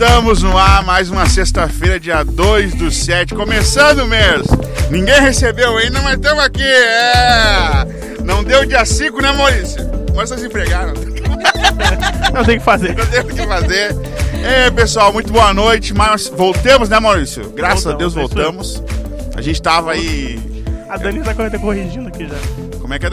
[0.00, 4.46] Estamos no ar, mais uma sexta-feira, dia 2 do 7, começando o mês.
[4.90, 6.62] Ninguém recebeu ainda, mas estamos aqui.
[6.62, 7.86] É.
[8.24, 9.90] Não deu dia 5, né, Maurício?
[10.16, 10.94] Mas vocês empregaram.
[12.32, 12.96] Não tem o que fazer.
[12.96, 13.94] Não tem o que fazer.
[14.42, 15.92] É, pessoal, muito boa noite.
[15.92, 17.50] Mas voltamos, né, Maurício?
[17.50, 19.34] Graças a Deus Voltamos, é voltamos.
[19.36, 20.40] A gente tava aí.
[20.88, 22.78] A Dani tá correndo- corrigindo aqui já.
[22.78, 23.10] Como é que é?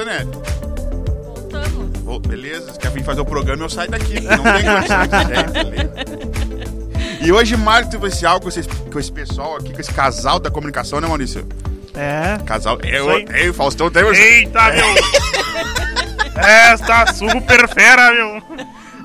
[1.25, 2.07] Voltamos.
[2.07, 4.21] Ô, beleza, se quer vir fazer o programa, eu saio daqui.
[4.21, 5.09] Não tem condições.
[5.35, 6.36] É, beleza.
[7.27, 11.01] E hoje, mais especial com esse, com esse pessoal aqui, com esse casal da comunicação,
[11.01, 11.45] né, Maurício?
[11.93, 12.41] É.
[12.45, 12.79] Casal.
[12.81, 14.85] Eu, eu, Faustão tem Eita, meu!
[16.41, 18.41] Esta super fera, meu!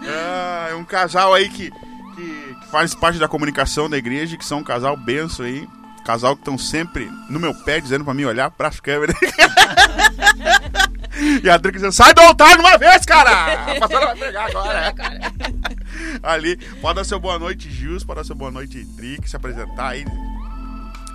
[0.07, 1.73] Ah, é um casal aí que,
[2.15, 5.69] que, que faz parte da comunicação da igreja, que são um casal benção aí.
[6.05, 9.17] Casal que estão sempre no meu pé, dizendo pra mim olhar pras câmeras.
[11.43, 13.31] e a Adri dizendo, sai do altar de uma vez, cara!
[13.75, 14.95] A pastora vai pegar agora.
[16.33, 19.89] Ali, pode dar seu boa noite, Gils, pode dar seu boa noite, Trick, se apresentar
[19.89, 20.05] aí.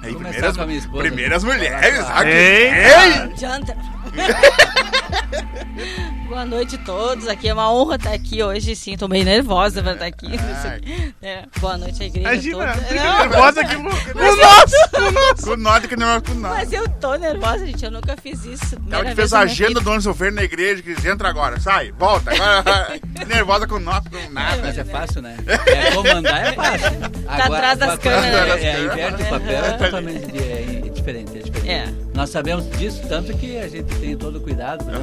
[0.07, 1.03] Aí, primeiras, com a minha esposa.
[1.03, 2.19] primeiras mulheres, lá.
[2.19, 2.29] aqui.
[2.29, 3.13] Ei!
[3.23, 3.77] Adianta.
[6.27, 7.27] Boa noite a todos.
[7.27, 8.97] Aqui é uma honra estar aqui hoje, sim.
[8.97, 10.27] Tô meio nervosa pra estar aqui.
[10.63, 11.13] Ai.
[11.21, 12.85] É, boa noite à igreja Imagina, toda.
[12.85, 13.75] fica Não, nervosa aqui.
[13.77, 16.57] mas eu tô- Com nós, que não com nós.
[16.57, 17.83] Mas eu tô nervosa, gente.
[17.85, 18.75] Eu nunca fiz isso.
[18.75, 21.59] Ela Primeira que fez a agenda do ano sofrer na igreja, que diz, entra agora,
[21.59, 22.31] sai, volta.
[22.31, 24.61] Agora, nervosa com nós, com nada.
[24.61, 25.37] Mas é fácil, né?
[25.47, 26.97] É, comandar é fácil.
[27.27, 28.61] atrás das câmeras.
[28.61, 31.69] É, é, inverte o papel é totalmente di- é, diferente, é diferente.
[31.69, 31.93] É.
[32.13, 34.93] Nós sabemos disso, tanto que a gente tem todo o cuidado, né,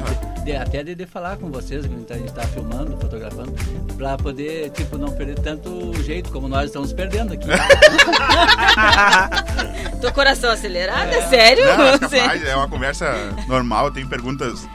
[0.43, 3.53] de- até de, de falar com vocês, que a gente está filmando, fotografando,
[3.97, 7.47] para poder, tipo, não perder tanto o jeito como nós estamos perdendo aqui.
[10.01, 11.65] Tô coração acelerado, é sério?
[11.65, 13.13] Não, é capaz, é uma conversa
[13.47, 14.67] normal, tem perguntas.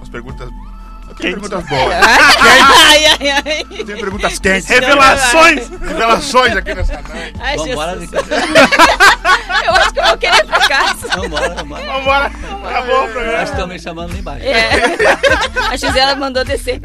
[0.00, 0.48] As perguntas.
[1.18, 1.48] Eu tenho Quentes.
[1.48, 1.94] perguntas boas.
[1.94, 3.66] Ai, ai, ai.
[3.70, 4.68] Eu tenho perguntas quentes.
[4.68, 5.68] Revelações!
[5.68, 7.34] Revelações aqui nessa noite.
[7.40, 8.00] Ai, Jesus.
[8.00, 8.28] Ricardo.
[9.66, 10.94] Eu acho que eu vou querer ficar.
[10.96, 11.54] Vamos embora.
[11.54, 12.26] Vambora!
[12.26, 13.42] Acabou o Nós programa.
[13.42, 14.46] estão me chamando lá embaixo.
[14.46, 14.70] É.
[15.72, 16.80] A Gisela mandou descer.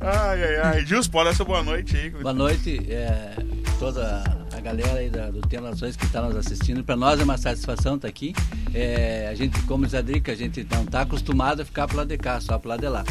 [0.00, 0.84] Ai, ai, ai.
[0.86, 2.10] Gils, pode dar sua boa noite aí.
[2.10, 3.30] Boa noite, é,
[3.78, 4.22] toda
[4.60, 6.84] a galera aí da, do Tema Nações que está nos assistindo.
[6.84, 8.34] Para nós é uma satisfação estar aqui.
[8.74, 11.96] É, a gente, como diz a Drica, a gente não está acostumado a ficar pro
[11.96, 13.02] lado de cá, só pro lado de lá.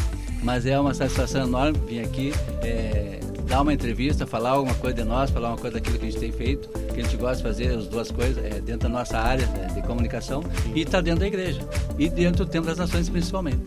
[0.42, 3.18] Mas é uma satisfação enorme vir aqui, é,
[3.48, 6.20] dar uma entrevista, falar alguma coisa de nós, falar uma coisa daquilo que a gente
[6.20, 9.18] tem feito, que a gente gosta de fazer, as duas coisas, é, dentro da nossa
[9.18, 10.42] área né, de comunicação
[10.74, 11.60] e está dentro da igreja.
[11.98, 13.60] E dentro do Tempo das Nações, principalmente.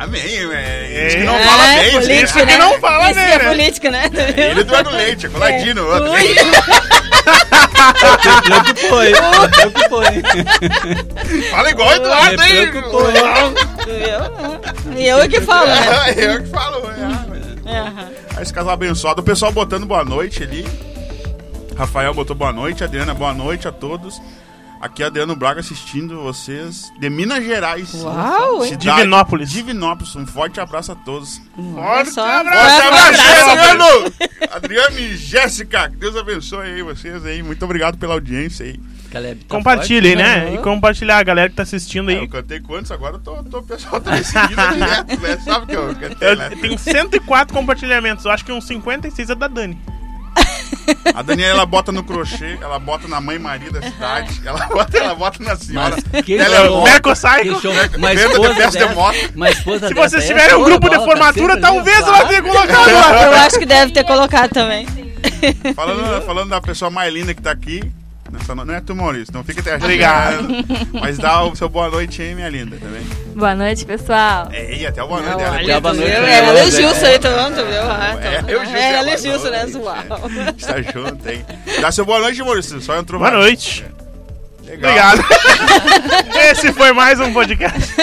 [0.00, 1.08] Amém, é.
[1.08, 2.52] Isso que não É, fala É, bem, política, né?
[2.52, 2.58] né?
[2.58, 3.48] não fala Esse bem, é né?
[3.48, 4.04] política, né?
[4.36, 5.84] Ele do Eduardo Leite, é coladinho.
[5.92, 6.77] É.
[8.44, 9.14] Preocupou, hein?
[9.50, 10.22] Preocupou, hein?
[11.50, 12.70] Fala igual o Eduardo, Me hein?
[12.70, 13.16] preocupou, hein?
[13.86, 14.98] Eu?
[14.98, 16.14] Eu é que falo, né?
[16.16, 17.38] Eu que falo, é.
[17.70, 17.80] É.
[18.36, 19.20] Aí Esse casal abençoado.
[19.20, 20.66] O pessoal botando boa noite ali.
[21.76, 22.82] Rafael botou boa noite.
[22.82, 24.20] Adriana, boa noite a todos.
[24.80, 27.92] Aqui é Adriano Braga assistindo vocês de Minas Gerais.
[27.94, 28.70] Uau, hein?
[28.70, 29.50] Cidade- Divinópolis.
[29.50, 30.14] Divinópolis.
[30.14, 31.40] Um forte abraço a todos.
[31.74, 32.24] Forte só.
[32.24, 32.80] abraço!
[32.82, 33.50] Forte abraço, abraço.
[33.50, 34.14] Adriano!
[34.52, 35.90] Adriano e Jéssica.
[35.90, 37.42] Que Deus abençoe aí vocês aí.
[37.42, 38.80] Muito obrigado pela audiência aí.
[39.10, 40.44] Caleb, tá Compartilhem, né?
[40.46, 40.54] Uhum.
[40.54, 42.28] E compartilhar a galera que tá assistindo É, eu aí.
[42.28, 42.92] cantei quantos?
[42.92, 45.38] Agora eu tô, tô, o pessoal tá me seguindo direto, né?
[45.44, 46.50] Sabe que eu cantei, Eu né?
[46.60, 48.24] tenho 104 compartilhamentos.
[48.26, 49.80] Eu acho que uns 56 é da Dani.
[51.14, 54.98] A Daniela ela bota no crochê, ela bota na mãe Maria da cidade, ela bota,
[54.98, 55.96] ela bota na senhora.
[56.12, 57.68] Mas que Ela é Meco Psycho.
[57.96, 59.16] Uma esposa de dessa, moto.
[59.34, 63.22] uma esposa Se vocês tiverem um grupo de bola, formatura, talvez ela tenha colocado lá.
[63.24, 64.86] Eu acho que deve ter colocado também.
[65.74, 67.82] Falando, falando da pessoa mais linda que tá aqui,
[68.30, 68.64] nessa no...
[68.64, 70.46] não é tu, Maurício, não fica até Obrigado.
[71.00, 73.02] Mas dá o seu boa noite aí, minha linda, também.
[73.34, 74.48] Boa noite, pessoal.
[74.52, 75.56] Ei, até o boa noite Não, dela.
[75.56, 76.70] olha, boa tu noite pra É ela, ela e o né?
[76.70, 77.28] Gilson aí, tu
[77.64, 77.82] viu?
[77.82, 79.66] Ah, É, eu, Gilson, É ela e boa né?
[79.74, 80.06] Uau.
[80.56, 81.44] Está junto, hein?
[81.80, 83.42] Dá seu boa noite, Maurício, só entrou Boa mais.
[83.44, 83.84] noite.
[84.64, 84.90] Legal.
[84.90, 85.24] Obrigado.
[86.50, 87.94] Esse foi mais um podcast.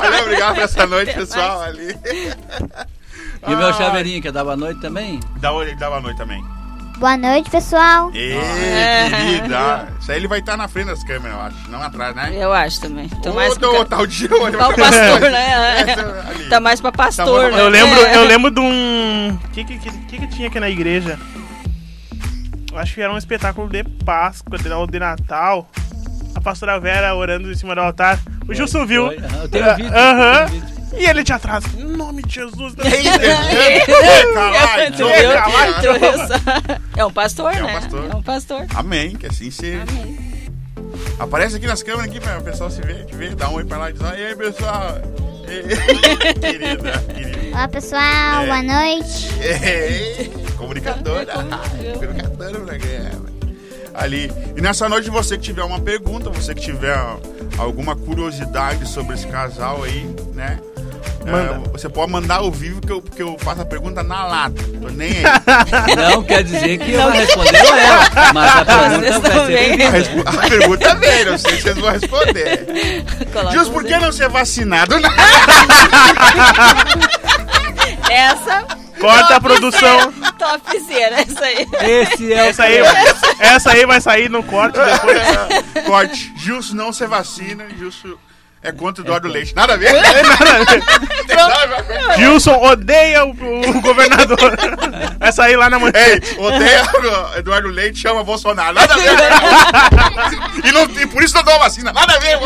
[0.00, 1.94] Valeu, obrigado por essa noite, pessoal, ali.
[3.46, 5.20] E o meu chaveirinho, quer dar boa noite também?
[5.36, 6.42] Dá, oi- dá boa noite também.
[6.98, 8.10] Boa noite, pessoal.
[8.14, 9.10] Ei, É.
[9.10, 9.88] querida.
[10.00, 11.70] Isso aí ele vai estar na frente das câmeras, eu acho.
[11.70, 12.32] Não atrás, né?
[12.34, 13.06] Eu acho também.
[13.22, 14.56] Tô mais Ô, tô- tá o dia hoje.
[14.56, 15.80] Tá o pastor, né?
[15.86, 16.48] Essa ali.
[16.48, 17.60] Tá mais pra pastor, Tá né?
[17.62, 18.16] Eu lembro, É.
[18.16, 19.38] eu lembro de um.
[19.44, 21.18] O que, que, que, que tinha aqui na igreja?
[22.72, 25.68] Eu acho que era um espetáculo de Páscoa, de, Natal.
[26.34, 28.18] A pastora Vera orando em cima do altar.
[28.48, 29.06] O Gilson viu.
[29.06, 29.16] Foi.
[29.42, 29.92] Eu tenho um vídeo.
[29.94, 30.44] Aham.
[30.44, 30.75] um vídeo.
[30.92, 31.64] E ele de atrás.
[31.76, 32.74] Em nome de Jesus.
[32.74, 32.82] Tu
[35.98, 36.34] viu só?
[36.96, 37.74] É um pastor, É um né?
[37.80, 38.10] pastor.
[38.10, 38.66] É um pastor.
[38.74, 39.82] Amém, que assim seja.
[39.82, 40.16] Amém.
[41.18, 43.64] Aparece aqui nas câmeras aqui pra o pessoal se ver, te ver, dá um oi
[43.64, 44.94] pra lá e diz, e aí pessoal.
[46.40, 47.56] Querida, querida.
[47.56, 48.42] Olá, pessoal.
[48.42, 48.46] É.
[48.46, 49.28] Boa noite.
[50.56, 51.32] Comunicadora.
[51.32, 53.26] É, comunicadora do programa.
[53.94, 54.30] Ali.
[54.56, 56.98] E nessa noite, você que tiver uma pergunta, você que tiver
[57.56, 60.04] alguma curiosidade sobre esse casal aí,
[60.34, 60.58] né?
[61.24, 61.62] Manda.
[61.66, 64.62] É, você pode mandar ao vivo que eu, que eu faço a pergunta na lata.
[64.80, 65.22] Tô nem aí.
[66.12, 69.72] Não quer dizer que eu vou responder ou ela, mas a pergunta vai também.
[69.72, 69.90] A, ser...
[69.90, 72.66] respo- a pergunta veio, não sei se vocês vão responder.
[73.52, 75.00] Justo por que não ser vacinado?
[75.00, 75.10] Não.
[78.10, 78.64] Essa.
[79.00, 80.12] Corta a produção.
[80.38, 81.66] Topzera, essa aí.
[81.82, 82.78] Esse é o Essa aí,
[83.38, 85.84] essa aí vai sair no corte depois.
[85.86, 86.32] Corte.
[86.38, 87.66] Gilson não se vacina.
[87.78, 88.14] Gilson
[88.62, 89.54] é contra o Eduardo Leite.
[89.56, 89.92] Nada a ver.
[92.16, 94.56] Gilson odeia o, o governador.
[95.18, 95.92] Vai sair lá na manhã.
[95.94, 96.82] Ei, odeia
[97.34, 98.74] o Eduardo Leite, chama Bolsonaro.
[98.74, 99.08] Nada a ver.
[100.64, 101.92] e, não, e por isso não dou vacina.
[101.92, 102.38] Nada a ver.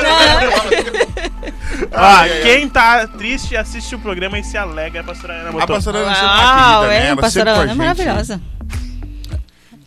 [1.92, 5.76] Ah, quem tá triste assiste o programa e se alegra, a pastora Ana A botou.
[5.76, 7.10] pastora Ana sempre tá querida, né?
[7.10, 8.40] é, pastora a Ana é maravilhosa.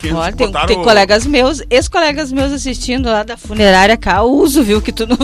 [0.03, 4.61] Que Olha, tem, botaram tem o- colegas meus, ex-colegas meus assistindo lá da funerária Causo,
[4.61, 4.81] viu?
[4.81, 5.15] Que tu não.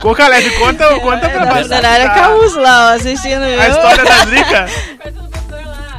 [0.00, 1.62] Coca Leve, conta, conta pra da pastora.
[1.62, 3.60] funerária Causo lá, ó, assistindo, viu?
[3.60, 4.66] A história da Drica.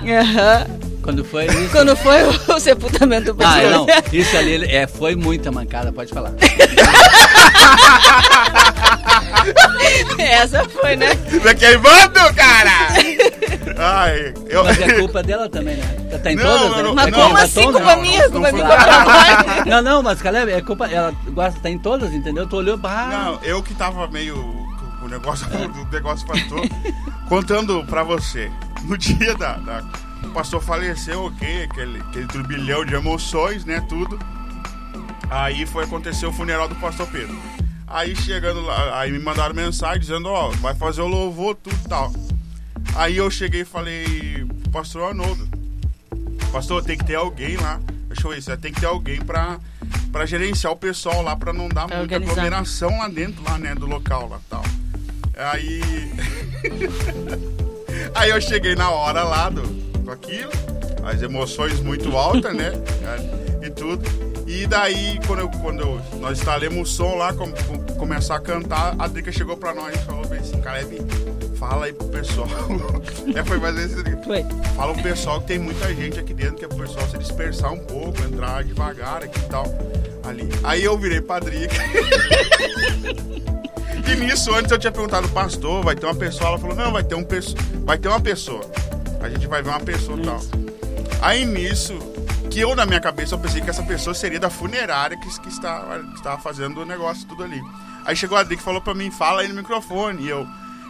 [0.06, 0.68] Aham.
[1.02, 1.70] Quando foi isso...
[1.72, 3.72] Quando foi o sepultamento do Ah, pastor.
[3.72, 6.32] não, isso ali é, foi muita mancada, pode falar.
[10.18, 11.14] Essa foi, né?
[11.44, 12.88] Tá queimando, cara!
[13.78, 14.64] Ai, eu...
[14.64, 15.84] Mas é culpa dela também, né?
[16.12, 16.90] Tá- Tá em Não, todas, não, né?
[16.90, 18.22] É Mas não, como assim, culpa não, minha?
[18.28, 19.66] não Culpa minha, culpa.
[19.66, 20.88] Não, não, mas Caleb, é culpa.
[20.88, 22.48] Ela gosta, tá em todas, entendeu?
[22.48, 24.38] Tu olhou, bah, Não, eu que tava meio.
[25.02, 26.62] O negócio, o negócio pastor.
[27.28, 28.52] contando pra você.
[28.84, 29.54] No dia da.
[29.58, 29.84] da-
[30.24, 33.84] o pastor faleceu, ok, aquele, aquele turbilhão de emoções, né?
[33.90, 34.18] Tudo.
[35.30, 37.38] Aí foi acontecer o funeral do pastor Pedro.
[37.88, 41.88] Aí chegando lá, aí me mandaram mensagem dizendo, ó, vai fazer o louvor, tudo e
[41.90, 42.12] tal.
[42.96, 45.48] Aí eu cheguei e falei, pastor Arnoldo,
[46.52, 47.80] pastor, tem que ter alguém lá.
[48.08, 49.60] Deixa eu ver, você tem que ter alguém pra,
[50.12, 52.32] pra gerenciar o pessoal lá, pra não dar Pra muita organizar.
[52.42, 54.64] aglomeração lá dentro, lá, né, do local lá tal.
[55.36, 55.82] Aí.
[58.16, 59.62] Aí eu cheguei na hora lá do,
[60.04, 60.52] com aquilo,
[61.04, 62.72] as emoções muito altas, né?
[63.66, 64.04] E tudo.
[64.46, 68.40] E daí, quando, eu, quando eu- nós instalamos o som lá, com, com- começar a
[68.40, 70.98] cantar, a Drica chegou pra nós e falou bem assim, Caleb,
[71.68, 72.48] fala aí pro pessoal.
[73.34, 73.96] é, foi mais esse
[74.26, 74.46] Foi.
[74.76, 77.72] Fala pro pessoal que tem muita gente aqui dentro, que é pro pessoal se dispersar
[77.72, 79.66] um pouco, entrar devagar aqui e tal.
[80.24, 80.50] Ali.
[80.64, 81.76] Aí eu virei pra Drica.
[84.06, 87.04] E nisso, antes eu tinha perguntado pastor, vai ter uma pessoa, ela falou, não, vai
[87.04, 87.56] ter, um pesso-
[87.86, 88.62] vai ter uma pessoa.
[89.22, 90.40] A gente vai ver uma pessoa e tal.
[91.22, 91.98] Aí nisso,
[92.52, 95.48] que eu na minha cabeça eu pensei que essa pessoa seria da funerária que, que,
[95.50, 97.60] está, que estava fazendo o negócio tudo ali.
[98.06, 100.24] Aí chegou a Drica e falou pra mim, fala aí no microfone.
[100.26, 100.46] E eu,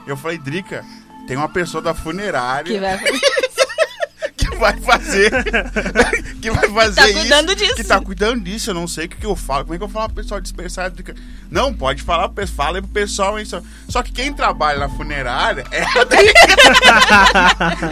[0.07, 0.83] eu falei, Drica,
[1.27, 2.99] tem uma pessoa da funerária Que vai...
[4.35, 5.31] que vai fazer.
[6.41, 7.19] que vai fazer tá isso.
[7.19, 7.75] cuidando disso.
[7.75, 8.69] Que tá cuidando disso.
[8.69, 9.63] Eu não sei o que, que eu falo.
[9.63, 10.91] Como é que eu falo pro pessoal dispersar?
[11.49, 12.67] Não, pode falar pro pessoal.
[12.67, 13.39] Fala aí pro pessoal.
[13.39, 13.61] Isso.
[13.89, 16.39] Só que quem trabalha na funerária é a Drica.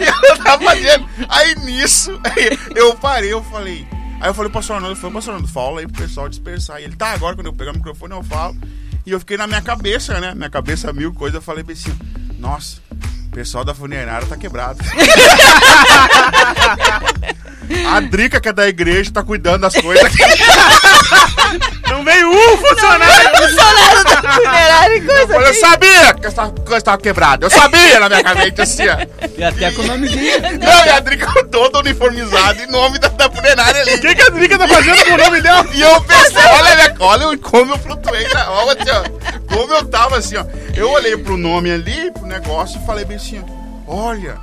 [0.00, 1.08] ela tá fazendo.
[1.28, 3.86] Aí nisso, aí eu parei, eu falei.
[4.20, 6.80] Aí eu falei pro pastor Arnaldo, eu falei, pastor Arnaldo, fala aí pro pessoal dispersar.
[6.80, 8.56] E ele, tá, agora quando eu pegar o microfone eu falo.
[9.04, 10.34] E eu fiquei na minha cabeça, né?
[10.34, 11.34] Minha cabeça mil coisas.
[11.34, 11.96] Eu falei assim,
[12.38, 12.80] nossa,
[13.26, 14.78] o pessoal da funerária tá quebrado.
[17.88, 20.22] A Drica, que é da igreja, tá cuidando das coisas aqui.
[21.88, 23.30] Não veio um funcionário.
[23.36, 25.34] Funcionário da funerária e coisa.
[25.34, 27.46] Eu sabia que essa coisa tava quebrada.
[27.46, 28.96] Eu sabia na minha cabeça assim, ó.
[29.36, 30.40] e até com o nomezinho.
[30.58, 33.94] Não, e a Drica toda uniformizada em nome da, da funerária ali.
[33.94, 35.66] O que, que a Drica tá fazendo com o nome dela?
[35.74, 39.84] E eu pensei, olha, minha, olha como eu flutuei na olha, assim, ó, como eu
[39.84, 40.44] tava assim, ó.
[40.74, 43.44] Eu olhei pro nome ali, pro negócio e falei bem assim,
[43.86, 44.38] ó, olha,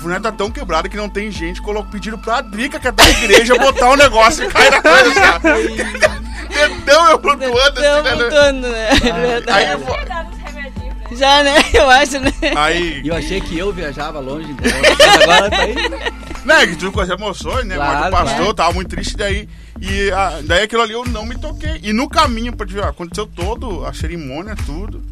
[0.00, 2.92] a funerária tá tão quebrada que não tem gente, colocou pedindo pra Drica, que é
[2.92, 5.10] da igreja, botar um negócio e cair na coisa.
[6.82, 8.14] Então eu flutuando assim, né?
[8.14, 8.88] mudando, né?
[9.46, 9.96] É Aí, eu vou-
[11.12, 11.54] Já, né?
[11.74, 12.32] Eu acho, né?
[12.56, 14.80] aí E eu achei que eu viajava longe, entendeu?
[14.98, 15.74] Mas agora tá aí.
[16.44, 17.74] né, que tudo com as emoções, né?
[17.74, 18.54] Claro, Mas o pastor né?
[18.54, 19.48] tava muito triste daí.
[19.80, 21.78] E ah, daí aquilo ali eu não me toquei.
[21.82, 25.02] E no caminho, pra te ver, aconteceu todo, a cerimônia, tudo,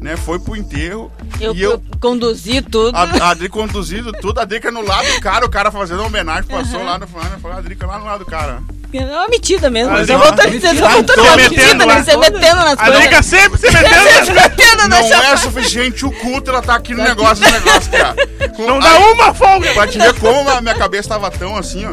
[0.00, 0.16] né?
[0.16, 1.10] Foi pro enterro.
[1.40, 2.96] Eu, e eu, conduzi tudo.
[2.96, 6.44] a, a Adri conduzindo tudo, a Drica no lado do cara, o cara fazendo homenagem,
[6.44, 8.60] passou lá no falou, a Drica lá no lado do cara.
[8.92, 9.92] É uma metida mesmo.
[9.92, 11.94] Mas eu vou tô dizendo, eu vou metendo metida, lá.
[11.94, 12.02] né?
[12.02, 13.26] Você metendo nas A Drica coisas.
[13.26, 14.34] sempre se metendo.
[14.34, 15.26] metendo na Não chapa.
[15.26, 18.16] é suficiente o culto, ela tá aqui no negócio, no negócio, cara.
[18.56, 19.72] Com- Não dá uma folga.
[19.74, 21.90] Pra te ver como a minha cabeça tava tão assim, ó.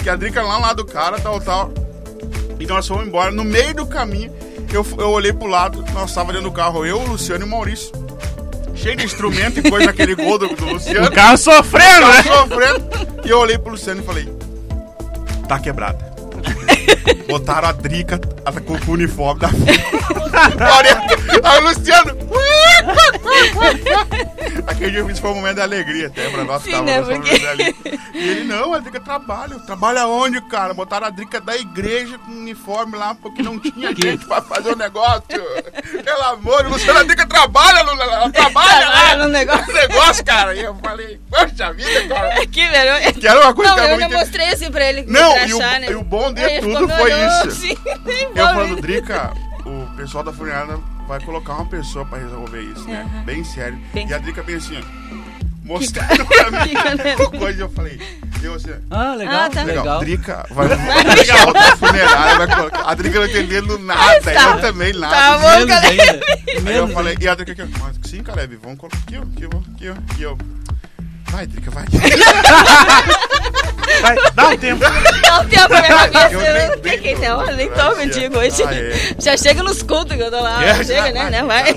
[0.00, 1.72] Que a Drica lá no lado do cara, tal, tal.
[2.60, 3.32] E nós fomos embora.
[3.32, 4.32] No meio do caminho,
[4.76, 7.50] eu, eu olhei pro lado, nós tava dentro do carro, eu, o Luciano e o
[7.50, 7.90] Maurício.
[8.74, 11.06] cheio de instrumento e coisa naquele gol do, do Luciano.
[11.06, 12.22] O carro sofrendo, Tava né?
[12.22, 12.88] sofrendo.
[13.24, 14.28] E eu olhei pro Luciano e falei:
[15.48, 16.08] tá quebrada.
[17.28, 18.18] Botaram a Drica
[18.66, 19.48] com, o uniforme da
[21.44, 22.27] Aí o Luciano.
[24.66, 27.98] Aquele dia foi um momento de alegria até pra nós que Sim, tava né, porque-.
[28.14, 29.58] E ele, não, a Drica trabalha.
[29.60, 30.74] Trabalha onde, cara?
[30.74, 34.76] Botaram a Drica da igreja com uniforme lá, porque não tinha gente pra fazer o
[34.76, 35.22] negócio.
[36.04, 39.66] Pelo amor, de Luciano, a Drica trabalha, Lula, ela trabalha lá Trabalha no negócio.
[39.66, 40.54] no negócio, cara.
[40.54, 42.46] E eu falei, poxa vida, cara.
[42.48, 43.14] Que velho.
[43.14, 44.12] Que era uma coisa Não, que era eu muito...
[44.18, 45.02] mostrei assim pra ele.
[45.06, 45.86] Não, pra e o- achar, né?
[45.90, 47.76] e o bom de Aí tudo foi isso.
[48.04, 48.80] nem Eu falando.
[48.80, 49.32] Drica,
[49.64, 53.00] o pessoal da funerária vai colocar uma pessoa pra resolver isso, né?
[53.12, 53.22] Aham.
[53.24, 53.78] Bem sério.
[53.92, 55.18] Bem- E a Drica bem assim, ó.
[55.64, 56.72] Mostrando pra mim
[57.38, 57.62] coisa.
[57.62, 58.00] Eu falei,
[58.42, 59.62] eu assim, Ah, legal, Ah, tá.
[59.64, 60.00] legal, legal.
[60.00, 60.66] Drica vai.
[60.66, 62.82] O pessoal da funerária vai colocar.
[62.90, 64.32] A Drica não entendendo nada, tá.
[64.32, 65.14] eu também nada.
[65.14, 66.20] Tá bom, Menos ainda.
[66.48, 67.24] Aí eu Menos falei, ainda.
[67.24, 69.88] e a Drica aqui, ó, mas sim, Caleb, vamos colocar aqui, ó, aqui, ó, aqui,
[69.88, 70.36] ó, aqui, ó.
[71.30, 71.84] Vai, Drica, vai.
[74.00, 74.80] Vai, dá um tempo.
[74.80, 76.34] Dá um tempo na minha cabeça.
[76.34, 77.94] Eu nem- não tem tô- não, eu nem tô a-
[78.38, 78.62] hoje.
[78.64, 78.92] Ah, é.
[79.18, 80.64] Já chega nos cultos que eu tô lá.
[80.64, 81.30] É, chega, né?
[81.30, 81.42] né?
[81.42, 81.74] Vai.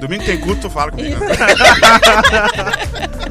[0.00, 1.20] Domingo tem culto, tu fala comigo.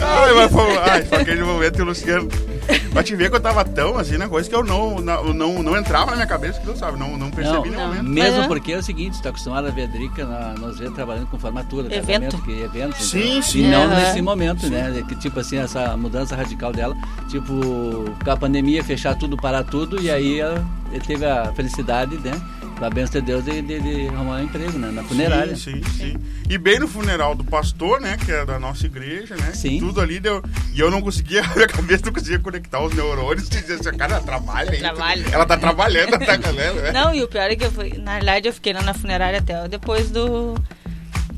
[0.00, 2.28] Ai, mas foi, ai, foi aquele momento Luciano.
[2.92, 4.28] Pra te ver que eu tava tão assim, né?
[4.28, 7.16] Coisa que eu não, não, não, não entrava na minha cabeça, que tu sabe, não,
[7.16, 7.88] não percebi Não, em nenhum não.
[7.88, 8.08] momento.
[8.08, 8.46] Mesmo é.
[8.46, 11.26] porque é o seguinte, você tá acostumado a ver a Drica, na- nós vemos trabalhando
[11.28, 12.06] com formatura, Evento.
[12.06, 13.08] casamento, que eventos.
[13.10, 13.42] Sim, entendeu?
[13.42, 13.64] sim.
[13.64, 13.94] E não Aham.
[13.96, 15.02] nesse momento, né?
[15.08, 16.94] Que tipo assim, essa mudança radical dela,
[17.30, 17.54] tipo,
[18.22, 20.62] com a pandemia, fechar tudo, parar tudo, e aí ela,
[20.92, 22.32] ele teve a felicidade, né?
[22.80, 24.90] Da bênção de Deus de, de, de arrumar um emprego, né?
[24.92, 25.56] Na funerária.
[25.56, 26.16] Sim, sim, sim.
[26.48, 28.16] E bem no funeral do pastor, né?
[28.24, 29.52] Que é da nossa igreja, né?
[29.52, 29.80] Sim.
[29.80, 30.40] Tudo ali deu.
[30.72, 33.98] E eu não conseguia, a minha cabeça não conseguia conectar os neurônios e dizer assim,
[33.98, 34.78] cara, ela trabalha aí.
[34.78, 35.24] Trabalha.
[35.32, 36.92] Ela tá trabalhando, ela tá galera, né?
[36.98, 37.94] Não, e o pior é que eu fui.
[37.98, 40.54] Na verdade, eu fiquei lá na funerária até depois do.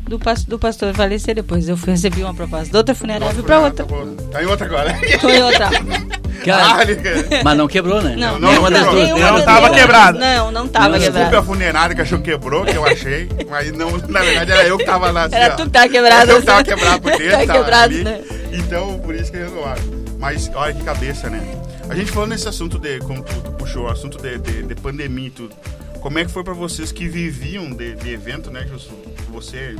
[0.06, 0.18] Do,
[0.48, 1.34] do pastor falecer.
[1.36, 3.86] Depois eu fui, recebi uma proposta de outra funerária, fui pra outra.
[3.86, 3.94] Tá.
[4.32, 4.94] Tá em outra agora.
[5.20, 5.70] Tô em outra.
[6.44, 8.16] Cara, Ah, mas não quebrou, né?
[8.16, 9.02] Não, não, Nenhuma das não, duas.
[9.04, 9.80] nenhuma nenhuma não das tava duas.
[9.80, 10.18] quebrado.
[10.18, 11.36] Não, não tava quebrado.
[11.36, 13.28] a funerária que achou que quebrou, que eu achei.
[13.48, 15.24] Mas não, na verdade era eu que tava lá.
[15.24, 15.56] assim, Era ó.
[15.56, 16.30] tu que tava quebrado.
[16.30, 17.30] Eu que tava quebrado por dentro.
[17.30, 18.04] Tá tava quebrado, ali.
[18.04, 18.20] né?
[18.52, 19.82] Então, por isso que renovaram.
[20.18, 21.40] Mas olha que cabeça, né?
[21.88, 25.26] A gente falando nesse assunto de, como tu, tu puxou, assunto de, de, de pandemia
[25.26, 25.54] e tudo.
[26.00, 28.92] Como é que foi pra vocês que viviam de, de evento, né, Gilson?
[29.30, 29.74] Você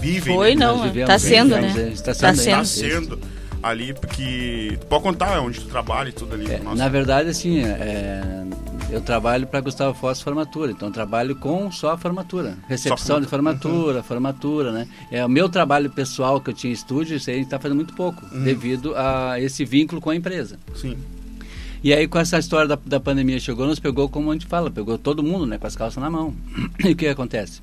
[0.00, 0.64] vive, Foi, né?
[0.66, 0.76] não.
[0.78, 1.88] Nós vivemos, Tá sendo, vivemos, né?
[1.92, 2.56] Está Tá sendo.
[2.58, 2.90] Tá sendo.
[3.16, 3.20] sendo
[3.64, 4.76] ali, porque...
[4.80, 6.50] Tu pode contar onde tu trabalha e tudo ali.
[6.50, 8.44] É, na verdade, assim, é,
[8.90, 12.56] eu trabalho para Gustavo Foz Formatura, então eu trabalho com só a formatura.
[12.68, 14.88] Recepção de formatura, formatura, né?
[15.10, 17.58] É o meu trabalho pessoal que eu tinha em estúdio, isso aí a gente está
[17.58, 20.58] fazendo muito pouco, devido a esse vínculo com a empresa.
[20.74, 20.96] Sim.
[21.82, 24.70] E aí, com essa história da, da pandemia chegou, nos pegou, como a gente fala,
[24.70, 26.34] pegou todo mundo, né, com as calças na mão.
[26.82, 27.60] E o que acontece?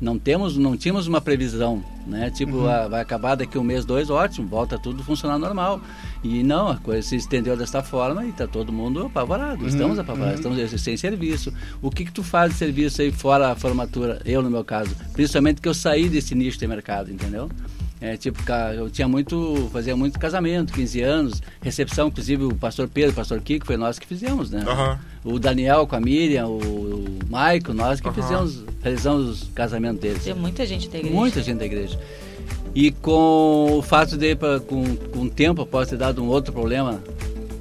[0.00, 2.30] Não temos, não tínhamos uma previsão, né?
[2.30, 5.80] Tipo, ah, vai acabar daqui um mês, dois, ótimo, volta tudo a funcionar normal.
[6.22, 9.66] E não, a coisa se estendeu desta forma e está todo mundo apavorado.
[9.66, 11.52] Estamos apavorados, estamos sem serviço.
[11.82, 14.22] O que que tu faz de serviço aí fora a formatura?
[14.24, 17.50] Eu, no meu caso, principalmente que eu saí desse nicho de mercado, entendeu?
[18.00, 18.38] É, tipo,
[18.76, 23.40] eu tinha muito, fazia muito casamento, 15 anos, recepção, inclusive o pastor Pedro, o pastor
[23.40, 24.62] Kiko, foi nós que fizemos, né?
[24.66, 24.98] Aham.
[25.24, 28.22] O Daniel com a Miriam, o, o Maico, nós que Aham.
[28.22, 30.22] fizemos, realizamos os casamentos deles.
[30.22, 31.14] Tem muita gente da igreja.
[31.16, 31.98] Muita gente da igreja.
[32.74, 37.02] E com o fato de, com, com o tempo, após ter dado um outro problema,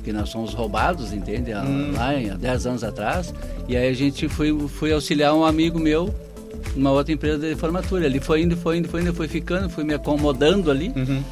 [0.03, 1.51] que nós somos roubados, entende?
[1.51, 1.63] Há,
[1.95, 3.33] Lá em- há 10 anos atrás.
[3.67, 6.13] E aí a gente foi, foi auxiliar um amigo meu
[6.75, 8.05] numa outra empresa de formatura.
[8.05, 10.91] Ele foi indo, foi indo, foi indo, foi ficando, foi me acomodando ali.
[10.95, 11.23] Uhum.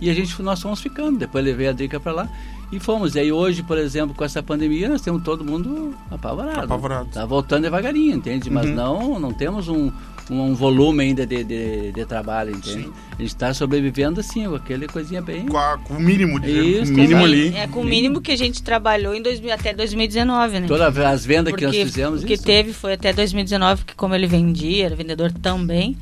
[0.00, 1.18] E a gente, nós fomos ficando.
[1.18, 2.28] Depois levei a Drica para lá
[2.72, 3.14] e fomos.
[3.14, 6.60] E aí hoje, por exemplo, com essa pandemia, nós temos todo mundo apavorado.
[6.64, 7.08] Apavorado.
[7.12, 8.48] Tá voltando devagarinho, entende?
[8.50, 8.74] Mas Uhum.
[8.74, 9.90] não, não temos um,
[10.30, 12.84] um volume ainda de, de, de trabalho, entende?
[12.84, 12.92] Sim.
[13.18, 15.46] A gente está sobrevivendo assim, com aquele coisinha bem...
[15.46, 17.54] Com, a- com o mínimo, de, Isso, mínimo ali.
[17.56, 20.66] É com o mínimo que a gente trabalhou em 2000, até 2019, né?
[20.68, 22.44] Todas as vendas Porque que nós fizemos, o que isso.
[22.44, 25.96] teve foi até 2019, porque como ele vendia, era vendedor também.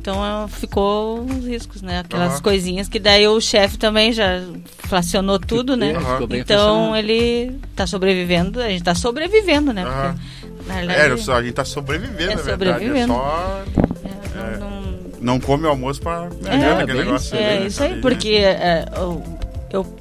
[0.00, 2.00] Então eh, ficou os riscos, né?
[2.00, 2.42] Aquelas Aham.
[2.42, 4.42] coisinhas que daí o chefe também já
[4.78, 5.92] fracionou tudo, né?
[5.92, 9.84] É, ficou bem Então ele tá sobrevivendo, a gente tá sobrevivendo, né?
[9.84, 10.16] Aham.
[10.68, 12.72] Porque, na verdade, É, só, a gente tá sobrevivendo, É na verdade.
[12.72, 13.12] sobrevivendo.
[13.12, 13.64] É só.
[14.04, 14.88] é, não- não-
[15.20, 17.36] Não come o almoço pra É, bem negócio.
[17.36, 17.98] É ali, isso aí, né?
[18.00, 19.22] porque é, eu,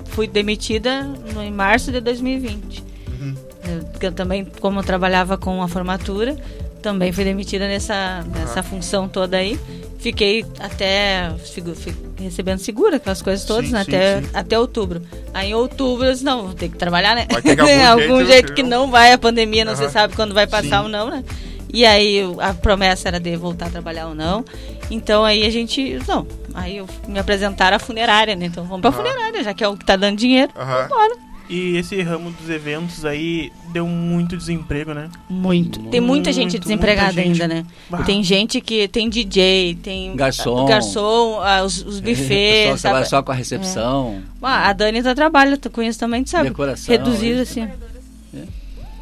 [0.09, 1.01] fui demitida
[1.33, 2.83] no, em março de 2020.
[3.19, 3.35] Uhum.
[3.67, 6.37] Eu, eu também, como eu trabalhava com a formatura,
[6.83, 9.59] também fui demitida nessa, nessa função toda aí.
[9.97, 14.29] Fiquei até figu- fi- recebendo seguro, aquelas coisas todas, Sim, né, sim, até, sim.
[14.33, 15.01] até outubro.
[15.33, 17.27] Aí em outubro eu disse, não, vou ter que trabalhar, né?
[17.29, 20.15] Vai ter que algum algum jeito, jeito que não vai a pandemia, não se sabe
[20.15, 20.83] quando vai passar Sim.
[20.83, 21.23] ou não, né?
[21.73, 24.43] E aí a promessa era de voltar a trabalhar ou não.
[24.89, 25.99] Então aí a gente.
[26.07, 26.25] Não.
[26.53, 28.45] Aí eu me apresentaram à funerária, né?
[28.45, 28.97] Então vamos pra Aham.
[28.99, 30.51] funerária, já que é o que tá dando dinheiro.
[30.55, 30.87] Aham.
[30.87, 31.26] Bora.
[31.49, 35.09] E esse ramo dos eventos aí deu muito desemprego, né?
[35.29, 35.79] Muito.
[35.83, 37.41] Tem muita gente Muito, desempregada muita gente.
[37.41, 37.65] ainda, né?
[37.89, 38.03] Bah.
[38.03, 40.65] Tem gente que tem DJ, tem Garçom.
[40.65, 43.09] garçom ah, os, os O buffets, trabalha sabe?
[43.09, 46.49] só com a recepção, Ah, a Dani tá trabalha, tu conhece também, tu sabe?
[46.49, 47.65] Decoração, Reduzido assim.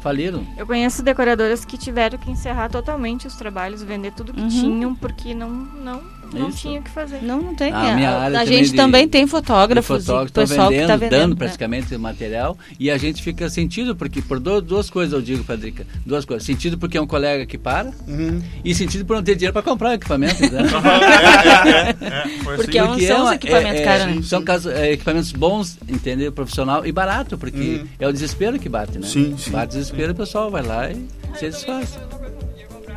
[0.00, 0.46] faliram.
[0.56, 4.48] Eu conheço decoradoras que tiveram que encerrar totalmente os trabalhos, vender tudo que Uhum.
[4.48, 6.00] tinham, porque não, não,
[6.32, 6.58] não Isso.
[6.58, 7.22] tinha o que fazer.
[7.22, 7.72] Não, não tem.
[7.72, 10.68] A A, minha a área gente também também de- tem E fotógrafos, fotógrafos e pessoal
[10.70, 11.20] vendendo, que tá vendendo.
[11.20, 11.36] dando né?
[11.38, 15.44] praticamente o material e a gente fica sentido porque por do- duas coisas eu digo,
[15.44, 16.44] Padrica, duas coisas.
[16.46, 18.40] Sentido porque é um colega que para Uhum.
[18.64, 20.40] e sentido por não ter dinheiro para comprar o equipamento.
[20.42, 20.62] Né?
[21.66, 22.88] É, é, é, Porque assim.
[22.88, 24.22] é um- são os equipamentos caros, né?
[24.22, 26.30] São caso- é, equipamentos bons, entendeu?
[26.32, 27.86] Profissional e barato, porque Uhum.
[27.98, 29.06] é o desespero que bate, né?
[29.06, 31.06] Sim, sim, Bate o desespero e o pessoal vai lá e
[31.38, 31.98] se desfaz.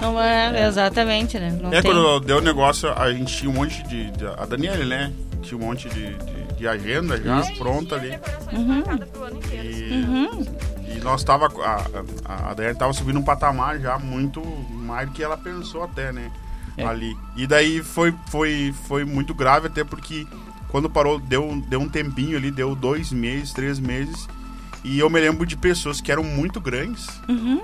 [0.02, 1.58] Não é, exatamente, né?
[1.62, 1.92] Não É, tem.
[1.92, 4.10] quando deu o negócio, a gente tinha um monte de.
[4.12, 5.12] de- a Daniela, né?
[5.42, 8.12] Tinha um monte de, de, de agenda já pronta ali.
[8.54, 9.66] Uhum, Pro ano inteiro.
[9.68, 10.46] E, uhum.
[10.96, 11.48] e nós tava.
[11.64, 11.86] A,
[12.26, 14.42] a, a Daniela tava subindo um patamar já muito
[14.72, 16.32] mais do que ela pensou até, né?
[16.78, 16.86] É.
[16.86, 17.14] Ali.
[17.36, 20.26] E daí foi, foi, foi muito grave, até porque
[20.70, 24.28] quando parou, deu, deu um tempinho ali, deu dois meses, três meses.
[24.84, 27.62] E eu me lembro de pessoas que eram muito grandes, Uhum.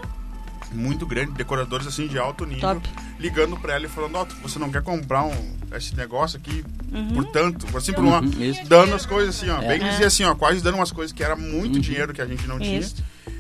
[0.76, 2.90] Muito grandes, decoradores assim de alto nível, Top.
[3.20, 7.14] ligando pra ela e falando, ó, você não quer comprar um, esse negócio aqui Uhum.
[7.16, 8.62] por tanto, assim, por uma, Uhum, isso.
[8.68, 9.68] dando as coisas assim, ó, É.
[9.78, 12.48] bem dizer assim, ó, quase dando umas coisas que era muito dinheiro que a gente
[12.48, 12.80] não tinha.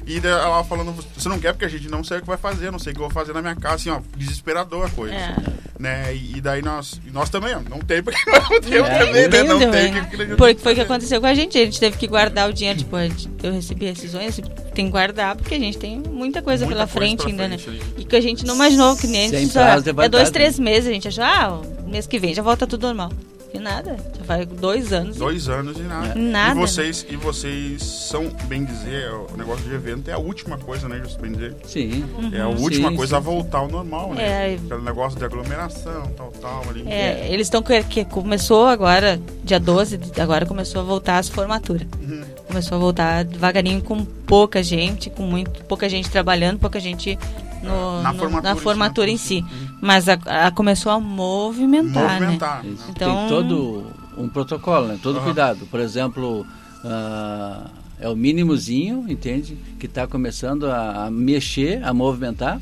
[0.07, 2.71] E ela falando, você não quer porque a gente não sei o que vai fazer,
[2.71, 5.15] não sei o que eu vou fazer na minha casa, assim, ó, desesperador a coisa.
[5.15, 5.35] É.
[5.79, 6.15] Né?
[6.15, 9.27] E, e daí nós, nós também, não tem porque nós não temos É, também, né?
[9.29, 10.07] Tem Não também, tem né?
[10.09, 10.35] que.
[10.35, 11.57] Porque foi o que aconteceu com a gente.
[11.57, 12.79] A gente teve que guardar o dinheiro.
[12.79, 14.39] Tipo, a gente- eu recebi rescisões,
[14.73, 17.57] tem que guardar, porque a gente tem muita coisa Muita pela coisa frente ainda, né?
[17.57, 17.93] frente ali.
[17.97, 20.33] E que a gente não imaginou, que nem antes, prazo de é validade, dois, né?
[20.33, 20.89] três meses.
[20.89, 23.11] A gente achou, ah, o mês que vem já volta tudo normal.
[23.55, 23.97] E nada.
[24.17, 25.17] Já faz dois anos.
[25.17, 26.07] Dois anos e nada.
[26.07, 26.15] É.
[26.15, 30.57] Nada, E vocês, e vocês são, bem dizer, o negócio de evento é a última
[30.57, 31.55] coisa, né, Justo bem dizer?
[31.65, 32.05] Sim.
[32.33, 33.15] É a última Sim, coisa sim.
[33.15, 34.53] a voltar ao normal, né?
[34.53, 34.55] É.
[34.55, 36.83] Aquele negócio de aglomeração, tal, tal, ali.
[36.87, 41.29] É, eles estão que, que começou agora, dia 12, de- agora começou a voltar as
[41.29, 41.87] formaturas.
[42.01, 42.23] Uhum.
[42.47, 47.17] Começou a voltar devagarinho com pouca gente, com muito pouca gente trabalhando, pouca gente
[47.63, 49.13] no- Na no- formatura na em si, formatura né?
[49.13, 49.45] em si.
[49.85, 50.13] Mas a,
[50.47, 52.63] a começou a movimentar, Movimentar.
[52.63, 52.71] né?
[52.71, 52.85] Isso.
[52.89, 53.83] Então- Tem todo
[54.17, 54.97] um protocolo, né?
[55.01, 55.25] Todo Aham.
[55.25, 55.65] cuidado.
[55.69, 56.45] Por exemplo,
[56.83, 57.67] ah,
[57.99, 59.57] é o mínimozinho, entende?
[59.79, 62.59] Que está começando a, a mexer, a movimentar.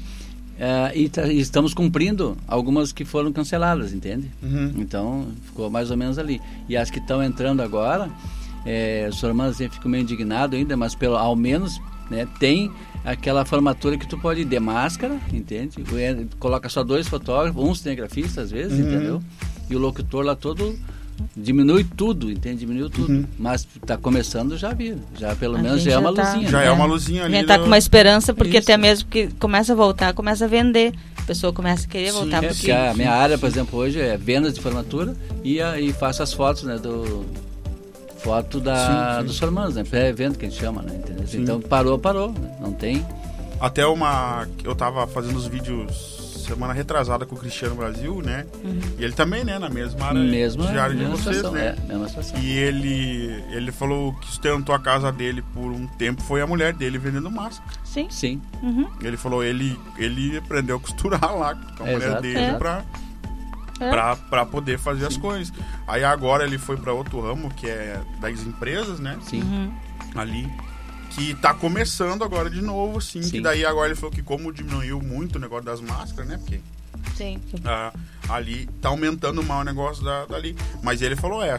[0.59, 4.29] eh, e, tá- e estamos cumprindo algumas que foram canceladas, entende?
[4.41, 4.73] Uhum.
[4.77, 6.39] Então, ficou mais ou menos ali.
[6.69, 8.09] E as que estão entrando agora,
[8.65, 11.79] é, os irmãos assim, ficam meio indignados ainda, mas pelo, ao menos
[12.13, 12.71] né, tem
[13.03, 15.77] aquela formatura que tu pode ir de máscara, entende?
[15.97, 18.85] É, Coloca só dois fotógrafos, um cinegrafista às vezes, Uhum.
[18.91, 19.23] entendeu?
[19.69, 20.77] E o locutor lá todo
[21.35, 22.59] diminui tudo, entende?
[22.59, 23.11] Diminuiu tudo.
[23.11, 23.25] Uhum.
[23.37, 24.97] Mas tá começando já vir.
[25.17, 26.49] Já pelo A menos já é uma tá- luzinha.
[26.49, 26.65] Já né?
[26.67, 27.35] é uma luzinha A ali.
[27.35, 28.71] gente tá com uma esperança, porque Isso.
[28.71, 30.93] até mesmo que começa a voltar, começa a vender.
[31.17, 32.37] A pessoa começa a querer Sim, voltar.
[32.43, 35.79] É, porque porque a minha área, por exemplo, hoje é vendas de formatura e, a-
[35.79, 37.25] e faço as fotos, né, do
[38.23, 38.75] foto da
[39.15, 39.27] Sim, sim.
[39.27, 40.99] dos formandos, né, pré-evento que a gente chama, né.
[41.33, 43.05] Então parou, parou, né, não tem.
[43.59, 44.47] Até uma.
[44.63, 48.45] Eu tava fazendo os vídeos semana retrasada com o Cristiano Brasil, né?
[48.99, 49.57] E ele também, né?
[49.57, 51.73] Na mesma área Mesma, de área de mesma vocês, situação, né?
[51.81, 52.37] é, mesma situação.
[52.41, 56.73] E ele, ele falou que sustentou a casa dele por um tempo foi a mulher
[56.73, 57.71] dele vendendo máscara.
[57.85, 58.07] Sim.
[58.09, 58.85] Sim, Uhum.
[59.01, 62.53] Ele falou ele ele aprendeu a costurar lá com a É, mulher exato, dele é.
[62.57, 62.83] pra,
[63.79, 63.89] É.
[63.89, 65.51] pra, pra poder fazer as coisas.
[65.87, 69.17] Aí agora ele foi pra outro ramo que é das empresas, né?
[69.27, 69.41] sim.
[69.41, 69.73] Uhum.
[70.15, 70.47] Ali.
[71.09, 73.19] Que tá começando agora de novo, assim.
[73.19, 73.41] Que Sim.
[73.41, 76.37] daí agora ele falou que como diminuiu muito o negócio das máscaras, né?
[76.37, 76.59] Porque
[77.15, 77.37] Sim.
[77.65, 77.91] ah,
[78.29, 80.55] ali tá aumentando mal o negócio da, dali.
[80.81, 81.57] Mas ele falou, é, é,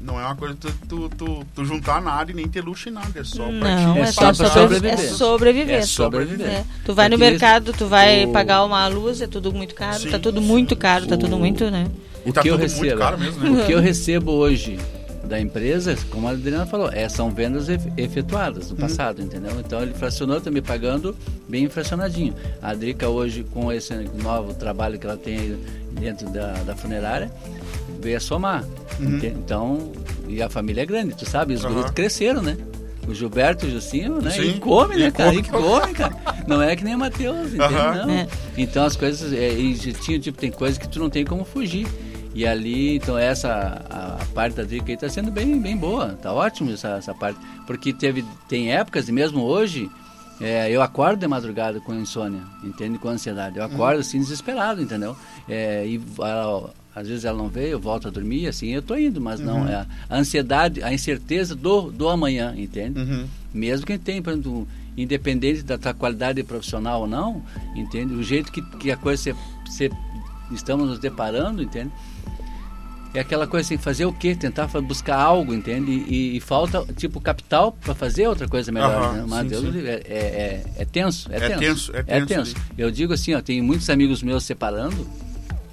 [0.00, 2.92] não é uma coisa tu, tu, tu, tu juntar nada e nem ter luxo em
[2.92, 3.18] nada.
[3.18, 4.92] É só pra Não, ti é, É só pra sobreviver.
[4.92, 5.74] É sobreviver.
[5.78, 6.46] É sobreviver.
[6.46, 6.64] É.
[6.84, 10.10] Tu vai no mercado, tu vai o- pagar uma luz, é tudo muito caro, Sim.
[10.10, 11.86] tá tudo muito caro, tá O- tudo muito, né?
[12.24, 13.62] E tá que eu tudo recebo, muito caro mesmo, né?
[13.62, 14.78] O que eu recebo hoje
[15.26, 19.52] da empresa, como a Adriana falou, é, são vendas ef- efetuadas no passado, entendeu?
[19.60, 21.16] Então ele fracionou, está me pagando
[21.48, 22.34] bem fracionadinho.
[22.62, 25.58] A Drica hoje, com esse novo trabalho que ela tem aí
[25.92, 27.30] dentro da, da funerária,
[28.00, 28.64] veio a somar.
[29.00, 29.92] ente- Então,
[30.28, 31.74] e a família é grande, tu sabe, os Aham.
[31.74, 32.56] guris cresceram, né?
[33.08, 34.30] O Gilberto e o Jucinho, né?
[34.32, 34.42] Sim.
[34.56, 35.30] E come, né, E cara?
[35.30, 35.40] come.
[35.40, 36.16] E come, cara.
[36.46, 37.62] Não é que nem o Matheus, entende?
[37.62, 38.06] Aham.
[38.06, 38.14] Não.
[38.14, 38.26] É.
[38.58, 41.86] Então as coisas, é, e tinha, tipo, tem coisas que tu não tem como fugir.
[42.36, 43.48] E ali, então essa
[43.88, 47.14] a, a parte da dica aí tá sendo bem, bem boa, tá ótimo essa, essa
[47.14, 47.40] parte.
[47.66, 49.88] Porque teve, tem épocas, e mesmo hoje,
[50.38, 52.98] É, eu acordo de madrugada com insônia, entende?
[52.98, 53.56] Com ansiedade.
[53.56, 55.16] Eu acordo assim desesperado, entendeu?
[55.48, 58.94] É, e ela, às vezes ela não veio, eu volto a dormir, assim, eu tô
[58.96, 59.66] indo, mas não.
[59.66, 63.00] É a ansiedade, a incerteza do, do amanhã, entende?
[63.00, 63.24] Uhum.
[63.54, 67.42] Mesmo quem tem, por exemplo, independente da tua qualidade profissional ou não,
[67.74, 68.12] entende?
[68.12, 69.34] O jeito que, que a coisa se,
[69.70, 69.90] se
[70.52, 71.90] estamos nos deparando, entende?
[73.16, 74.34] É aquela coisa assim, fazer o quê?
[74.34, 75.90] Tentar buscar algo, entende?
[75.90, 79.24] E, e falta, tipo, capital para fazer outra coisa melhor, Aham, né?
[79.26, 79.86] Mas sim, Deus sim.
[79.86, 81.58] é, é, é, é tenso, é, É tenso.
[81.60, 82.56] tenso, é É tenso tenso.
[82.56, 82.74] ali.
[82.76, 85.08] Eu digo assim, ó, tem muitos amigos meus separando,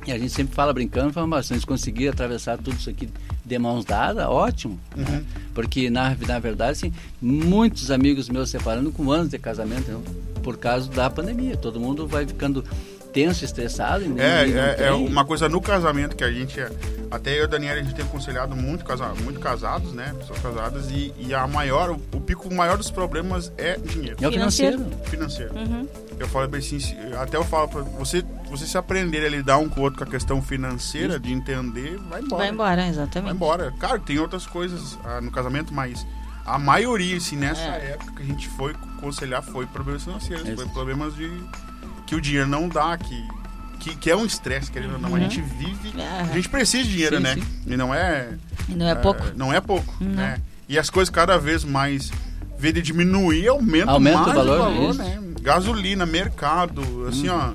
[0.07, 3.09] e a gente sempre fala brincando, fala, mas se eles conseguirem atravessar tudo isso aqui
[3.43, 4.79] de mãos dadas, ótimo.
[4.95, 5.03] Uhum.
[5.03, 5.23] né?
[5.53, 10.01] Porque, na, na verdade, assim, muitos amigos meus separando com anos de casamento, né?
[10.43, 11.55] por causa da pandemia.
[11.57, 12.63] Todo mundo vai ficando
[13.13, 14.03] tenso, estressado.
[14.03, 16.59] e ninguém É, é, é uma coisa no casamento que a gente.
[16.59, 16.71] é-
[17.11, 20.15] Até eu e a Daniela, a gente tem aconselhado muito, casa, muito casados, né?
[20.17, 24.27] Pessoas casadas, e, e a maior, o, o pico maior dos problemas é dinheiro É
[24.27, 24.83] o Financeiro.
[25.05, 25.53] financeiro.
[25.53, 25.87] Uhum.
[26.19, 26.79] Eu falo assim,
[27.21, 30.05] até eu falo pra você, você se aprender a lidar um com o outro com
[30.05, 32.43] a questão financeira, de entender, vai embora.
[32.43, 33.35] Vai embora, Vai exatamente.
[33.35, 33.71] embora.
[33.79, 36.03] Claro, tem outras coisas ah, no casamento, mas
[36.45, 37.91] a maioria, assim, nessa É.
[37.93, 40.55] época que a gente foi aconselhar, foi problemas financeiros, Isso.
[40.55, 41.29] foi problemas de
[42.05, 43.27] que o dinheiro não dá, que,
[43.79, 45.15] que, que é um estresse, querendo ou não.
[45.15, 47.33] A gente vive, Ah, a gente precisa de dinheiro, Sim, né?
[47.35, 47.43] sim.
[47.67, 48.29] E não é,
[48.69, 49.23] e não é pouco.
[49.35, 50.11] não é pouco, Não.
[50.13, 50.37] né?
[50.69, 52.11] E as coisas cada vez mais,
[52.57, 54.97] vez de diminuir, aumenta, Aumenta o mais valor, isso.
[54.99, 55.19] né?
[55.41, 57.51] Gasolina, mercado, assim, ó.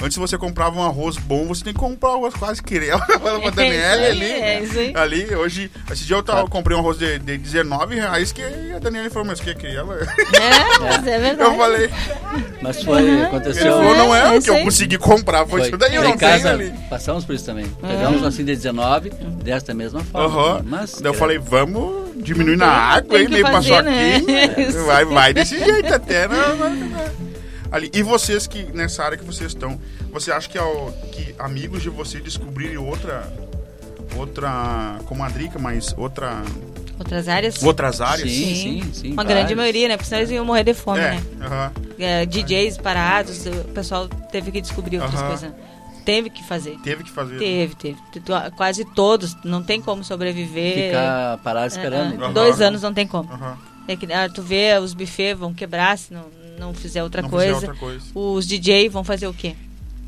[0.00, 2.98] Antes você comprava um arroz bom, você tem que comprar um arroz quase querel.
[3.20, 4.24] Pra Daniela É ali.
[4.32, 4.92] é isso aí.
[4.96, 8.42] Ali, hoje, esse dia eu tava, comprei um arroz de, de 19 reais, que
[8.74, 9.98] a Daniela falou, mas o que é querela?
[10.00, 11.42] É, mas é verdade.
[11.52, 11.90] Eu falei,
[12.62, 13.72] Mas foi, ele aconteceu...
[13.72, 15.68] falou, não é, é o que eu consegui comprar, foi, Foi.
[15.68, 16.72] isso daí, eu não em casa, ali.
[16.88, 17.66] passamos por isso também.
[17.80, 19.10] Pegamos assim de 19,
[19.42, 20.26] desta mesma forma.
[20.28, 20.62] Aham.
[20.64, 23.28] Mas, Daí eu falei, vamos diminuir na Tem- água, hein?
[23.28, 24.16] Meio fazer, passou né?
[24.16, 24.60] aqui.
[24.62, 25.04] Isso Vai, aí.
[25.04, 26.36] vai desse jeito até, né?
[26.58, 27.10] Vai, vai.
[27.72, 27.90] Ali.
[27.94, 29.80] E vocês que, nessa área que vocês estão,
[30.12, 33.32] você acha que, ao- que amigos de você descobrirem outra,
[34.16, 36.42] outra, como a Drica, mas outra,
[36.98, 37.62] Outras áreas?
[37.62, 38.30] outras áreas?
[38.30, 39.06] Sim, sim, sim.
[39.12, 39.34] Uma várias.
[39.38, 39.96] grande maioria, né?
[39.96, 41.72] Porque senão eles iam morrer de fome, É, né?
[41.98, 45.50] É, DJs parados, o pessoal teve que descobrir outras coisas.
[46.04, 46.76] Teve que fazer.
[46.82, 47.38] teve que fazer.
[47.38, 47.96] Teve, teve.
[48.12, 49.36] Tu- Quase todos.
[49.44, 50.86] Não tem como sobreviver.
[50.88, 52.22] Ficar parado esperando.
[52.24, 52.32] É, é.
[52.32, 53.28] Dois anos não tem como.
[53.88, 56.24] É que, ah, tu vê, os buffets vão quebrar se não,
[56.62, 57.66] não fizer outra Não fizer coisa.
[57.66, 58.04] outra coisa.
[58.14, 59.54] Os DJ vão fazer o quê?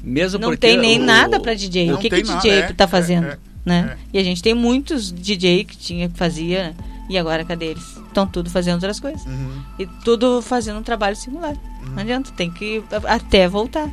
[0.03, 1.89] Mesmo não tem nem o- nada pra DJ.
[1.89, 3.27] Não o que, que nada, DJ é, tá é, fazendo?
[3.27, 3.97] é, né?
[4.13, 6.75] E a gente tem muitos DJ que tinha que fazia, né?
[7.09, 7.85] E agora cadê eles?
[8.07, 9.25] Estão tudo fazendo outras coisas.
[9.27, 9.63] Uhum.
[9.79, 11.55] E tudo fazendo um trabalho singular.
[11.89, 13.89] Não adianta, tem que até voltar.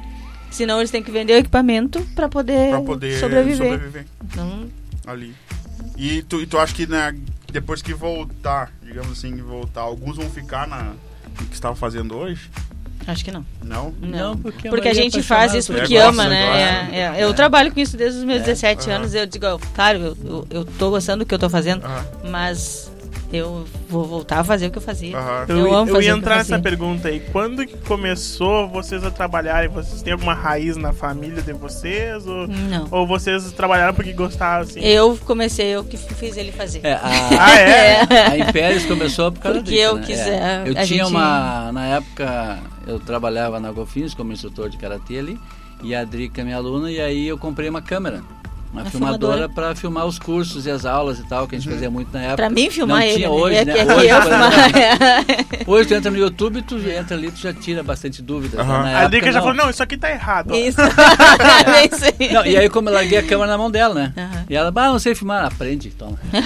[0.49, 3.71] Senão eles têm que vender o equipamento para poder, Pra poder sobreviver.
[3.73, 4.65] sobreviver Então,
[5.07, 5.33] ali.
[5.97, 7.15] E tu, e tu acha que né,
[7.51, 10.93] depois que voltar, digamos assim, voltar, alguns vão ficar na
[11.45, 12.49] que estava fazendo hoje?
[13.07, 13.45] acho que não.
[13.63, 13.93] Não?
[13.99, 16.45] Não, porque, porque a é gente faz isso por porque ama, né?
[16.45, 16.95] gosta.
[16.95, 17.23] É, é.
[17.23, 18.99] Eu trabalho com isso desde os meus 17 aham.
[18.99, 19.13] anos.
[19.13, 22.05] Eu digo, claro, eu, eu, eu tô gostando do que eu tô fazendo, Aham.
[22.29, 22.90] mas
[23.37, 25.17] eu vou voltar a fazer o que eu fazia.
[25.17, 25.45] Aham.
[25.47, 27.19] Eu, Eu eu, amo fazer ia entrar eu nessa pergunta aí.
[27.31, 29.69] Quando que começou vocês a trabalharem?
[29.69, 32.25] Vocês têm alguma raiz na família de vocês?
[32.27, 32.87] Ou, Não.
[32.91, 34.79] ou vocês trabalharam porque gostavam, assim?
[34.81, 36.81] Eu comecei, eu que fiz ele fazer.
[36.83, 37.01] É, a,
[37.39, 38.01] Ah, é?
[38.27, 40.03] a Impérios começou por causa Porque disso, eu né?
[40.05, 40.29] quis, É.
[40.29, 41.71] é, Eu a tinha gente- uma...
[41.71, 45.39] Na época, eu trabalhava na Golfinhos como instrutor de Karatê ali.
[45.83, 46.91] E a Drica é minha aluna.
[46.91, 48.21] E aí eu comprei uma câmera.
[48.71, 51.69] Uma Uma filmadora para filmar os cursos e as aulas e tal, que a gente
[51.69, 52.35] fazia muito na época.
[52.37, 53.35] Pra mim filmar Não ele, tinha né?
[53.35, 53.73] hoje, é né?
[53.95, 54.51] Hoje, filmar.
[55.67, 58.65] Hoje tu entra no YouTube, tu entra ali, tu já tira bastante dúvidas.
[58.65, 58.73] né?
[58.73, 58.83] Aham.
[58.83, 60.55] Na A Drica já falou, não, isso aqui tá errado.
[60.55, 60.77] Isso.
[62.21, 62.33] É.
[62.33, 64.13] Não, e aí como eu larguei a câmera na mão dela, né?
[64.17, 64.45] Aham.
[64.49, 65.45] E ela, bah, não sei filmar.
[65.45, 66.17] Aprende, toma.
[66.33, 66.41] Ele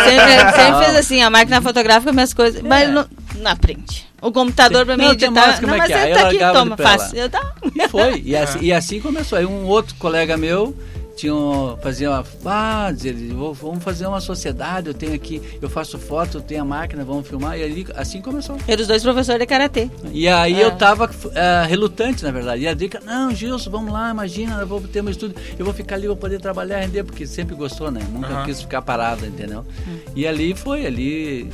[0.00, 2.60] sempre, ele sempre fez assim, a máquina fotográfica, minhas coisas.
[2.62, 4.06] Mas ele não, não aprende.
[4.20, 5.30] O computador pra mim Não, editar.
[5.30, 6.04] mostro como Não, é mas que é.
[6.10, 7.10] ele tá aqui, toma, ele ela.
[7.14, 7.52] Eu, tá.
[7.74, 8.22] E foi.
[8.24, 9.38] E assim, e assim começou.
[9.38, 10.76] Aí um outro colega meu
[11.20, 12.24] tinha um, fazia uma.
[12.46, 16.40] Ah, dizia ele, "Vou- vamos fazer uma sociedade, eu tenho aqui, eu faço foto, eu
[16.40, 17.58] tenho a máquina, vamos filmar.
[17.58, 18.56] E ali, assim começou.
[18.66, 19.90] Eram os dois professores de karatê.
[20.12, 20.64] E aí É.
[20.64, 22.62] eu tava eh, relutante, na verdade.
[22.62, 25.74] E a Drica, não, Gilson, vamos lá, imagina, eu vou ter meu estúdio, eu vou
[25.74, 28.00] ficar ali, vou poder trabalhar, render, porque sempre gostou, né?
[28.12, 28.44] Nunca Aham.
[28.46, 29.64] quis ficar parado, entendeu?
[29.86, 29.98] Hum.
[30.16, 31.50] E ali foi, ali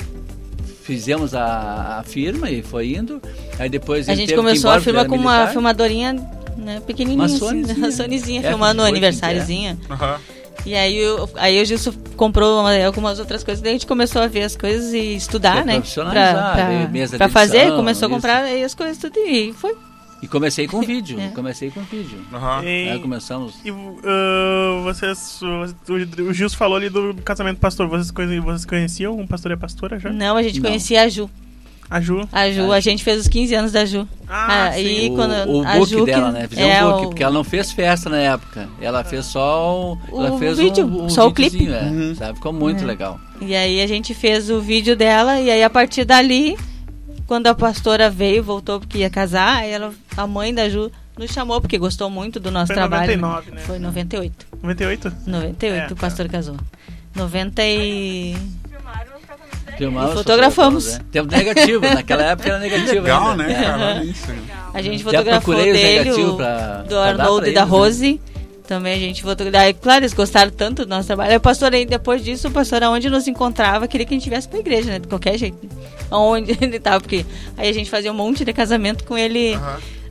[0.83, 3.21] fizemos a, a firma e foi indo.
[3.59, 6.15] Aí depois A gente começou a firma com uma filmadorinha
[6.57, 7.75] né, pequenininha, Uma assim, Sonyzinha.
[7.75, 9.79] né, uma Sonyzinha, É, filmando o 28, aniversáriozinho.
[9.91, 10.19] Aham.
[10.65, 14.21] E aí, eu, aí o Gilson comprou uma- algumas outras coisas, daí a gente começou
[14.21, 15.81] a ver as coisas e estudar, Pra né?
[16.91, 19.77] mesa pra de fazer, edição, começou a comprar aí as coisas tudo e foi.
[20.23, 21.29] E comecei com vídeo, É.
[21.29, 22.19] comecei com vídeo.
[22.33, 22.65] Aham.
[22.65, 23.55] E- Aí começamos.
[23.65, 25.41] E uh, vocês.
[25.43, 27.87] O, o Gilson falou ali do casamento pastor.
[27.87, 30.11] Vocês, vocês conheciam um pastor e a pastora já?
[30.11, 30.71] Não, a gente Não.
[30.71, 31.31] conhecia a Ju.
[31.89, 32.29] A Ju.
[32.33, 34.09] A Ju, a gente fez os 15 anos da Ju.
[34.29, 35.15] Ah, Aí sim.
[35.15, 36.49] quando o o, quando o a book Ju que- dela, né?
[36.49, 38.69] Fizemos é, um book, o- porque ela não fez festa na época.
[38.81, 41.69] Ela fez só o, O ela fez vídeo, um, um só o clipe.
[41.73, 42.35] é, sabe?
[42.35, 42.87] Ficou muito É.
[42.87, 43.21] legal.
[43.41, 46.57] E aí a gente fez o vídeo dela e aí a partir dali,
[47.27, 51.31] quando a pastora veio, voltou porque ia casar, aí ela, a mãe da Ju nos
[51.31, 53.17] chamou porque gostou muito do nosso Foi em trabalho.
[53.17, 53.61] 99, né?
[53.65, 54.47] Foi em 98.
[54.63, 55.13] 98?
[55.27, 56.57] 98 É, o pastor casou.
[57.15, 58.37] 90 e
[59.77, 60.85] Filmamos, E fotografamos.
[60.85, 61.01] fotografamos, é.
[61.13, 63.43] Tempo negativo, naquela época era negativo Legal, ainda.
[63.45, 63.65] né, É.
[63.65, 64.05] cara?
[64.05, 64.27] Isso.
[64.75, 67.71] a gente fotografou dele, o, pra- do Arnold e da né?
[67.71, 68.21] Rose.
[68.67, 69.75] Também a gente fotografou.
[69.75, 71.31] Claro, eles gostaram tanto do nosso trabalho.
[71.31, 74.29] Aí o pastor aí, depois disso, o pastor aonde nos encontrava, queria que a gente
[74.29, 74.99] viesse pra igreja, né?
[74.99, 75.57] De qualquer jeito.
[76.11, 77.25] Aonde ele tava, porque
[77.57, 79.57] aí a gente fazia um monte de casamento com ele.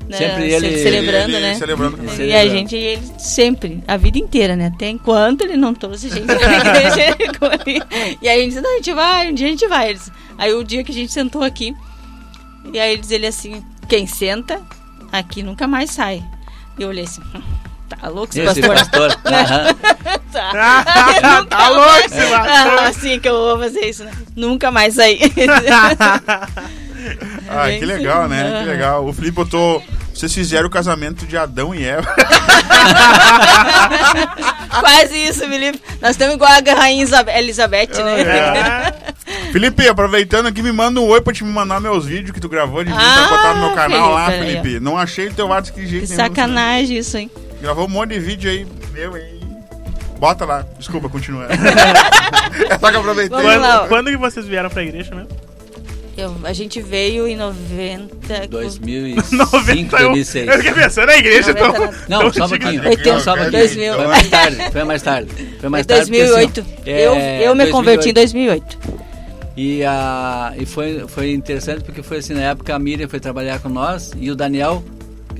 [0.09, 1.55] Né, Sempre ele- celebrando, ele- né?
[1.55, 2.49] celebrando com E a Celebrando.
[2.49, 4.71] gente, ele sempre, a vida inteira, né?
[4.73, 7.15] Até enquanto ele não trouxe gente pra igreja.
[7.39, 7.81] com ele.
[8.21, 9.89] e aí a gente disse, não, a gente vai, um dia a gente vai.
[9.89, 11.73] Eles- Aí o dia que a gente sentou aqui,
[12.73, 14.61] e aí eles ele assim, quem senta,
[15.11, 16.23] aqui nunca mais sai.
[16.77, 17.41] E eu olhei assim, "Hum,
[17.87, 19.15] tá louco esse Esse pastor?
[19.15, 19.21] pastor.
[19.33, 19.73] aham.
[20.31, 21.45] tá.
[21.49, 22.79] tá louco esse pastor.
[22.83, 24.11] assim que eu vou fazer isso, né?
[24.35, 25.19] Nunca mais sair.
[27.47, 28.59] Ah, que legal, né?
[28.63, 29.05] Que legal.
[29.07, 29.81] O Felipe botou.
[30.15, 32.07] Vocês fizeram o casamento de Adão e Eva.
[34.79, 35.81] Quase isso, Felipe.
[36.01, 37.05] Nós estamos igual a rainha
[37.37, 38.21] Elizabeth, né?
[38.21, 38.93] É.
[39.51, 42.81] Felipe, aproveitando aqui, me manda um oi pra te mandar meus vídeos que tu gravou
[42.83, 44.79] de mim Ah, pra botar no meu canal lá, Felipe, peraí, Felipe.
[44.79, 46.29] Não achei o teu WhatsApp de jeito Que nenhum.
[46.29, 47.29] sacanagem isso, hein?
[47.61, 49.41] Gravou um monte de vídeo aí, meu aí.
[50.17, 50.65] Bota lá.
[50.77, 51.47] Desculpa, continua.
[52.69, 53.37] é só que aproveitei.
[53.37, 53.79] Lá.
[53.79, 55.44] Quando, quando que vocês vieram pra igreja mesmo?
[56.17, 58.47] Eu- a gente veio em 90.
[58.47, 59.97] 2005, 91.
[60.13, 60.47] 2006.
[60.47, 61.67] Eu fiquei pensando na igreja, então.
[61.67, 61.97] 99.
[62.07, 62.87] Não, então só um pouquinho.
[62.87, 63.51] Oitenta- Só um pouquinho.
[63.59, 63.93] 2000.
[63.95, 64.71] Foi mais tarde.
[64.71, 65.29] Foi mais tarde.
[65.59, 66.11] Foi mais Foi tarde.
[66.11, 66.59] porque, 2008.
[66.61, 68.77] assim, eu, é, eu me converti em 2008.
[69.57, 73.59] E, a, e foi, foi interessante porque foi assim, na época a Miriam foi trabalhar
[73.59, 74.83] com nós e o Daniel,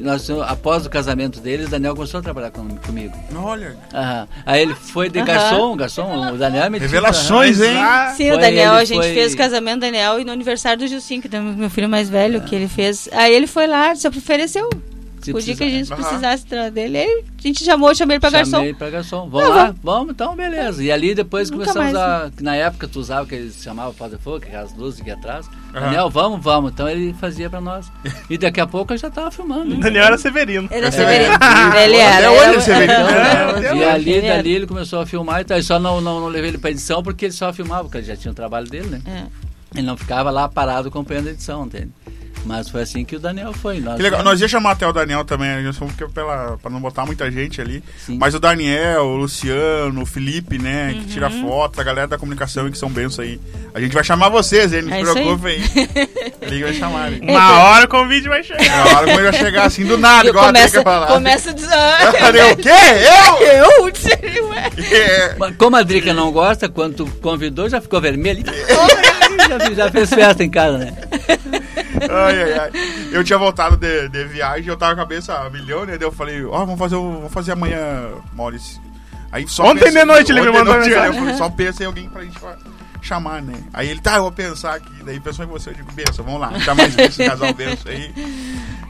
[0.04, 3.14] nós, após o casamento deles, o Daniel começou a trabalhar com, comigo.
[3.36, 3.76] Olha.
[3.94, 4.28] Aham.
[4.46, 6.88] Aí ele foi de garçom, garçom, o Daniel metido.
[6.88, 7.76] Revelações, hein?
[8.16, 10.80] Sim, Foi o Daniel, a gente foi- fez o casamento do Daniel e no aniversário
[10.80, 13.08] do Gilcinho, que é meu filho mais velho, que ele fez.
[13.12, 14.70] Aí ele foi lá, se ofereceu.
[15.26, 18.30] Se o dia que a gente precisasse dele, aí a gente chamou, chamei ele pra
[18.30, 18.58] garçom.
[18.58, 19.30] Chamei pra garçom.
[19.30, 19.76] Vamos Ah, lá?
[19.84, 20.12] vamos.
[20.12, 20.84] Então beleza.
[20.84, 22.32] E ali depois Nunca começamos mais, a.
[22.42, 25.48] Na época tu usava que eles chamavam Father Fogo, aquelas luzes aqui atrás.
[25.74, 25.82] Aham.
[25.86, 26.72] Daniel, vamos, vamos.
[26.72, 27.92] Então ele fazia pra nós.
[28.30, 29.76] E daqui a pouco eu já tava filmando.
[29.76, 30.68] O Daniel era Severino.
[30.72, 31.34] Ele é Esse Severino.
[31.76, 32.16] é- Ele era.
[32.18, 33.10] Até hoje era- é Severino.
[33.10, 34.36] É, E ali, Ele era.
[34.38, 35.58] dali ele começou a filmar e tal.
[35.58, 38.08] E só não, não, não levei ele pra edição porque ele só filmava, porque ele
[38.08, 39.02] já tinha o trabalho dele, né?
[39.06, 39.24] É.
[39.78, 41.92] Ele não ficava lá parado acompanhando a edição, entende?
[42.46, 43.80] Mas foi assim que o Daniel foi.
[43.80, 44.24] Nós Que legal.
[44.24, 47.60] Nós ia chamar até o Daniel também, nós fomos pela, pra não botar muita gente
[47.60, 47.84] ali.
[48.06, 48.18] Sim.
[48.20, 51.42] Mas o Daniel, o Luciano, o Felipe, né, que tira Uhum.
[51.42, 53.40] fotos, a galera da comunicação que são benção aí.
[53.74, 54.84] A gente vai chamar vocês, hein?
[54.84, 55.90] Não se É preocupem aí.
[56.42, 57.12] Ele vai chamar.
[57.14, 57.20] hein?
[57.24, 58.64] Uma hora o convite vai chegar.
[58.64, 61.08] É a hora que ele vai chegar assim do nada, igual a começa, Drica falar.
[61.08, 61.70] começa a dizer.
[62.20, 62.70] Cadê o quê?
[62.70, 63.46] Eu?
[63.96, 64.54] Eu?
[64.54, 65.36] É.
[65.58, 68.44] Como a Drica não gosta, quando tu convidou, já ficou vermelho.
[69.50, 70.94] já, já fez festa em casa, né?
[72.10, 72.72] Ai, ai, ai.
[73.12, 75.98] Eu tinha voltado de, de viagem, eu tava com a cabeça a milhão, né?
[75.98, 78.82] Daí eu falei, ó, vamos fazer, o- vamos fazer amanhã, Maurício.
[79.32, 81.08] Aí só Ontem de noite ele me mandou noite, mensagem.
[81.14, 82.38] Eu falei, só pensa em alguém pra gente
[83.02, 83.54] chamar, né?
[83.74, 84.92] Aí ele, tá, eu vou pensar aqui.
[85.04, 86.58] Daí pensou em você, eu digo, benção, vamos lá.
[86.60, 88.12] Chama mais esse casal benção aí.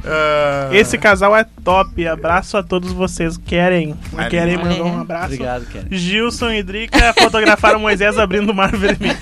[0.08, 2.08] Ah, Esse casal é top.
[2.08, 3.38] Abraço a todos vocês.
[3.38, 3.96] Querem?
[4.30, 4.56] Querem?
[4.58, 5.26] Mandou um abraço.
[5.34, 5.82] Obrigado, Ken.
[5.89, 9.18] Gilson e Drica fotografaram Moisés abrindo o mar vermelho.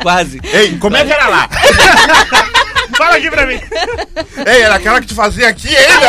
[0.00, 0.40] Quase.
[0.44, 1.46] Ei, como é que era lá?
[2.96, 3.60] Fala aqui pra mim.
[4.46, 6.06] Ei, era aquela que tu fazia aqui ainda?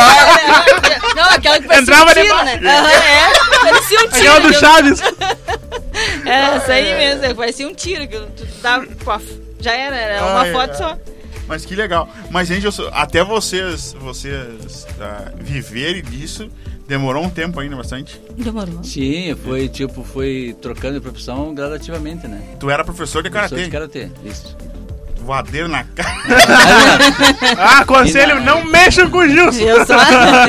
[1.15, 2.59] Não, aquela que parecia Entrava um tiro, né?
[2.63, 4.15] Aham, é, parecia um tiro.
[4.17, 5.01] Aquela do Chaves.
[6.25, 8.87] É, essa aí mesmo, é, parecia um tiro que tu dava,
[9.59, 10.77] já era, era uma Ai, foto ai.
[10.77, 10.97] só.
[11.47, 12.09] Mas que legal.
[12.29, 16.49] Mas, gente, até vocês, vocês ah, viverem disso,
[16.87, 18.19] demorou um tempo ainda bastante.
[18.31, 18.83] Demorou.
[18.83, 22.41] Sim, foi tipo, foi trocando de profissão gradativamente, né?
[22.59, 23.65] Tu era professor de Professor karatê.
[23.65, 24.55] de karatê, isso.
[25.23, 26.13] Voadeiro na cara.
[27.57, 29.61] Ah, conselho, E na- não mexam com o Gilson.
[29.61, 29.95] Eu só.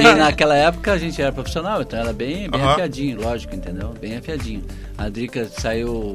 [0.01, 2.73] E naquela época a gente era profissional, então era bem, bem Aham.
[2.73, 3.95] afiadinho, lógico, entendeu?
[4.01, 4.65] Bem afiadinho.
[4.97, 6.15] A Drica saiu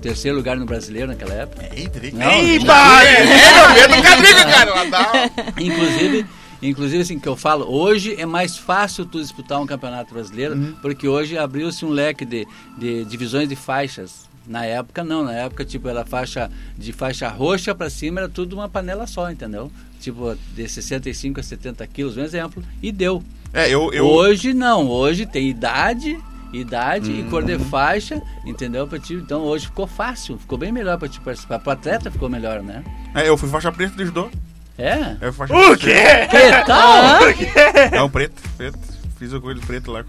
[0.00, 1.68] terceiro lugar no brasileiro naquela época.
[1.74, 2.16] Ei, Drica.
[2.16, 3.06] Não, Ei, pai!
[3.06, 3.88] É, eu
[4.22, 4.84] Drica, cara.
[4.90, 5.30] Dá...
[5.58, 6.26] Inclusive,
[6.62, 10.74] inclusive assim que eu falo, hoje é mais fácil tu disputar um campeonato brasileiro, Uhum.
[10.80, 14.27] porque hoje abriu-se um leque de, de divisões de faixas.
[14.48, 18.54] Na época não, na época tipo era faixa de faixa roxa para cima era tudo
[18.54, 19.70] uma panela só, entendeu?
[20.00, 23.22] Tipo de 65 a 70 quilos, um exemplo, e deu.
[23.52, 23.92] É, eu...
[23.92, 24.06] eu...
[24.06, 26.18] Hoje não, hoje tem idade
[26.52, 28.86] idade e cor de faixa, entendeu?
[28.86, 31.58] Pra ti, então hoje ficou fácil, ficou bem melhor pra te participar.
[31.58, 32.82] Pro atleta ficou melhor, né?
[33.14, 34.30] É, eu fui faixa preta do judô.
[34.76, 35.16] É?
[35.20, 36.28] Eu fui faixa O preta.
[36.30, 36.38] quê?
[36.38, 37.90] Que tal?
[37.92, 38.78] Não, preto, preto.
[39.18, 40.04] Fiz o coelho preto lá.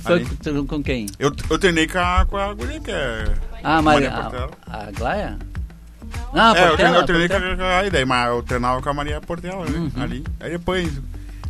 [0.00, 1.06] Foi com, com quem?
[1.18, 3.24] Eu, eu treinei com a, com a guria que é...
[3.64, 4.50] Ah, Maria, Maria Portela.
[4.70, 5.38] a, a Glaia?
[6.32, 7.04] Não, a é, eu Portela, treinei, eu a
[7.40, 9.78] treinei com, a, a ideia, mas eu treinava com a Maria Portela, né?
[9.96, 10.02] Uhum.
[10.02, 10.24] Ali.
[10.40, 10.88] Aí depois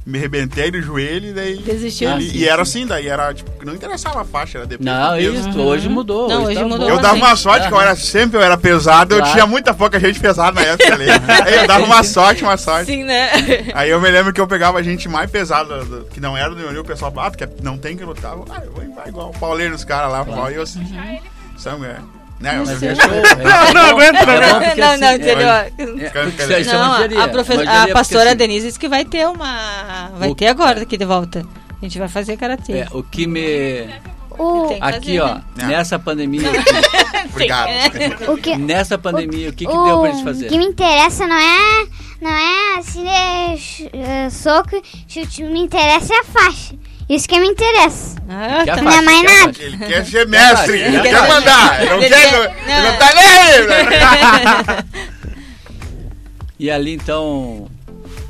[0.07, 1.57] me arrebentei no joelho e daí...
[1.57, 2.11] Desistiu?
[2.11, 2.81] Ah, e, sim, e era sim.
[2.81, 6.29] assim, daí era tipo, não interessava a faixa, era depois Não, isso, hoje mudou.
[6.29, 6.88] Não, hoje tá mudou.
[6.88, 9.33] Eu dava uma sorte, que eu era, sempre eu era pesado, eu Claro.
[9.33, 11.07] tinha muita pouca gente pesada na época ali.
[11.46, 12.92] Aí eu dava uma sorte, uma sorte.
[12.92, 13.31] Sim, né?
[13.74, 16.57] Aí eu me lembro que eu pegava gente mais pesada, do- que não era do
[16.57, 18.35] meu nível, o pessoal, ah, porque não tem que lutar.
[18.50, 20.98] Ah, eu vou vai igual o Paulinho nos caras lá, Paulo, e eu assim, são,
[21.85, 21.96] é.
[22.40, 23.09] Mas show,
[23.42, 24.77] Não, não aguento, não É aguento.
[24.79, 25.48] não, assim, não, é- entendeu?
[25.48, 30.11] é, é Não, a, profe- a pastora assim, Denise disse que vai ter uma.
[30.18, 31.46] Vai O- ter agora daqui de volta.
[31.81, 32.72] A gente vai fazer karatê.
[32.81, 33.88] é, o que me...
[34.37, 35.66] O, Aqui, fazer, ó, né?
[35.68, 36.48] Nessa pandemia,
[37.31, 37.68] Obrigado.
[38.29, 40.48] o que, nessa pandemia, o que, que o deu pra gente fazer?
[40.48, 41.87] que me interessa não é,
[42.20, 43.55] não é assim, é,
[43.92, 44.70] é, soco,
[45.07, 46.74] chute, me interessa é a faixa.
[47.09, 48.17] Isso que me interessa.
[48.29, 48.81] Ah, tá.
[48.83, 49.53] Não é mais nada.
[49.62, 52.97] Ele quer ser mestre, ele quer quer- mandar, ele não ele quer, quer- ele não
[52.99, 54.85] tá nem aí?
[56.59, 57.69] E ali, então,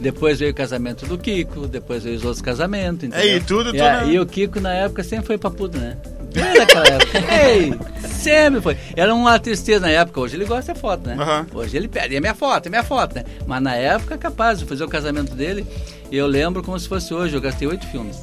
[0.00, 3.20] depois veio o casamento do Kiko, depois veio os outros casamentos, entendeu?
[3.20, 4.12] É, e tudo, e, tudo, a- né?
[4.12, 5.96] e o Kiko, na época, sempre foi papudo, né?
[6.32, 7.18] Desde aquela época.
[7.46, 7.74] Ei,
[8.08, 8.76] sempre foi.
[8.96, 10.18] Era uma tristeza na época.
[10.20, 11.14] Hoje ele gosta de foto, né?
[11.16, 11.46] Aham.
[11.54, 13.24] Hoje ele pede, é minha foto, é minha foto, né?
[13.46, 15.64] Mas na época, capaz de fazer o casamento dele,
[16.10, 17.36] eu lembro como se fosse hoje.
[17.36, 18.16] Eu gastei oito filmes.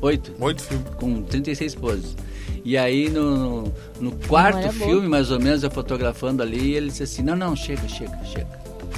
[0.00, 0.86] Oito Oito filmes.
[0.96, 2.16] com 36 poses.
[2.64, 4.72] E aí no, no, no quarto boa.
[4.72, 8.46] filme, mais ou menos, eu fotografando ali, ele disse assim, não, não, chega, chega, chega.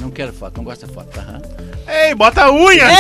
[0.01, 1.19] Não quero foto, não gosto de foto.
[1.19, 1.41] Aham.
[1.87, 2.87] Ei, bota a unha!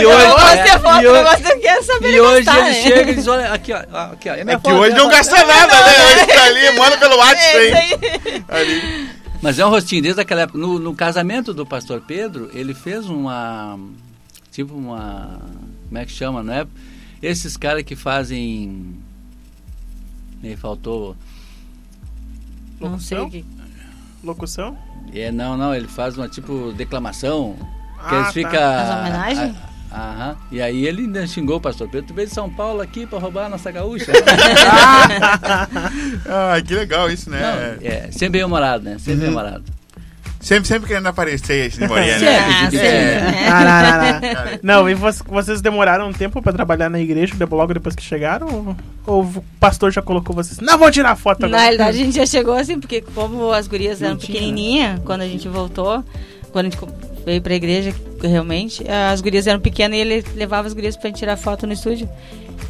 [0.00, 2.44] E hoje- eu gosto de é, foto, e hoje- gosto de quero saber E hoje
[2.44, 2.82] gastar, ele né?
[2.82, 3.78] chega e diz, olha, aqui, ó,
[4.12, 5.12] aqui, ó, é minha É que hoje não foto.
[5.12, 5.92] gasta nada, né?
[6.06, 8.44] Hoje tá ali, manda pelo WhatsApp aí.
[8.48, 9.08] Ali.
[9.42, 10.58] Mas é um rostinho, desde aquela época.
[10.58, 13.78] No, no casamento do pastor Pedro, ele fez uma.
[14.50, 15.40] Tipo uma.
[15.90, 16.66] Como é que chama, não é?
[17.20, 18.94] Esses caras que fazem.
[20.42, 21.14] Me faltou.
[22.80, 23.44] Não sei o que.
[24.24, 24.78] Locução?
[25.12, 27.56] É, não, não, ele faz uma tipo declamação.
[28.08, 28.32] Que Ah, eles tá.
[28.32, 28.62] ficam.
[28.62, 29.56] As homenagens?
[29.92, 30.36] Aham.
[30.52, 32.06] E aí ele ainda xingou o pastor Pedro.
[32.06, 34.12] Tu veio de São Paulo aqui pra roubar a nossa gaúcha.
[36.28, 37.78] Ai, que legal isso, não, né?
[37.82, 38.98] é, sempre bem humorado, né?
[38.98, 39.32] Sempre bem Uhum.
[39.32, 39.64] humorado.
[40.40, 42.26] Sempre, sempre querendo aparecer esse Morinha, Sempre.
[42.34, 42.40] né?
[42.48, 43.20] Ah, É.
[43.20, 43.46] né?
[43.48, 44.58] Ah, não, não, não.
[44.84, 48.02] Não, e vo- vocês demoraram um tempo pra trabalhar na igreja de- logo depois que
[48.02, 48.46] chegaram?
[48.48, 48.76] Ou,
[49.18, 50.58] ou o pastor já colocou vocês?
[50.58, 51.62] Não, vou tirar foto Na agora.
[51.62, 55.26] realidade, a gente já chegou assim, porque como as gurias eram Não pequenininhas, quando a
[55.28, 56.02] gente voltou,
[56.52, 56.78] quando a gente
[57.26, 61.18] veio pra igreja, realmente, as gurias eram pequenas e ele levava as gurias pra gente
[61.18, 62.08] tirar foto no estúdio.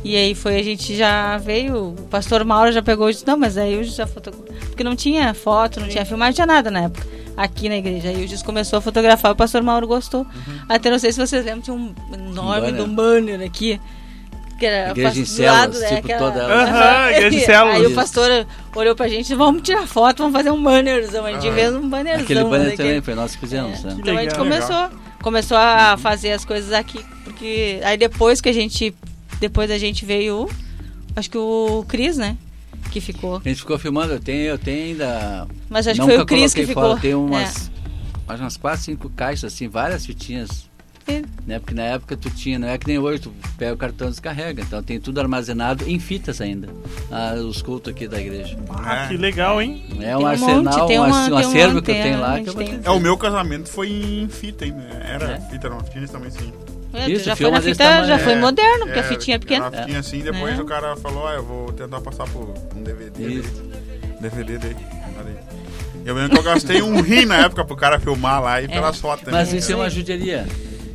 [0.02, 3.37] E aí foi, a gente já veio, o pastor Mauro já pegou e disse, não,
[3.37, 4.33] mas aí eu já foto...
[4.33, 7.06] Porque não tinha foto, não tinha filmagem, não tinha nada na época,
[7.42, 8.09] aqui na igreja.
[8.09, 10.26] Aí o Gis começou a fotografar, o pastor Mauro gostou.
[10.68, 13.81] Até não sei se vocês lembram, tinha um enorme um banner aqui.
[14.59, 15.22] Que era Igreja em
[15.81, 16.62] né, tipo, aquela- toda ela.
[16.64, 17.55] Aham, igreja em.
[17.72, 21.24] Aí o pastor olhou pra gente, vamos tirar foto, vamos fazer um bannerzão.
[21.24, 21.55] A gente Ah.
[21.55, 22.24] fez um bannerzão.
[22.24, 23.96] Aquele banner também foi nós que fizemos, né?
[23.98, 24.90] Então a gente começou,
[25.22, 28.94] começou a fazer as coisas aqui, porque aí depois que a gente,
[29.40, 30.46] depois a gente veio,
[31.16, 32.37] acho que o Cris, né,
[32.90, 33.37] que ficou.
[33.45, 35.47] A gente ficou filmando, eu tenho, eu tenho ainda.
[35.69, 36.83] Mas acho que foi o Cris que coloquei ficou.
[36.90, 37.71] Fora, tem umas,
[38.29, 38.35] É.
[38.43, 40.69] umas 4, 5 caixas, assim, várias fitinhas.
[41.09, 41.23] É.
[41.47, 41.59] Né?
[41.59, 44.11] Porque na época tu tinha, não é que nem hoje, tu pega o cartão e
[44.11, 44.62] descarrega.
[44.62, 46.69] Então tem tudo armazenado em fitas ainda.
[47.11, 48.57] ah, os cultos aqui da igreja.
[48.69, 49.83] Ah, que legal, hein?
[49.99, 52.38] É Tem um um arsenal, monte, tem um, uma- um acervo que eu tenho lá
[52.40, 52.87] que eu vou tem- ter.
[52.87, 54.83] É, o meu casamento foi em fita ainda.
[54.83, 55.40] Era É?
[55.51, 56.53] fita, não, fita também sim.
[56.92, 58.18] É, Isso, já foi na desse fita, tamanho, já é.
[58.18, 59.68] foi moderno, porque É, a fitinha é pequena.
[59.68, 60.62] Uma fitinha assim, depois É.
[60.62, 63.26] o cara falou, ah, eu vou tentar passar por um DVD.
[63.29, 63.62] Isso.
[64.20, 64.76] DVD dele.
[66.05, 68.98] Eu lembro que eu gastei um rim na época pro cara filmar lá e pelas
[68.98, 69.24] fotos.
[69.31, 70.46] Mas isso é uma judiaria.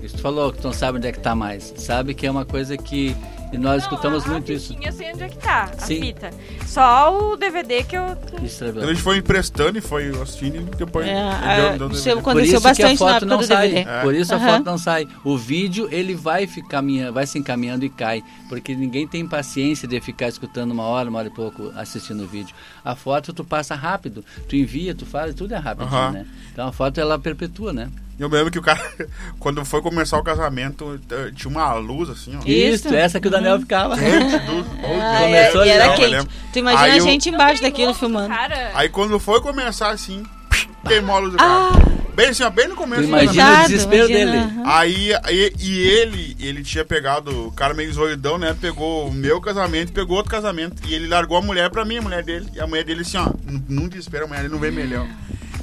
[0.02, 1.74] Isso tu falou que tu não sabe onde é que tá mais.
[1.78, 3.16] Sabe que é uma coisa que.
[3.56, 4.76] E nós escutamos Não, a- muito a isso.
[4.82, 6.02] Eu sei onde é que tá, a Sim.
[6.02, 6.30] fita.
[6.66, 8.04] Só o DVD que eu...
[8.44, 11.08] Isso é a gente foi emprestando e foi assistindo e depois.
[11.08, 13.68] É, ele deu- deu isso aconteceu a bastante na foto época não do sai.
[13.70, 13.90] DVD.
[13.90, 14.02] É.
[14.02, 14.48] Por isso a Aham.
[14.58, 15.08] foto não sai.
[15.24, 16.84] O vídeo ele vai ficar
[17.14, 21.20] vai se encaminhando e cai, porque ninguém tem paciência de ficar escutando uma hora, uma
[21.20, 22.54] hora e pouco assistindo o vídeo.
[22.84, 26.12] A foto tu passa rápido, tu envia, tu faz, tudo é rápido, Aham.
[26.12, 26.26] né?
[26.52, 27.90] Então a foto ela perpetua, né?
[28.18, 28.82] Eu me lembro que o cara,
[29.40, 32.48] quando foi começar o casamento, eh, tinha uma luz assim, ó.
[32.48, 32.94] Isso.
[32.94, 33.96] Essa que o Daniel ficava.
[33.96, 36.30] Ah, Começou é, e ali, era eu quente.
[36.54, 38.30] Tu imagina Aí a eu- gente embaixo daquilo filmando.
[38.30, 40.24] Cara, Aí quando foi começar assim,
[40.88, 41.78] queimou a luz do carro.
[41.92, 43.02] Ah, Bem assim, ó, bem no começo.
[43.02, 44.62] Tu do imagina o desespero imagina, dele.
[44.64, 48.56] Aí, aí- e ele, ele tinha pegado, o cara meio zoidão, né?
[48.62, 50.82] Pegou o meu casamento, pegou outro casamento.
[50.88, 52.48] E ele largou a mulher pra mim, a mulher dele.
[52.56, 53.30] E a mulher dele assim, ó,
[53.68, 55.06] num- desespero, a mulher dele não veio melhor.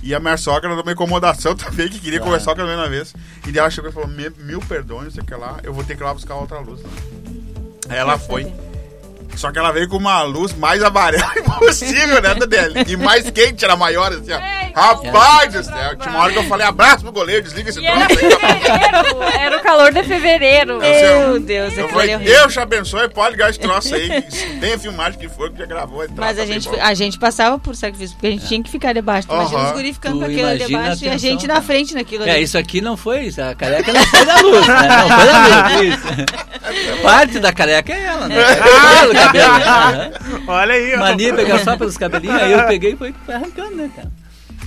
[0.02, 3.14] E a minha sogra numa incomodação também, que queria conversar com a mesma vez.
[3.46, 5.72] E daí ela chegou e falou, "Me- mil perdões, não sei o que lá, eu
[5.72, 6.80] vou ter que ir lá buscar outra luz.
[6.82, 6.88] Né?
[7.88, 8.52] Aí ela foi.
[9.36, 12.84] Só que ela veio com uma luz mais amarela impossível, né, dele?
[12.86, 14.62] E mais quente, era maior, assim, ó.
[14.74, 17.86] Rapaz do céu, tinha uma hora que eu falei, abraço pro goleiro, desliga esse E
[17.86, 18.30] era troço aí,
[18.60, 20.78] fevereiro, era o calor de fevereiro.
[20.78, 22.18] Meu Deus, Eu falei, é.
[22.18, 24.22] Deus te abençoe, pode ligar esse troço aí.
[24.60, 26.06] Tem a filmagem que foi, que já gravou.
[26.16, 26.76] Mas a gente, bom.
[26.80, 29.28] a gente passava por sacrifício, porque a gente tinha que ficar debaixo.
[29.28, 31.46] Tu Imagina os guri ficando Tu com aquilo ali imagina a debaixo e a gente
[31.46, 32.42] na frente naquilo É, ali.
[32.42, 34.88] isso aqui não foi, isso, a careca não foi da luz, né?
[34.88, 37.02] Não foi da luz, isso.
[37.02, 38.36] Parte da careca é ela, né?
[38.40, 40.12] Ah, Pelo cabelo, né?
[40.46, 40.98] Olha aí, ó.
[40.98, 44.10] Mania pegar só pelos cabelinhos, aí eu peguei e fui arrancando, né, cara?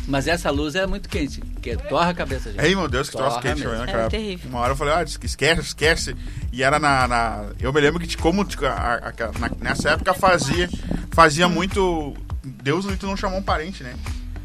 [0.08, 2.64] Mas essa luz é muito quente, que torra a cabeça, gente.
[2.64, 3.72] Ei, meu Deus, que troço Torra quente, mesmo.
[3.72, 4.18] velho, Era naquela época.
[4.18, 4.50] terrível.
[4.52, 6.16] Uma hora eu falei, ah, esquece, esquece.
[6.54, 7.08] E era na.
[7.08, 10.70] na- eu me lembro que de como tipo, a- a- a- na- nessa época fazia,
[11.12, 12.14] fazia muito.
[12.44, 13.96] Deus tu não chamou um parente, né?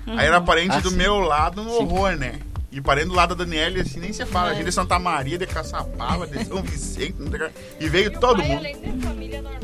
[0.06, 0.96] Aí era parente Ah, do sim.
[0.96, 2.36] meu lado no horror, né?
[2.72, 4.50] E parente do lado da Daniela, assim, nem se fala.
[4.50, 7.16] A gente de Santa Maria, de Caçapava, de São Vicente,
[7.78, 8.58] e veio todo mundo.
[8.60, 9.59] Além de família normal,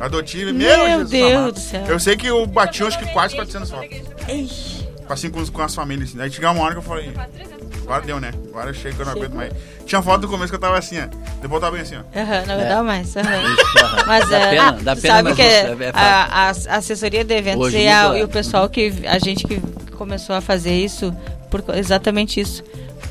[0.00, 0.52] adotiva.
[0.52, 1.52] Meu meu, Jesus Deus amado.
[1.52, 1.84] do céu.
[1.86, 3.88] Eu sei que eu bati acho que quase 400 fotos.
[4.28, 4.88] Ixi.
[5.08, 6.16] Assim com, com as famílias.
[6.18, 8.30] Aí chegou uma hora que eu falei, Quase 300 agora deu, né?
[8.50, 9.52] Agora eu chego que eu não aguento mais.
[9.84, 11.06] Tinha foto do começo que eu tava assim, ó.
[11.42, 12.18] Depois eu tava bem assim, ó.
[12.20, 12.68] Aham, não É.
[12.68, 13.16] dá mais.
[13.16, 13.26] aham.
[14.06, 16.46] Mas dá é, pena, dá tu pena, sabe mas que isso é, é, é a,
[16.46, 18.24] a assessoria de eventos Hoje e, a- mudou, e é.
[18.24, 19.60] o pessoal que a gente que
[19.96, 21.12] começou a fazer isso
[21.50, 22.62] por co- exatamente isso.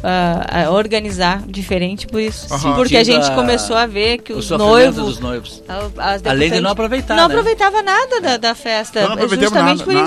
[0.04, 2.47] A organizar diferente por isso.
[2.76, 5.06] Porque a gente começou a ver que o os noivos.
[5.06, 5.64] dos noivos.
[5.68, 7.34] a- as Além de não aproveitar, Não né?
[7.34, 9.02] aproveitava nada da, da festa.
[9.02, 10.04] Não aproveitamos justamente nada, por nada,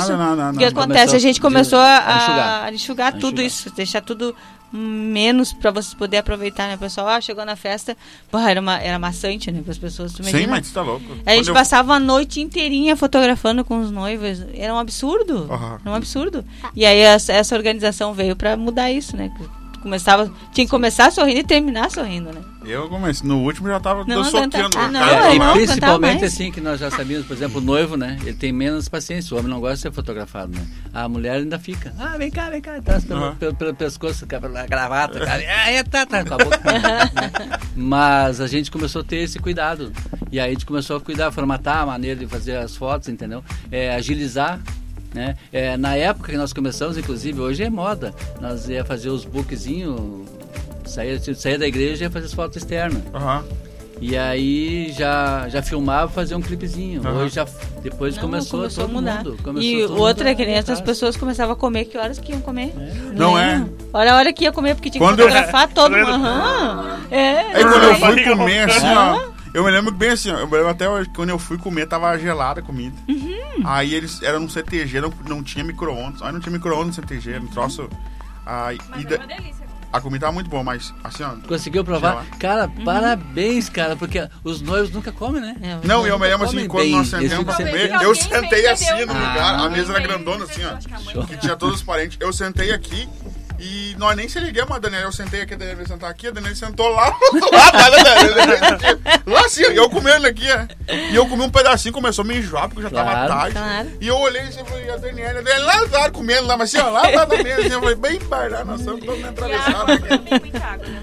[0.50, 0.54] isso.
[0.54, 0.98] O que acontece?
[1.06, 2.64] Começou a gente de- começou a, a enxugar.
[2.64, 3.46] a enxugar tudo enxugar.
[3.46, 4.34] isso, deixar tudo
[4.74, 6.76] menos pra vocês poderem aproveitar, né?
[6.76, 7.94] O pessoal, ah, chegou na festa,
[8.30, 9.60] porra, era, uma, era maçante, né?
[9.62, 10.12] Para as pessoas.
[10.12, 10.50] Tu Sim, imagina?
[10.52, 11.04] mas tu tá louco.
[11.26, 14.42] A gente eu- passava a noite inteirinha fotografando com os noivos.
[14.54, 15.46] Era um absurdo.
[15.50, 15.78] Aham.
[15.82, 16.42] Era um absurdo.
[16.74, 19.30] E aí essa, essa organização veio pra mudar isso, né?
[19.82, 22.40] Começava, tinha que começar sorrindo e terminar sorrindo, né?
[22.64, 23.26] Eu comecei.
[23.28, 24.78] No último já tava Não soqueando.
[24.78, 27.96] ah, não, É, e não principalmente assim, que nós já sabíamos, por exemplo, o noivo,
[27.96, 28.16] né?
[28.22, 30.64] Ele tem menos paciência, o homem não gosta de ser fotografado, né?
[30.94, 33.34] A mulher ainda fica, ah, vem cá, vem cá, traz pelo, Aham.
[33.34, 36.58] pelo, pelo pescoço, pela gravata, cara, ah, é, tá, tá, com a boca.
[36.72, 37.58] né?
[37.74, 39.92] Mas a gente começou a ter esse cuidado.
[40.30, 43.42] E aí a gente começou a cuidar, formatar a maneira de fazer as fotos, entendeu?
[43.70, 44.60] É, agilizar.
[45.14, 45.36] Né?
[45.52, 48.14] É, na época que nós começamos, inclusive, hoje é moda.
[48.40, 50.00] Nós ia fazer os bookzinhos,
[50.86, 53.02] saía, saía da igreja e ia fazer as fotos externas.
[53.14, 53.44] Aham.
[54.00, 57.02] E aí já, já filmava fazer um clipezinho.
[57.06, 57.18] Aham.
[57.24, 57.46] Hoje já
[57.82, 59.18] depois Não, começou, a todo mudar.
[59.18, 59.36] mundo.
[59.42, 61.84] Começou e todo o outro mundo é que nem a- essas pessoas começavam a comer,
[61.84, 62.72] que horas que iam comer?
[63.14, 63.70] Não Lembra?
[63.92, 66.08] Olha a hora que ia comer, porque tinha que Quando eu- fotografar todo mundo.
[66.10, 67.00] Aham.
[67.10, 67.38] É.
[67.54, 69.41] Aí quando eu fui comer assim, ó.
[69.54, 70.38] Eu me lembro bem assim, ó.
[70.38, 72.96] Eu me lembro até hoje, quando eu fui comer, tava gelada a comida.
[73.08, 73.62] Uhum.
[73.64, 76.22] Aí eles eram no CTG, não, não tinha micro-ondas.
[76.22, 77.88] Aí não tinha micro-ondas no CTG, no troço.
[78.46, 79.66] Aí, Mas e é da- uma delícia.
[79.92, 81.32] a comida tava muito boa, mas assim, ó.
[81.46, 82.14] Conseguiu provar?
[82.14, 82.24] Lá.
[82.40, 85.54] Cara, parabéns, cara, porque os noivos nunca comem, né?
[85.62, 88.90] É, Não, eu me lembro assim, quando bem, nós sentamos pra comer, eu sentei assim
[89.04, 91.24] no lugar, a mesa era grandona assim, ó.
[91.26, 92.16] que tinha todos os parentes.
[92.20, 93.08] Eu sentei aqui
[93.60, 95.04] e nós nem se ligamos a Daniela.
[95.04, 97.16] Eu sentei aqui, a Daniela veio sentar aqui, a Daniela sentou lá,
[97.52, 98.36] lá atrás da Daniela.
[98.36, 99.01] Lá assim, ó,
[99.60, 100.92] e eu comendo aqui, ó.
[101.10, 103.28] E eu comi um pedacinho, começou a me enjoar, porque já tava Claro.
[103.28, 103.52] tarde.
[103.54, 103.88] Claro.
[104.00, 106.74] E eu olhei assim, eu falei, a Daniela, a Daniela lá atrás comendo lá, mas
[106.74, 109.28] assim, ó, lá atrás da mesa, assim, eu falei, bem bardar, nós estamos todos a
[109.30, 110.08] atravessados água aqui.
[110.08, 111.02] também, muita água, né?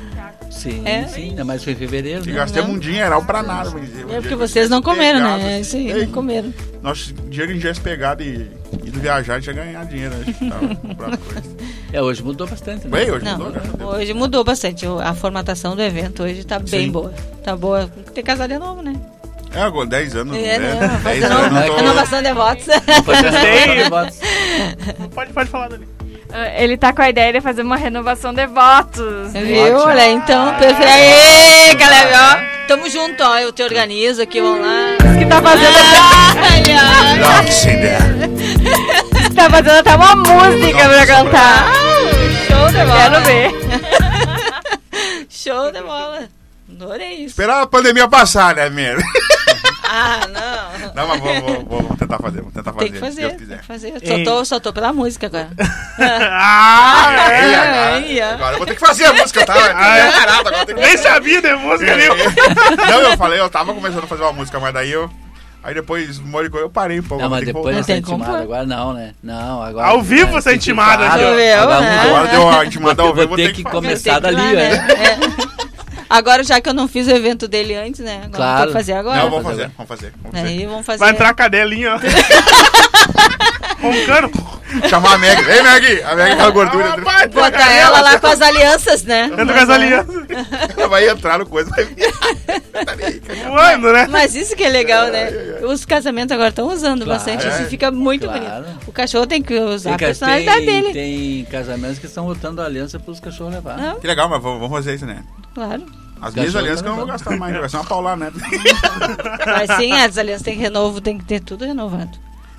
[0.50, 1.06] Sim, É.
[1.08, 2.24] sim, ainda mais foi em fevereiro.
[2.26, 2.34] E Né?
[2.34, 4.06] gastamos um dinheiral pra nada, dizer.
[4.10, 5.44] É porque vocês não comeram, Pegado, né?
[5.44, 5.62] É assim.
[5.62, 6.54] isso aí, Ei, não comeram.
[6.82, 8.50] Nós, o dia que a gente tivesse pegado e
[8.84, 11.44] ido viajar, a gente ia ganhar dinheiro, que tava comprando coisa.
[11.92, 13.00] É, hoje mudou bastante, né?
[13.00, 13.94] Bem, hoje Não, mudou, graças a Deus.
[13.96, 14.86] hoje mudou bastante.
[14.86, 16.92] A formatação do evento hoje tá bem Sim.
[16.92, 17.12] boa.
[17.44, 17.90] Tá boa.
[18.14, 18.94] Tem casar de novo, né?
[19.52, 20.76] É, agora 10 anos, É, né?
[20.76, 21.02] né?
[21.04, 21.76] 10 Renova- anos.
[21.78, 22.66] Renovação de votos.
[23.90, 24.20] Votos.
[25.16, 25.88] Pode, pode falar dali.
[26.32, 29.34] Ah, Ele tá com a ideia de fazer uma renovação de votos.
[29.34, 29.78] Viu?
[29.78, 30.84] Olha, então, perfeito.
[30.92, 32.68] Aê, galera, ó.
[32.68, 33.38] Tamo junto, ó.
[33.40, 34.98] Eu te organizo aqui, vamos lá.
[35.18, 35.78] Que tá fazendo,
[36.38, 36.82] Olha,
[37.28, 37.44] olha.
[39.30, 41.74] que tá fazendo até uma música pra cantar.
[42.48, 43.00] Show de bola.
[43.02, 43.52] Quero ver.
[45.30, 46.30] Show de bola.
[46.72, 47.26] Adorei isso.
[47.28, 49.02] Esperar a pandemia passar, né, mesmo?
[49.92, 50.94] Ah, não.
[50.94, 53.32] Não, mas vou, vou, vou, tentar fazer, vou tentar fazer, Tem que se fazer, Deus
[53.32, 53.58] tem quiser.
[53.60, 53.94] que fazer.
[54.00, 54.08] Ei.
[54.08, 55.50] Só tô, só tô pela música agora.
[56.32, 58.00] Ah, é.
[58.02, 58.34] Ei, Ai, agora, ó.
[58.36, 59.54] agora eu vou ter que fazer a música, tá?
[59.76, 60.12] Ah, é?
[60.12, 62.04] Parado, agora tem que Nem sabia da música ali.
[62.08, 65.10] Não, eu falei, eu tava começando a fazer uma música, mas daí eu.
[65.62, 67.22] Aí depois, de coisa, eu parei um pouco.
[67.22, 69.14] Não, mas tem depois de Não tem como intimado, agora não, né?
[69.22, 69.88] Não, agora.
[69.88, 71.54] Ao vivo né, você é tem claro, Viu, né?
[71.54, 72.00] agora mudou.
[72.16, 74.42] Agora deu uma intimada ao Vou ter- vivo, vou ter tem que começar Tem que
[74.42, 74.88] ir dali, né?
[75.46, 75.49] É.
[76.10, 78.16] Agora, já que eu não fiz o evento dele antes, né?
[78.26, 78.58] Agora Claro.
[78.62, 79.22] tem que fazer agora.
[79.22, 80.14] Não, vamos fazer fazer, vamos fazer.
[80.22, 80.48] Vamos fazer.
[80.48, 81.00] Aí vamos fazer.
[81.00, 82.00] Vai entrar a cadelinha, ó.
[83.82, 84.59] Roncando.
[84.90, 85.42] Chamar a Meg.
[85.50, 86.04] Ei, Meg!
[86.04, 86.94] A Meg é aquela gordura.
[86.94, 87.80] Ah, vai, Botar cadela.
[87.80, 89.26] ela lá com as alianças, né?
[89.26, 90.16] Entra com as alianças.
[90.78, 91.70] Ela vai entrar no coisa.
[91.72, 92.14] vai vir.
[93.48, 94.08] Voando, né?
[94.10, 95.30] Mas isso que é legal, né?
[95.64, 97.20] Os casamentos agora estão usando Claro.
[97.20, 98.64] bastante isso e fica muito Claro.
[98.66, 98.80] bonito.
[98.88, 100.94] O cachorro tem que usar Tem, a personalidade tem, dele.
[100.94, 103.78] tem casamentos que estão botando aliança pros cachorros levar.
[103.78, 105.24] Não, Que legal, mas vamos fazer isso, né?
[105.54, 105.84] claro.
[106.22, 108.32] As minhas alianças que eu não vou gastar mais, vai ser uma paulada, né?
[109.46, 112.12] Mas sim, as alianças tem que renovo, tem que ter tudo renovado.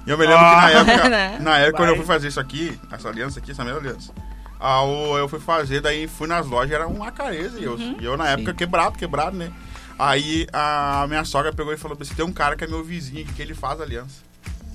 [0.06, 0.70] E eu me lembro que na Ah.
[0.70, 1.38] época, Né?
[1.40, 4.12] na época quando eu fui fazer isso aqui, essa aliança aqui, essa mesma aliança,
[4.58, 4.80] ah,
[5.18, 7.58] eu fui fazer, daí fui nas lojas, era uma careza.
[7.58, 7.96] E eu, Uhum.
[8.00, 8.56] eu na época Sim.
[8.56, 9.50] quebrado, quebrado, né?
[9.98, 12.82] Aí a minha sogra pegou e falou pra você, tem um cara que é meu
[12.82, 14.22] vizinho que ele faz aliança.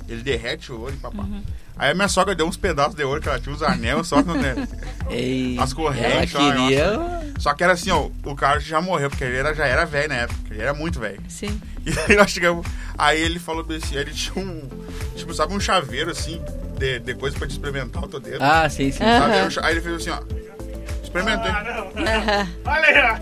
[0.07, 1.23] Ele derrete o ouro e papá.
[1.23, 1.41] Uhum.
[1.77, 4.21] Aí a minha sogra deu uns pedaços de ouro, que ela tinha uns anel, só
[4.21, 4.55] no, né?
[5.09, 7.33] Ei, As correntes, Ela ó, queria.
[7.39, 10.07] Só que era assim, ó, o cara já morreu, porque ele era, já era velho
[10.09, 11.21] na época, ele era muito velho.
[11.27, 11.59] Sim.
[11.85, 12.65] E aí nós chegamos.
[12.97, 14.67] Aí ele falou assim, ele tinha um.
[15.15, 16.41] Tipo, sabe um chaveiro assim,
[16.79, 18.39] de, de coisa pra te experimentar o teu dedo.
[18.41, 19.03] Ah, sim, sim.
[19.03, 19.49] Aham.
[19.61, 20.19] Aí, ele fez assim, ó.
[21.03, 21.51] Experimentei.
[21.51, 22.03] Ah, não.
[22.03, 22.47] Aham.
[22.65, 23.15] Olha aí, ó.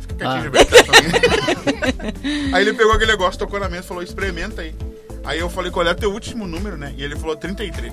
[0.00, 0.64] Fica quietinho, Ah.
[1.64, 2.54] Também.
[2.54, 4.74] Aí ele pegou aquele negócio, tocou na mesa e falou, experimenta aí.
[5.24, 6.92] Aí eu falei, qual é o teu último número, né?
[6.96, 7.92] E ele falou 33.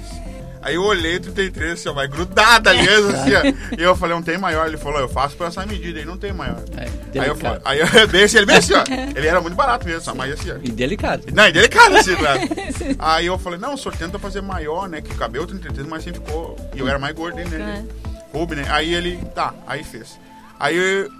[0.62, 3.42] Aí eu olhei 33, assim, ó, vai grudada ali, assim, ó.
[3.78, 4.68] E eu falei, não tem maior.
[4.68, 6.64] Ele falou, eu faço por essa medida aí, não tem maior.
[6.78, 7.86] É, Aí eu, falei, aí eu
[8.24, 8.84] assim, ele bem assim, ó.
[9.16, 10.58] Ele era muito barato mesmo, só, mas assim, ó.
[10.62, 11.24] E delicado.
[11.34, 12.42] Não, é delicado assim, claro.
[13.00, 15.02] Aí eu falei, não, o senhor tenta fazer maior, né?
[15.02, 16.56] Que cabelo 33, mas sempre ficou.
[16.76, 17.86] E eu era mais gordo né?
[18.32, 18.66] Coube, né?
[18.70, 20.20] Aí ele, tá, aí fez.
[20.60, 20.78] Aí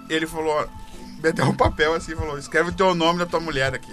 [0.08, 0.68] ele falou,
[1.20, 3.92] meteu um papel assim, falou, escreve o teu nome da tua mulher aqui.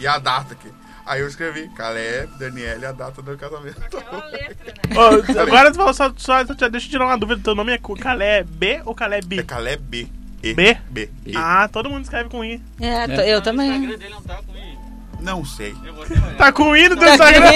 [0.00, 0.68] E a data aqui.
[1.08, 3.80] Aí eu escrevi, Caleb, Daniela e a data do casamento.
[4.94, 7.40] Ô, agora tu falou só, só, só- deixa eu tirar uma dúvida.
[7.42, 9.42] Teu nome é Calé B ou Calé É B?
[9.42, 10.06] Caleb B.
[10.42, 10.54] E.
[10.54, 10.76] B?
[10.90, 11.10] B.
[11.26, 11.32] E.
[11.36, 12.62] Ah, todo mundo escreve com I.
[12.80, 13.80] É, tô- eu também.
[13.86, 14.77] dele não tá com I.
[15.20, 15.74] Não sei.
[16.36, 17.50] Tá com I no teu Tá Instagram?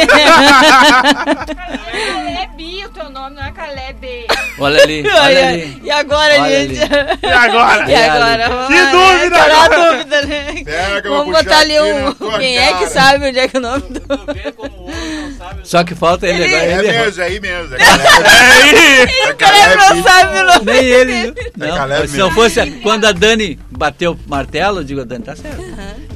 [1.56, 4.26] Caleb, o teu nome não é Caleb.
[4.58, 5.80] Olha ali, olha ali.
[5.82, 6.80] E agora, Olha gente?
[7.22, 7.90] E agora?
[7.90, 8.66] E agora?
[8.66, 8.90] Que né?
[8.90, 9.92] dúvida agora?
[9.92, 10.62] dúvida, né?
[10.64, 12.12] Pega, vou Vamos botar ali um.
[12.14, 14.00] tua Quem é que sabe onde é que é o nome do.
[14.00, 15.60] Tu vê como o outro não sabe.
[15.62, 16.62] Só que falta ele agora.
[16.64, 17.04] É Ele errou.
[17.04, 17.74] mesmo, é aí mesmo.
[17.74, 18.26] É Caleb.
[18.26, 19.08] É aí!
[19.20, 20.64] É O cara não sabe o nome.
[20.64, 21.34] Nem ele.
[21.56, 25.24] Não, Caleb se não fosse quando a Dani bateu o martelo, eu digo, a Dani
[25.24, 25.62] tá certo.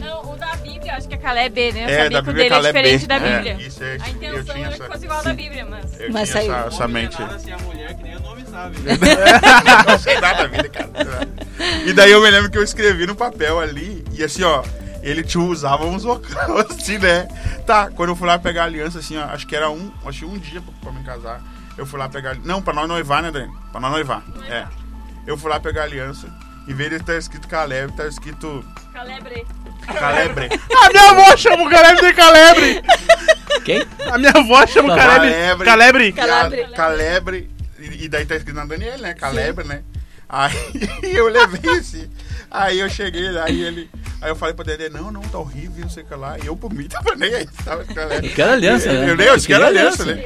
[0.01, 0.36] Não,
[1.07, 1.85] acho que é Caleb, né?
[1.85, 2.83] Eu É, sabia da que o Bíblia dele é Caleb B.
[2.83, 3.67] diferente da É, Bíblia.
[3.69, 6.01] isso é- A eu intenção tinha era essa- que fosse igual ao da Bíblia, mas.
[6.01, 6.55] Eu Mas tinha saiu.
[6.55, 7.17] essa, essa é mente.
[7.41, 8.77] sem a mulher, que nem o nome sabe.
[9.87, 10.91] não sei nada da vida, cara.
[11.87, 14.63] E daí eu me lembro que eu escrevi no papel ali, e assim, ó,
[15.03, 16.37] ele te usava uns vocais,
[16.71, 17.29] assim, né?
[17.67, 20.21] Tá, quando eu fui lá pegar a aliança, assim, ó, acho que era um, acho
[20.21, 21.41] que um dia pra, pra me casar.
[21.79, 22.35] Eu fui lá pegar.
[22.37, 23.53] Não, pra nós noivar, né, Dani?
[23.71, 24.23] Pra nós noivar.
[24.49, 24.65] É.
[25.27, 26.27] Eu fui lá pegar a aliança.
[26.67, 29.45] Em vez de estar escrito Caleb, tá escrito Calebre.
[29.87, 30.49] Calebre.
[30.85, 32.83] A minha avó chama o Caleb de Calebre!
[33.65, 33.87] Quem?
[34.11, 35.65] A minha avó chama o Caleb.
[35.65, 36.13] Calebre!
[36.13, 36.61] Calebre.
[36.61, 37.51] E a- Calebre.
[37.79, 39.15] E daí tá escrito na Daniela, né?
[39.15, 39.83] Calebre, né?
[40.29, 40.53] Aí
[41.03, 42.11] eu levei assim.
[42.51, 43.91] Aí eu cheguei lá e ele.
[44.21, 46.37] Aí eu falei pra Dedé, não, não, tá horrível, não sei o que lá.
[46.43, 47.47] E eu por mim tava nem aí.
[47.65, 48.99] Tava, Eu quero aliança, né?
[48.99, 50.25] Eu, eu, eu, quero Eu queria aliança, né?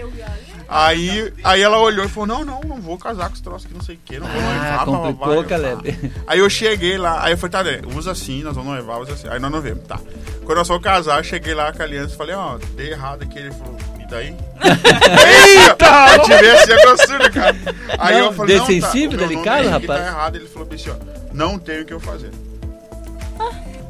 [0.73, 3.75] Aí, aí ela olhou e falou, não, não, não vou casar com esse troço aqui,
[3.75, 4.81] não sei o que, não vou noivar.
[4.81, 5.45] Ah, blá, blá, blá, complicou.
[5.45, 6.12] Caleb.
[6.29, 9.14] Aí eu cheguei lá, aí eu falei, tá, Dedé, usa assim, nós vamos noivar, usa
[9.14, 9.27] assim.
[9.29, 9.99] Aí nós não vemos, tá.
[10.45, 13.23] Quando nós fomos casar, eu cheguei lá com a aliança e falei, ó, dei errado
[13.23, 13.37] aqui.
[13.41, 14.37] Ele falou, e daí?
[14.62, 16.14] Eita!
[16.14, 17.57] Eu tive assim a grossura, cara.
[17.99, 20.01] Aí Não, eu falei, não, sensível, tá, meu delicado, aqui rapaz.
[20.01, 20.37] Tá errado.
[20.37, 20.95] Ele falou assim, ó,
[21.33, 22.31] não tem o que eu fazer.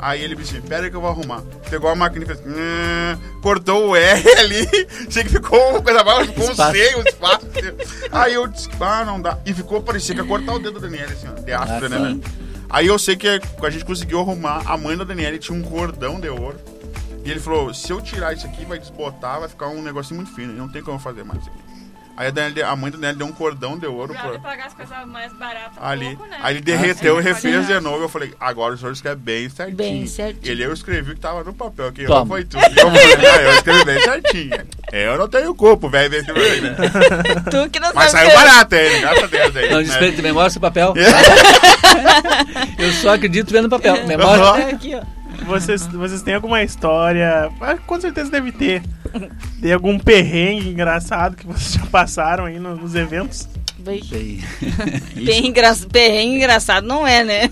[0.03, 1.43] Aí ele disse, pera que eu vou arrumar.
[1.69, 4.67] Pegou a máquina e fez, "Hum", cortou o R ali,
[5.07, 6.55] achei que ficou coisa mais, ficou um.
[6.55, 7.47] C, um espaço.
[8.11, 9.39] Aí eu disse, ah, não dá.
[9.45, 11.81] E ficou, parecia que ia cortar o dedo da Daniela, assim, ó, de Ah, né,
[11.81, 11.89] sim.
[12.17, 12.21] né?
[12.71, 16.19] Aí eu sei que a gente conseguiu arrumar, a mãe da Daniela tinha um cordão
[16.19, 16.59] de ouro.
[17.23, 20.35] E ele falou, se eu tirar isso aqui, vai desbotar, vai ficar um negocinho muito
[20.35, 21.70] fino, e não tem como fazer mais isso aqui.
[22.21, 24.75] Aí a, Daniela- a mãe da Daniela deu um cordão de ouro Pra pagar as
[24.75, 25.79] coisas mais baratas.
[25.81, 26.17] um ali.
[26.17, 26.37] pouco, né?
[26.43, 28.05] Aí ele derreteu Ah, e refez de novo.
[28.05, 29.77] Eu falei, agora o senhor escreve bem certinho.
[29.79, 30.53] Bem certinho.
[30.53, 32.27] Ele eu escrevi o que tava no papel, que Toma.
[32.27, 32.63] foi tudo.
[32.63, 34.67] Eu falei, não, eu escrevi bem certinho.
[34.93, 36.23] É, Eu não tenho culpa, o velho né?
[37.51, 38.51] Tu que não Mas sabe saiu escrever.
[38.53, 39.71] barato aí, graças a Deus aí.
[39.71, 39.83] Não né?
[39.85, 40.93] despeito, memória seu papel.
[42.79, 44.07] Eu só acredito vendo papel.
[44.07, 44.43] Memória.
[44.45, 44.69] Aham.
[44.71, 45.20] Aqui, ó.
[45.47, 47.51] Vocês, vocês têm alguma história?
[47.61, 48.83] ah, Com certeza deve ter.
[49.61, 53.49] Tem algum perrengue engraçado que vocês já passaram aí no- nos eventos?
[53.79, 54.03] Bem,
[55.17, 55.75] bem engra...
[55.91, 57.49] perrengue engraçado não é, né?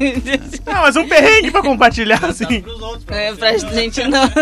[0.66, 2.60] Não, mas um perrengue pra compartilhar, assim.
[2.60, 3.58] Pros outros, pra É, pra não.
[3.72, 4.28] gente não.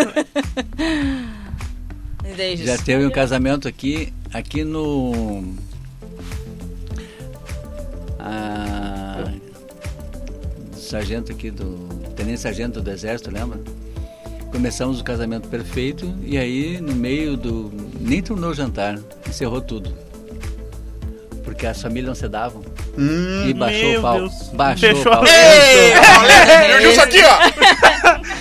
[2.64, 5.44] Já teve um casamento aqui, aqui no.
[8.18, 9.05] Ah,
[10.86, 11.88] sargento aqui do.
[12.16, 13.58] Tenente sargento do exército, lembra?
[14.50, 17.70] Começamos o casamento perfeito e aí no meio do.
[18.00, 19.94] Nem terminou o jantar, encerrou tudo.
[21.44, 22.62] Porque as famílias não se davam.
[22.98, 23.44] Hum.
[23.48, 24.18] E baixou meu o pau.
[24.18, 24.32] Deus.
[24.54, 25.24] Baixou Fechou o pau.
[25.24, 27.38] a- Ei, olha, eu aqui, ó.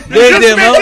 [0.07, 0.75] Dei de mão,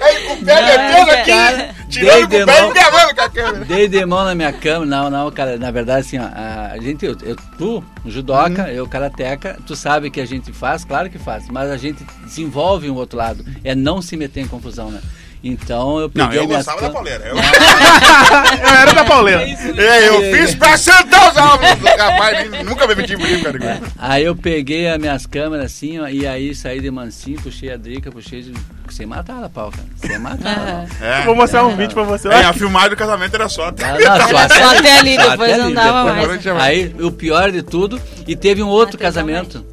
[0.00, 3.30] Aí, o pé metendo aqui, cara, tirando dei o pé de e gravando com a
[3.30, 3.64] câmera.
[3.64, 4.86] Dei de mão na minha cama.
[4.86, 5.56] Não, não, cara.
[5.58, 8.68] Na verdade, assim, ó, a, a gente, eu, eu- tu, judoca, Uhum.
[8.68, 12.90] eu, karateca, tu sabe que a gente faz, claro que faz, mas a gente desenvolve
[12.90, 13.44] um outro lado.
[13.64, 15.00] É não se meter em confusão, né?
[15.44, 17.24] Então eu Não, peguei eu minhas gostava da cam- pauleira.
[17.26, 17.36] Eu,
[18.68, 19.42] Eu era da pauleira.
[19.42, 21.66] É, eu fiz pra sentar os alvos.
[21.98, 23.80] Rapaz, nunca me meti em briga, cara.
[23.98, 27.76] Aí eu peguei as minhas câmeras assim, ó, e aí saí de mansinho, puxei a
[27.76, 28.52] drica, puxei de...
[28.90, 29.86] Sem matar a pau, cara.
[29.96, 30.58] Sem matar.
[30.58, 30.86] Aham.
[31.00, 31.22] É.
[31.24, 32.28] Vou mostrar um vídeo pra você.
[32.28, 33.66] É, a filmagem do casamento era só.
[33.68, 36.44] Ah, não, só Só até ali, Só depois até não ali, dava depois mais.
[36.44, 39.64] não- Aí o pior de tudo, e teve um outro Até casamento.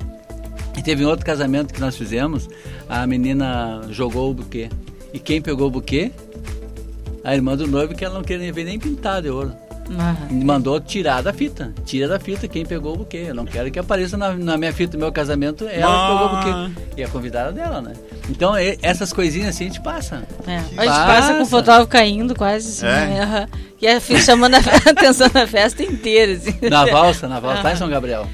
[0.75, 2.49] E teve um outro casamento que nós fizemos,
[2.89, 4.69] a menina jogou o buquê.
[5.13, 6.11] E quem pegou o buquê?
[7.23, 9.53] A irmã do noivo que ela não queria ver nem pintado de ouro.
[10.29, 11.73] E mandou tirar da fita.
[11.85, 13.25] Tira da fita quem pegou o buquê.
[13.27, 16.25] Eu não quero que apareça na, na minha fita do meu casamento ela que pegou
[16.25, 16.81] o buquê.
[16.97, 17.93] E a convidada dela, né?
[18.29, 20.23] Então e- essas coisinhas assim a gente passa.
[20.47, 20.57] É.
[20.57, 21.05] A gente Passa.
[21.05, 23.07] passa com o fotógrafo caindo quase, assim, É.
[23.07, 23.21] né?
[23.23, 23.47] Aham.
[23.81, 24.59] E a chamando a
[24.89, 26.55] atenção da festa inteira, assim.
[26.69, 27.75] Na valsa, na valsa, lá em Aham.
[27.77, 28.27] São Gabriel.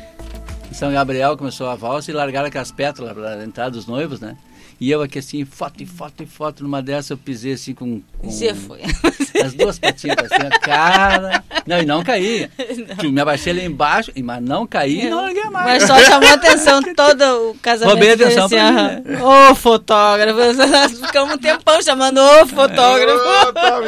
[0.72, 4.38] Em São Gabriel começou a valsa e largaram aquelas pétalas para entrar dos noivos, né?
[4.82, 6.64] E eu aqui assim, foto e foto e foto.
[6.64, 8.02] Numa dessa eu pisei assim com.
[8.18, 8.80] com Você foi.
[9.44, 11.44] As duas patinhas pra cima, cara.
[11.68, 12.50] Não, e não caí.
[12.58, 15.66] Tipo, Me abaixei lá embaixo, e- mas não caí e não larguei mais.
[15.66, 17.22] Mas só chamou a atenção todo
[17.52, 17.92] o casamento.
[17.94, 19.52] Roubei a atenção assim, pra mim, aham.
[19.52, 20.40] Ô fotógrafo.
[20.54, 23.54] Nós ficamos um tempão chamando ô fotógrafo.
[23.54, 23.80] Tá.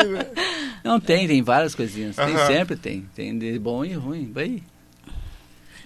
[0.84, 2.16] Não tem, tem várias coisinhas.
[2.18, 2.48] Tem, Aham.
[2.48, 3.06] sempre tem.
[3.16, 4.30] Tem de bom e ruim.
[4.34, 4.62] Vai.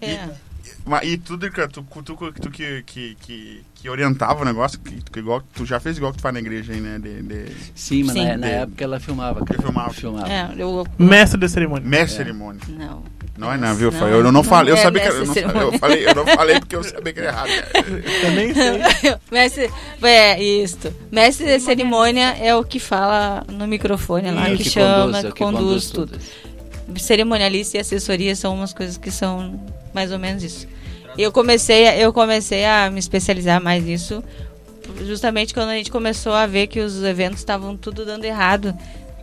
[0.01, 0.29] É.
[0.85, 4.79] Mas e tudo, cara, tu, tu, tu, tu que, que, que, que orientava o negócio,
[4.79, 6.99] que, que igual, tu já fez igual que tu faz na igreja aí, né?
[6.99, 8.25] De, de Sim, mas Sim.
[8.25, 9.43] Na, na época ela filmava.
[9.43, 9.61] Cara.
[9.61, 9.93] filmava.
[9.93, 10.31] filmava.
[10.31, 10.85] É, eu.
[10.99, 11.87] Mestre da cerimônia.
[11.87, 12.61] mestre cerimônia.
[12.69, 13.03] Não.
[13.37, 13.91] Não é não, viu?
[13.91, 16.15] Não, eu não, não falei, eu é sabia que era, eu, não, eu falei, eu
[16.15, 17.49] não falei porque eu sabia que era errado.
[17.49, 17.85] cara.
[18.21, 19.15] Também sei.
[19.29, 19.71] Mestre,
[20.03, 20.95] é, isso.
[21.11, 25.23] Mestre de cerimônia é o que fala no microfone lá, É que, que chama, é
[25.23, 26.11] que que conduz, conduz tudo.
[26.13, 26.23] tudo.
[26.97, 29.59] Cerimonialista e assessoria são umas coisas que são
[29.93, 30.67] mais ou menos isso.
[31.17, 34.23] Eu comecei, a- eu comecei a me especializar mais nisso
[35.05, 38.73] justamente quando a gente começou a ver que os eventos estavam tudo dando errado.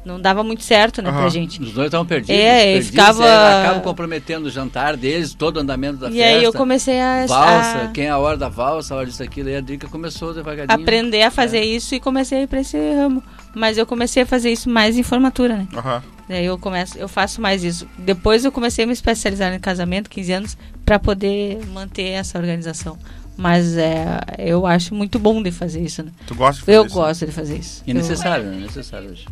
[0.04, 1.30] Não dava muito certo, né, pra Aham.
[1.30, 1.62] gente.
[1.62, 2.34] Os dois estavam perdidos.
[2.34, 6.14] É, e perdidos, ficava- é, acaba comprometendo o jantar deles, todo o andamento da E
[6.14, 6.26] festa.
[6.26, 9.22] aí eu comecei a, Valsa, a quem é a hora da valsa, a hora disso,
[9.22, 9.48] aquilo.
[9.50, 10.74] E a Drica começou devagarinho.
[10.74, 11.64] aprender a fazer É.
[11.64, 13.22] isso e comecei a ir pra esse ramo.
[13.54, 15.68] Mas eu comecei a fazer isso mais em formatura, né?
[15.72, 16.02] Aham.
[16.32, 17.86] Daí eu começo, eu faço mais isso.
[17.98, 22.98] Depois eu comecei a me especializar em casamento, 15 anos, para poder manter essa organização.
[23.36, 26.10] Mas é, eu acho muito bom de fazer isso, né?
[26.26, 26.94] Tu gosta de fazer Eu isso?
[26.94, 27.82] gosto de fazer isso.
[27.86, 28.56] E Eu- necessário, né?
[28.60, 29.26] Necessário hoje.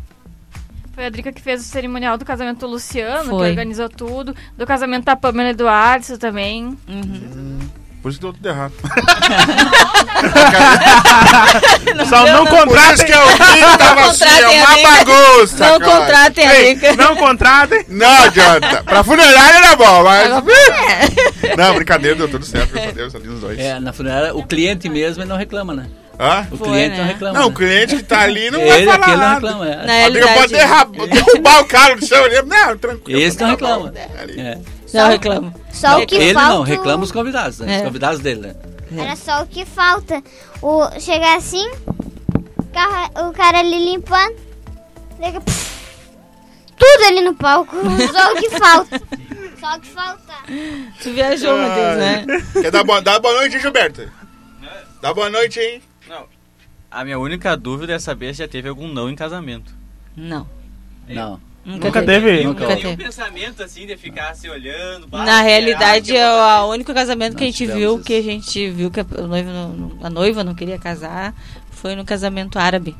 [0.93, 3.45] Foi a Drica que fez o cerimonial do casamento do Luciano, Foi.
[3.45, 4.35] que organizou tudo.
[4.57, 6.77] Do casamento da Pamela Eduardo também.
[6.87, 7.59] Uhum.
[8.01, 8.73] Por isso que deu tudo errado.
[12.09, 13.05] Só não isso contratem.
[13.05, 15.69] que eu vi tava assim, é uma bagunça.
[15.69, 15.91] Não cara.
[15.99, 16.51] contratem a.
[16.95, 17.85] Não contratem.
[17.89, 18.83] Não adianta.
[18.83, 20.31] Pra funerária era bom, mas...
[20.31, 23.59] Agora- Não, brincadeira, deu tudo certo, graças a Deus, ali os dois.
[23.59, 25.87] É, na funerária, o cliente mesmo não reclama, né?
[26.19, 26.45] Hã?
[26.51, 27.11] O Foi, cliente não né?
[27.13, 27.39] reclama.
[27.39, 27.55] Não, o né?
[27.55, 29.47] cliente que tá ali não vai Ele, falar aquele não nada.
[29.47, 29.65] reclama.
[29.67, 29.75] É.
[29.75, 32.41] Na A pode realidade, derrubar, derrubar o cara do chão ali.
[32.43, 33.19] Não, tranquilo.
[33.21, 33.91] Esse não tá reclama.
[34.37, 34.57] É.
[34.93, 35.53] não reclamo.
[35.71, 36.49] Só o que Ele falta.
[36.55, 37.65] não, reclama os convidados, né?
[37.77, 37.85] Os É.
[37.85, 38.55] convidados dele, né?
[39.03, 40.21] Era só o que falta.
[40.61, 41.69] O, chegar assim,
[42.73, 44.35] carro- o cara ali limpando.
[45.19, 45.71] Liga, pff,
[46.77, 47.75] tudo ali no palco.
[48.11, 49.01] Só o que falta.
[49.59, 50.33] Só o que falta.
[51.01, 52.25] Tu viajou, Matheus, né?
[52.61, 54.11] Quer dar boa, dá boa noite, hein, Gilberto?
[55.01, 55.81] Dá boa noite, hein?
[56.09, 56.25] Não.
[56.89, 59.71] A minha única dúvida é saber se já teve algum não em casamento.
[60.17, 60.47] Não.
[61.07, 61.39] Não.
[61.63, 62.25] Nunca, Nunca teve.
[62.27, 62.43] teve?
[62.43, 63.03] Nunca Nenhum teve.
[63.03, 65.07] pensamento assim de ficar se olhando.
[65.11, 68.03] Na realidade, eu é o único casamento que a gente viu, isso.
[68.03, 71.35] que a gente viu que a noiva não, a noiva não queria casar,
[71.69, 72.95] foi no casamento árabe.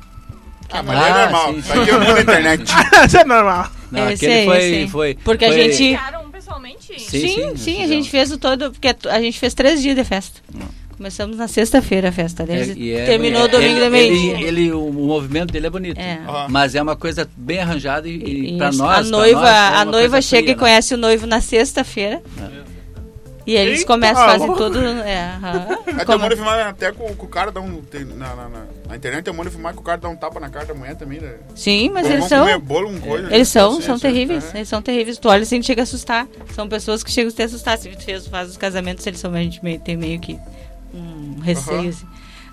[0.72, 1.54] Ah, mas é Ah, normal.
[1.54, 2.64] sim, Isso aqui é o mundo da internet.
[3.08, 3.70] Isso é normal.
[3.92, 4.88] Não, Esse aquele aí, foi, esse aí.
[4.88, 5.14] foi.
[5.16, 7.00] Porque a foi- gente- Ficaram pessoalmente?
[7.00, 9.96] Sim, Sim, sim, sim, a gente fez o todo, porque a gente fez três dias
[9.96, 10.40] de festa.
[11.02, 12.70] Começamos na sexta-feira a festa deles.
[12.70, 14.34] É, e é- terminou é- domingo ele, meio-dia.
[14.34, 15.98] ele, ele- o, movimento dele é bonito.
[15.98, 16.20] É.
[16.48, 18.78] Mas é uma coisa bem arranjada e, e para Isso.
[18.78, 19.08] nós.
[19.08, 22.22] a pra noiva, nós, é a noiva chega fria, e conhece o noivo na sexta-feira.
[23.48, 24.64] E eles Eita, começam, fazem louco.
[24.66, 24.78] tudo.
[24.80, 25.40] É.
[25.42, 27.82] Aí tem um Como- monte de filmar até com, com o cara dá um.
[27.82, 30.40] tem- na, na, na, na internet tem um filmar que o cara dá um tapa
[30.40, 31.34] na cara da mulher também, né?
[31.56, 32.60] Sim, mas Vamos eles são.
[32.60, 34.54] bolo, um coisa, Eles são, assim, são assim, terríveis.
[34.54, 34.58] é.
[34.60, 35.18] Eles são terríveis.
[35.18, 36.28] Tu olha assim, chega a assustar.
[36.54, 37.76] São pessoas que chegam a te assustar.
[37.80, 40.38] Se tu faz os casamentos, eles são a gente meio, tem meio que
[41.38, 41.90] um receio, Aham.
[41.90, 42.06] assim.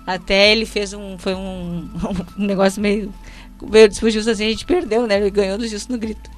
[0.07, 1.17] Até ele fez um.
[1.17, 1.87] Foi um,
[2.37, 3.13] um negócio meio.
[3.61, 5.17] Meio Justo assim, a gente perdeu, né?
[5.17, 6.29] Ele ganhou do Justo no grito.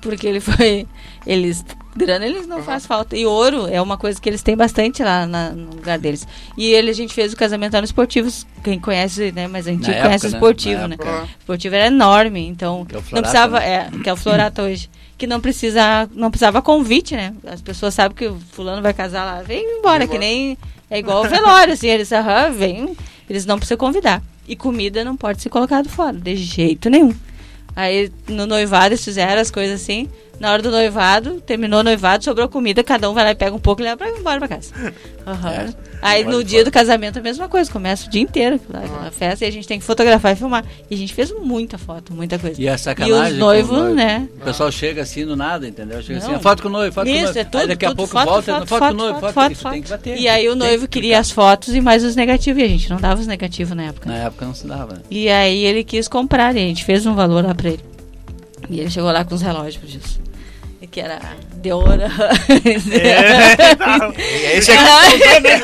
[0.00, 0.86] Porque ele foi.
[1.26, 1.64] Eles.
[1.94, 3.14] Grana eles não faz falta.
[3.16, 6.26] E ouro é uma coisa que eles têm bastante lá na- no lugar deles.
[6.56, 8.46] E ele, a gente fez o casamento lá no esportivos.
[8.64, 9.46] Quem conhece, né?
[9.46, 10.36] Mas a gente Na conhece época, o né?
[10.38, 10.96] esportivo, né?
[11.00, 11.22] Aham.
[11.22, 13.68] O esportivo era enorme, então Que é o não Florata, precisava, né?
[13.94, 14.88] é, que é o Florata hoje,
[15.18, 17.34] que não precisa, não precisava convite, né?
[17.46, 20.56] As pessoas sabem que o fulano vai casar lá, vem embora, que nem
[20.92, 22.94] é igual o velório, assim, eles, aham, vem,
[23.28, 24.22] eles não precisam convidar.
[24.46, 27.14] E comida não pode ser colocado fora, de jeito nenhum.
[27.74, 30.06] Aí no noivado eles fizeram as coisas assim.
[30.40, 33.54] Na hora do noivado, terminou o noivado, sobrou comida, cada um vai lá e pega
[33.54, 34.72] um pouco e leva pra ir embora pra casa.
[35.24, 35.50] Aham.
[35.50, 35.68] É,
[36.04, 36.64] Aí no dia fora.
[36.64, 39.68] do casamento a mesma coisa, começa o dia inteiro lá, aquela festa e a gente
[39.68, 40.64] tem que fotografar e filmar.
[40.90, 42.60] E a gente fez muita foto, muita coisa.
[42.60, 43.16] E a sacanagem.
[43.28, 43.94] E os noivos, noivo.
[43.94, 44.28] né?
[44.40, 46.02] O pessoal chega assim do nada, entendeu?
[46.02, 46.36] Chega assim, Não.
[46.36, 47.38] "Ah, foto com o noivo, foto com o Isso, noivo.
[47.38, 49.20] é tudo, aí daqui a tudo, pouco foto, volta, foto, foto, foto, com o noivo,
[49.20, 49.72] foto, foto, foto, isso foto.
[49.74, 50.18] tem que bater.
[50.18, 52.90] E aí o noivo que queria as fotos e mais os negativos, e a gente
[52.90, 54.08] não dava os negativos na época.
[54.10, 54.94] Na época não se dava.
[54.94, 55.00] né?
[55.08, 57.91] E aí ele quis comprar, e a gente fez um valor lá pra ele.
[58.68, 60.20] E ele chegou lá com os relógios disso.
[60.90, 61.20] Que era
[61.54, 62.02] de ouro.
[62.92, 64.58] É.
[64.58, 64.82] Esse aqui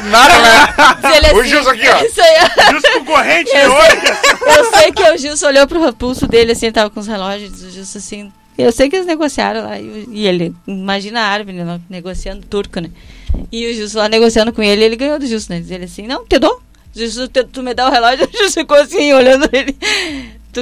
[0.05, 1.17] nada, né?
[1.17, 2.03] Ele O assim, Gilson aqui, ó.
[2.03, 2.37] Isso aí,
[2.73, 3.85] Justo com corrente de ouro.
[4.47, 7.71] eu sei que o Gilson olhou pro pulso dele, assim, tava com os relógios, o
[7.71, 8.33] Gilson assim.
[8.57, 9.79] Eu sei que eles negociaram lá.
[9.79, 12.91] E, e ele, imagina a árvore, né, negociando turco, né?
[13.53, 15.61] E o Gilson lá negociando com ele, ele ganhou do Gilson, né?
[15.61, 16.63] Diz ele assim, não, te dou.
[16.95, 19.77] Gilson, tu me dá o relógio, o Gilson ficou assim, olhando ele.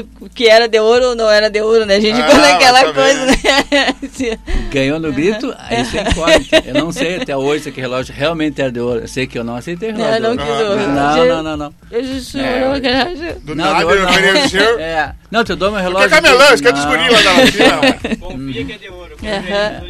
[0.03, 1.97] Tu, que era de ouro ou não era de ouro, né?
[1.97, 3.37] A gente Ah, ficou naquela coisa, né?
[4.71, 6.49] Ganhou no grito, aí você encobre.
[6.67, 9.01] Eu não sei até hoje se aquele relógio realmente era de ouro.
[9.01, 10.21] Eu sei que eu não aceitei o relógio.
[10.21, 10.89] Não, não quis ouro.
[10.89, 11.75] Não, não, não, não.
[11.91, 13.41] O Gilson É, relógio.
[13.41, 14.11] Do Não, nada ouro não.
[14.11, 14.79] ofereceu.
[14.79, 15.15] É.
[15.31, 16.07] Não, tu dou meu relógio.
[16.07, 18.17] é camelão, isso que é Não, dos guris lá da Latina.
[18.21, 19.17] Confia que é de ouro.
[19.23, 19.83] Aham.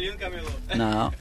[0.75, 1.13] Não.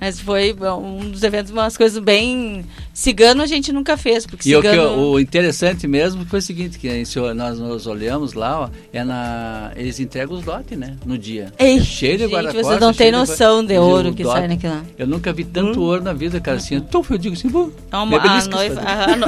[0.00, 2.64] Mas foi um dos eventos, umas coisas bem.
[2.92, 5.10] Cigano a gente nunca fez, porque E o, cigano.
[5.12, 6.88] o interessante mesmo foi o seguinte, que
[7.34, 11.52] nós nos olhamos lá, ó, é na, eles entregam os lotes, né, no dia.
[11.58, 14.38] Ei, É cheio de guarda-costas, vocês não têm de noção de gua- ouro que dote.
[14.38, 14.82] sai naquilo.
[14.98, 17.96] Eu nunca vi tanto ouro na vida, cara, assim, então eu digo assim, pô, É
[17.96, 18.80] uma, me a noiva.
[18.82, 19.26] A, a, no-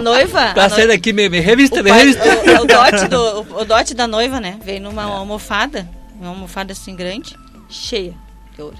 [0.00, 0.52] noiva.
[0.54, 2.22] Tá saindo noiva aqui, me, me revista, o, me revista.
[2.24, 3.18] o, o dote do,
[3.58, 4.58] o, o dote da noiva, né?
[4.64, 5.88] Veio numa almofada,
[6.20, 7.36] uma almofada assim grande,
[7.68, 8.12] cheia
[8.54, 8.76] de ouro.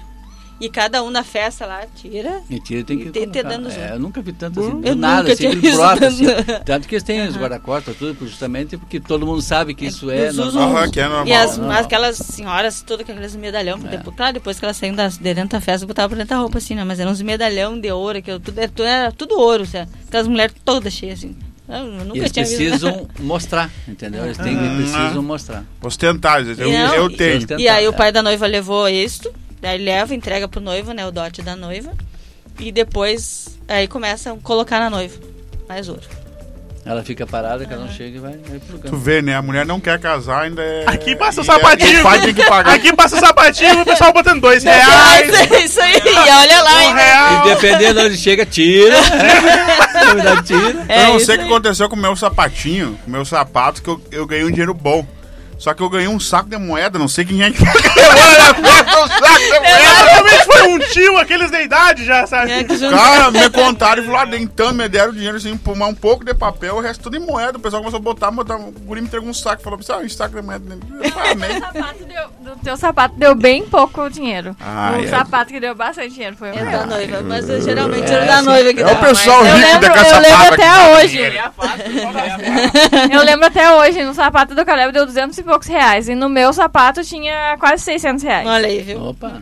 [0.59, 2.41] E cada um na festa lá tira.
[2.49, 3.57] Mentira, tem que E tem- tem colocar.
[3.61, 6.25] dando é, eu nunca vi tanto assim, do Eu nada, nunca assim, tinha assim.
[6.63, 6.87] tanto.
[6.87, 10.35] Que eles têm os guarda-costas, tudo, justamente porque todo mundo sabe que isso é Eles
[10.37, 10.69] normal.
[10.75, 11.27] usam- que é normal.
[11.27, 11.77] E as, normal.
[11.81, 13.77] aquelas senhoras, todas com aqueles medalhão.
[13.85, 13.97] É.
[13.97, 16.41] Depois, claro, depois que elas saíram das, de dentro da festa, botavam pra dentro da
[16.41, 16.85] roupa assim, né?
[16.85, 19.89] Mas eram uns medalhão de ouro, aquilo, tudo, era, tudo, era tudo ouro, sabe?
[20.07, 21.35] Aquelas mulheres todas cheias assim.
[21.67, 22.57] Eu, E eles tinha visto.
[22.57, 24.23] precisam mostrar, entendeu?
[24.23, 24.75] Eles têm, Ah.
[24.77, 25.65] precisam mostrar.
[25.81, 27.35] Ostentar, eu, Não, eu e- tenho.
[27.37, 27.59] Ostentar.
[27.59, 27.93] E aí o É.
[27.93, 29.33] pai da noiva levou isto,
[29.65, 31.05] daí leva, entrega pro noivo, né?
[31.07, 31.91] O dote da noiva.
[32.59, 35.15] E depois aí começa a colocar na noiva.
[35.67, 36.03] Mais ouro.
[36.85, 38.97] Ela fica parada, cada um chega e vai, vai pro Tu canto.
[38.97, 39.33] vê, né?
[39.35, 40.83] A mulher não quer casar, ainda é.
[40.85, 41.97] Aqui passa o e sapatinho.
[41.97, 42.73] E o pai tem que pagar.
[42.75, 45.31] Aqui passa o sapatinho e o pessoal botando dois reais.
[45.65, 47.01] isso aí, e olha lá Um ainda.
[47.01, 47.47] real.
[47.47, 48.97] E dependendo de onde chega, tira.
[50.45, 50.85] Tira.
[50.87, 51.49] É eu não sei o que aí.
[51.49, 54.73] aconteceu com o meu sapatinho, com o meu sapato, que eu, eu ganhei um dinheiro
[54.73, 55.05] bom.
[55.57, 59.03] Só que eu ganhei um saco de moeda, não sei quem é que na festa
[59.03, 59.95] um saco de moeda.
[59.95, 62.51] Provavelmente foi um tio, aqueles da idade já, sabe?
[62.51, 66.33] É, Cara, me contaram e falaram, então me deram dinheiro assim, por um pouco de
[66.33, 67.57] papel, o resto tudo em moeda.
[67.57, 70.09] O pessoal começou a botar, botar o guri me entregou um saco, falou, ah, um
[70.09, 70.65] saco de moeda.
[71.01, 74.55] Eu falei, "Ah, nem." O sapato deu- do teu sapato deu bem pouco dinheiro.
[74.59, 75.07] Ah, o é.
[75.07, 78.41] sapato que deu bastante dinheiro foi o É da noiva, mas eu, geralmente era da
[78.41, 79.49] noiva que É o pessoal mais.
[79.53, 81.21] Eu rico lembro, da eu lembro até hoje.
[81.21, 81.43] É
[83.15, 86.09] Eu lembro até hoje, no sapato do Caleb deu 200 e poucos reais.
[86.09, 88.47] E no meu sapato tinha quase 600 reais.
[88.47, 89.01] Olha aí, viu?
[89.01, 89.39] Opa.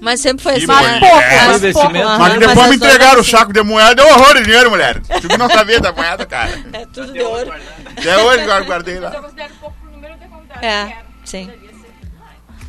[0.00, 0.66] Mas sempre foi assim.
[0.66, 0.98] né?
[1.00, 1.46] pouco, É.
[1.46, 1.92] mas pouco.
[1.92, 5.00] Mas depois as me entregaram o saco de moeda, deu horror de dinheiro, mulher.
[5.00, 6.50] Tu não sabia da moeda, cara.
[6.72, 7.52] É tudo de ouro.
[7.96, 9.10] Até hoje eu guardei lá.
[9.12, 11.50] considero pouco pro número de convidados É, sim.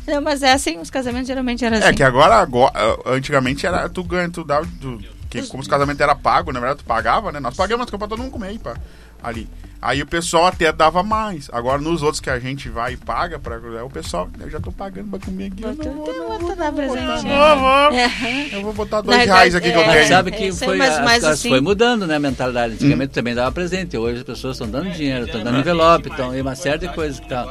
[0.06, 1.94] Não, mas é assim, os casamentos geralmente eram É assim.
[1.94, 2.72] que agora, agora
[3.06, 4.66] antigamente era tu ganha, tu dava.
[4.80, 4.98] Tu,
[5.28, 7.38] que, como os casamentos eram pagos, na verdade tu pagava, né?
[7.40, 8.74] Nós pagamos, mas pra todo mundo comer aí, pá.
[9.22, 9.46] ali.
[9.80, 11.48] Aí o pessoal até dava mais.
[11.52, 14.58] Agora nos outros que a gente vai e paga, pra, é o pessoal, eu já
[14.58, 15.62] tô pagando pra comer aqui.
[15.62, 16.84] Eu não vou, não dar não
[17.22, 17.56] né?
[17.56, 17.98] Vou.
[17.98, 18.48] É.
[18.56, 20.04] Eu vou botar Na dois reais aqui que eu verdade, tenho.
[20.04, 20.08] é.
[20.08, 22.74] Sabe que foi, mas- as mas coisas assim- foi mudando, né, a mentalidade.
[22.74, 26.40] Antigamente também dava presente, hoje as pessoas estão dando dinheiro, estão dando envelope, estão, e
[26.40, 27.46] uma série de coisas que tá.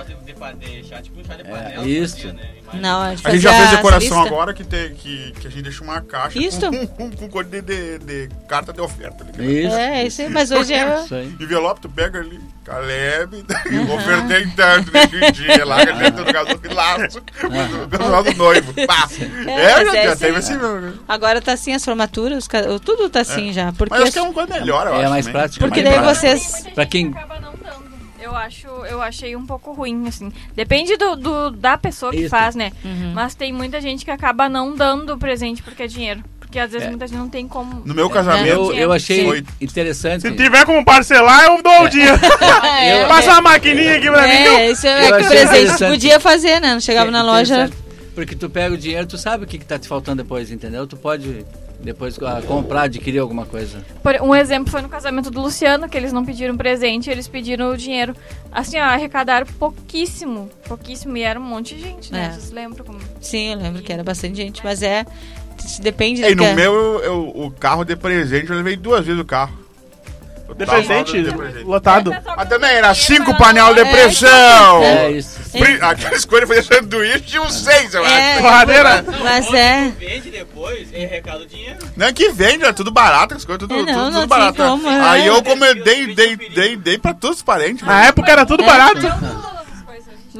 [1.45, 2.27] É, isso.
[2.73, 5.83] Não, A gente fazia já fez decoração agora que, tem, que, que a gente deixa
[5.83, 6.59] uma caixa Isso.
[6.69, 9.25] com, com, com cor de, de, de carta de oferta.
[9.37, 9.65] ali.
[9.65, 9.75] Isso.
[9.75, 10.99] É, isso aí, mas hoje é.
[11.03, 11.27] Isso aí.
[11.39, 13.45] Envelope, tu pega ali, Caleb,
[13.93, 18.73] ofertei tanto nesse dia lá, que ele tem todo de laço, do casal do noivo.
[18.85, 19.07] Pá.
[19.47, 20.93] É, já, é já isso teve assim, meu.
[21.07, 22.47] Agora tá assim as formaturas,
[22.83, 23.71] tudo tá assim já.
[23.73, 25.09] Porque, Mas acho que é uma coisa melhor, eu É acho.
[25.09, 25.39] mais também.
[25.41, 26.41] prático, porque É mais daí prático.
[26.49, 26.73] vocês.
[26.73, 27.66] Pra gente quem- acaba não.
[28.27, 30.31] Eu acho, eu achei um pouco ruim, assim.
[30.53, 32.29] Depende do, do- da pessoa que Isso.
[32.29, 32.73] faz, né?
[32.83, 33.13] Uhum.
[33.15, 36.21] Mas tem muita gente que acaba não dando o presente porque é dinheiro.
[36.39, 36.89] Porque às vezes É.
[36.89, 37.81] muita gente não tem como.
[37.85, 39.43] No meu casamento, Eu, eu achei Foi.
[39.61, 40.21] interessante.
[40.21, 42.11] Se tiver como parcelar, eu dou o dia.
[42.81, 44.29] É, Passa uma maquininha aqui pra mim.
[44.29, 46.73] é, isso é Eu que presente podia fazer, né?
[46.73, 47.69] Não chegava na loja.
[48.13, 50.85] Porque tu pega o dinheiro, tu sabe o que, que tá te faltando depois, entendeu?
[50.87, 51.45] Tu pode
[51.79, 53.83] depois ah, comprar, adquirir alguma coisa.
[54.03, 57.71] Por- um exemplo foi no casamento do Luciano, que eles não pediram presente, eles pediram
[57.71, 58.15] o dinheiro.
[58.51, 60.49] Assim, ó, arrecadaram pouquíssimo.
[60.67, 61.15] Pouquíssimo.
[61.17, 62.25] E era um monte de gente, né?
[62.27, 62.31] É.
[62.31, 62.99] Vocês lembram como.
[63.21, 65.05] Sim, eu lembro que era bastante gente, mas é.
[65.81, 69.19] Depende E no que- meu, eu- eu- o carro de presente, eu levei duas vezes
[69.21, 69.57] o carro.
[70.55, 72.15] De presente, de lotado.
[72.35, 74.81] Mas também era cinco panelas de pressão.
[74.83, 75.37] É isso.
[75.51, 78.41] Pri- Aquelas coisas fazer sanduíche tinha uns seis, eu É, acho.
[78.41, 79.05] Torradeira.
[79.23, 79.91] Mas é.
[79.99, 81.77] Vende depois, é recado dinheiro.
[81.95, 84.19] Não é que vende, é tudo barato, as coisas, tudo, É, não, tudo, não tudo
[84.19, 84.61] tem barato.
[84.61, 84.69] né?
[84.69, 84.99] como, é.
[85.09, 87.81] Aí eu como eu dei, dei, dei, dei pra todos os parentes.
[87.85, 87.93] né?
[87.93, 89.01] Na época era tudo barato.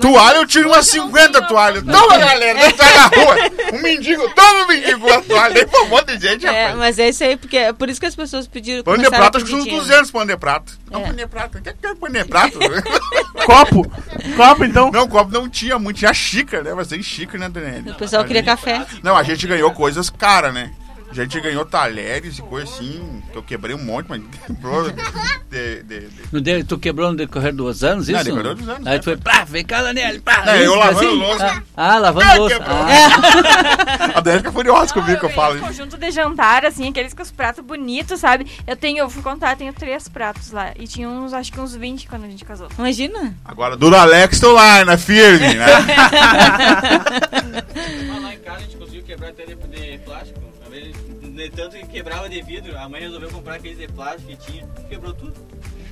[0.01, 1.83] Toalha eu tinha umas 50 toalhas.
[1.83, 3.35] Toma, galera, não sai na rua.
[3.73, 5.67] Um mendigo, toma um mendigo a toalha.
[5.67, 6.77] Pra um monte de gente, É, rapaz.
[6.77, 8.83] mas é isso aí, porque é por isso que as pessoas pediram.
[8.83, 9.85] Pano de prato, acho que são uns dinheiro.
[9.85, 10.73] 200 pano de prato.
[10.91, 11.03] Não, É.
[11.03, 11.57] pano de prato.
[11.57, 12.59] O que é pano de prato?
[13.45, 13.91] Copo.
[14.35, 14.91] Copo, então.
[14.91, 15.97] não, copo não tinha muito.
[15.97, 16.73] Tinha xícara, né?
[16.73, 17.93] Mas tem xícara, né, Daniel?
[17.93, 18.85] O pessoal queria café.
[19.03, 20.71] Não, a gente ganhou coisas caras, né?
[21.09, 25.83] A gente ganhou talheres e coisa assim, que eu quebrei um monte, mas quebrou de...
[25.83, 28.25] de, de, tu quebrou no decorrer dos anos, Não, isso?
[28.25, 28.99] decorrer dos anos, Aí né?
[28.99, 30.43] tu foi, pá, vem cá, Daniel, pá.
[30.45, 31.63] Não, eu lavando louça.
[31.75, 32.57] Ah, ah, lavando Ah, louça.
[32.61, 37.13] Ah, A Daniela fica furiosa comigo que eu falo um conjunto de jantar, assim, aqueles
[37.13, 38.45] com os pratos bonitos, sabe?
[38.67, 40.73] Eu tenho, eu fui contar, eu tenho três pratos lá.
[40.77, 42.67] E tinha uns, acho que uns 20 quando a gente casou.
[42.77, 43.33] Imagina.
[43.45, 45.65] Agora, Dura Alex tô lá, na firme, né?
[48.21, 49.55] Lá em casa a gente conseguiu quebrar até de
[49.99, 50.46] plástico.
[50.69, 54.67] De tanto que quebrava de vidro, a mãe resolveu comprar aqueles de plástico que tinha,
[54.89, 55.33] quebrou tudo.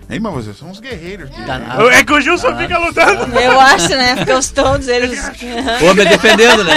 [0.07, 1.29] Ei, mas vocês são uns guerreiros.
[1.47, 1.89] danado.
[1.89, 3.39] É que o Gilson fica lutando.
[3.39, 4.15] Eu acho, né?
[4.17, 5.19] Porque os todos eles.
[5.81, 6.73] O homem defendendo, né?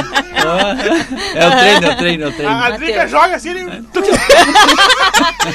[1.35, 2.53] É o treino, é o treino, é o treino.
[2.55, 3.61] A, Drica joga assim, ele...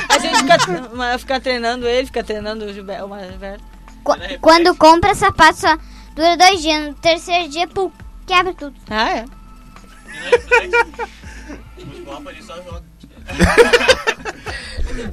[0.10, 3.06] A gente fica, fica treinando ele, fica treinando o Gilberto.
[3.06, 3.64] o Gilberto.
[4.04, 5.76] Qu- quando compra sapato só
[6.16, 6.88] dura dois dias.
[6.88, 7.92] No terceiro dia, pum,
[8.28, 8.76] quebra tudo.
[8.90, 9.26] Ah, é.
[12.06, 12.84] Só jogam.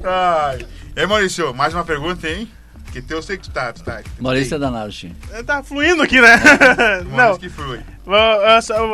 [0.03, 0.65] Ai.
[0.95, 2.49] Ei, Maurício, mais uma pergunta, hein?
[2.91, 3.71] Que teu eu sei que tu tá.
[3.71, 5.15] Tu tá Maurício é danado, Chico.
[5.45, 6.37] Tá fluindo aqui, né?
[7.15, 7.37] Não.
[7.37, 7.79] Que flui.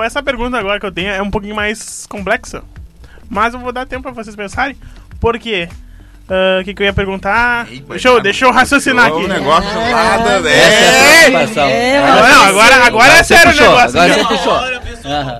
[0.06, 2.62] Essa, pergunta agora que eu tenho é um pouquinho mais complexa.
[3.30, 4.78] Mas eu vou dar tempo pra vocês pensarem.
[5.20, 5.68] Por quê?
[6.30, 7.68] Ah, O que, que eu ia perguntar?
[7.72, 9.28] Ei, deixa, eu, deixa eu raciocinar O aqui.
[9.28, 10.48] negócio nada.
[10.50, 11.89] Essa é a É.
[11.95, 14.00] É, Agora, não, agora, agora é sério o negócio.
[14.00, 14.87] agora você puxou.
[15.08, 15.39] Aham.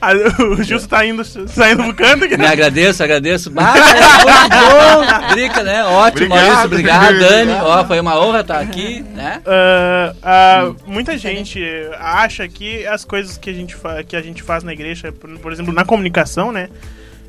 [0.00, 0.12] Ah,
[0.58, 2.36] o Gilson tá indo, saindo do canto aqui.
[2.36, 3.52] Me agradeço, agradeço.
[3.56, 5.34] Ah, muito bom.
[5.34, 5.84] Drica, né?
[5.84, 6.46] Ótimo, Obrigado.
[6.46, 7.18] Maurício, obrigado.
[7.18, 9.40] Dani, ó, foi uma honra estar aqui, né?
[9.46, 11.62] Ah, ah, muita gente
[11.98, 15.30] acha que as coisas que a gente, fa- que a gente faz na igreja, por,
[15.38, 16.68] por exemplo, na comunicação, né?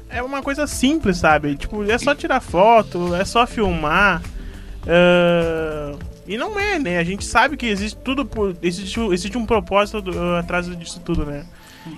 [0.10, 1.56] É uma coisa simples, sabe?
[1.56, 4.22] Tipo, é só tirar foto, é só filmar.
[4.88, 5.94] ah,
[6.28, 6.98] e não é, né?
[6.98, 8.56] A gente sabe que existe tudo por.
[8.62, 11.46] Existe, existe um propósito do- atrás disso tudo, né?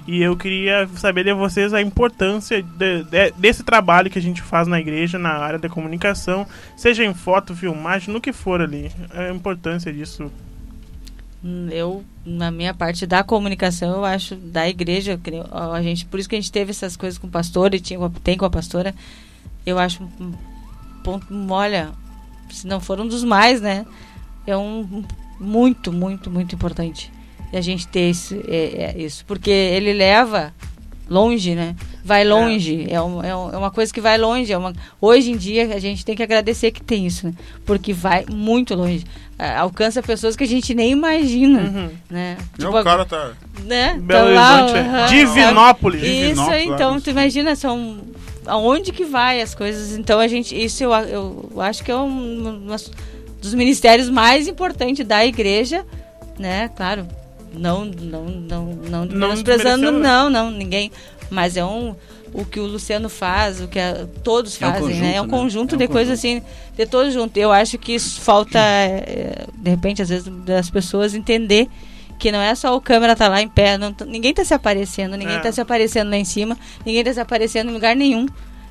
[0.08, 4.40] E eu queria saber de vocês a importância de- de- desse trabalho que a gente
[4.42, 6.46] faz na igreja, na área da comunicação,
[6.78, 8.92] seja em foto, filmagem, no que for ali.
[9.12, 10.32] A importância disso.
[11.44, 15.20] Hum, Eu, na minha parte da comunicação, eu acho, da igreja,
[15.52, 17.98] a gente, por isso que a gente teve essas coisas com o pastor e tinha,
[18.24, 18.94] tem com a pastora,
[19.66, 20.08] eu acho
[21.50, 21.90] olha,
[22.52, 23.86] se não for um dos mais, né?
[24.50, 25.04] É um
[25.40, 27.12] muito, muito, muito importante
[27.54, 30.54] a gente ter esse, é, é isso, porque ele leva
[31.10, 31.76] longe, né?
[32.06, 34.54] Vai longe, é, um- é, um- é uma coisa que vai longe.
[34.54, 34.72] É uma,
[35.02, 37.34] hoje em dia a gente tem que agradecer que tem isso, né?
[37.66, 39.04] Porque vai muito longe.
[39.58, 41.90] Alcança pessoas que a gente nem imagina, Uhum.
[42.10, 42.38] né?
[42.60, 43.32] Não, o cara tá.
[43.66, 43.98] né?
[44.00, 44.82] Belo Tá lá, Horizonte, é.
[44.82, 45.06] aham.
[45.08, 46.02] Divinópolis.
[46.04, 47.98] Isso, Divinópolis, então tu imagina, são
[48.46, 49.98] aonde que vai as coisas.
[49.98, 52.72] Então a gente, isso eu, eu acho que é um, um
[53.42, 55.86] dos ministérios mais importantes da igreja,
[56.38, 56.70] né?
[56.76, 57.08] Claro,
[57.54, 60.00] não, não, não, não, Não menosprezando, desmerecendo.
[60.00, 60.92] não, não, ninguém.
[61.30, 61.96] Mas é um
[62.32, 65.16] o que o Luciano faz, o que a- todos É um fazem, né?
[65.16, 65.38] É um conjunto, né?
[65.42, 66.42] conjunto É um de coisas assim,
[66.78, 67.36] de todos juntos.
[67.42, 71.68] Eu acho que isso falta, é, de repente, às vezes, das pessoas entender
[72.20, 75.16] que não é só o câmera tá lá em pé, não ninguém tá se aparecendo,
[75.18, 75.40] ninguém É.
[75.40, 78.28] tá se aparecendo lá em cima, ninguém tá se aparecendo em lugar nenhum.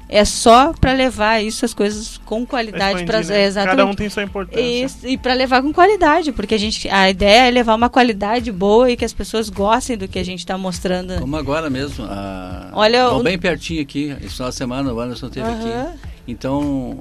[0.09, 3.45] É só para levar isso as coisas com qualidade para né?
[3.45, 3.77] exatamente.
[3.77, 4.85] Cada um tem sua importância.
[4.85, 8.51] Isso, e para levar com qualidade, porque a gente a ideia é levar uma qualidade
[8.51, 11.19] boa e que as pessoas gostem do que a gente está mostrando.
[11.21, 12.07] Como agora mesmo.
[12.09, 12.71] A...
[12.73, 14.17] Olha, o- bem pertinho aqui.
[14.23, 15.91] Esse final de semana o Anderson Aham.
[15.91, 15.99] aqui.
[16.27, 16.99] Então,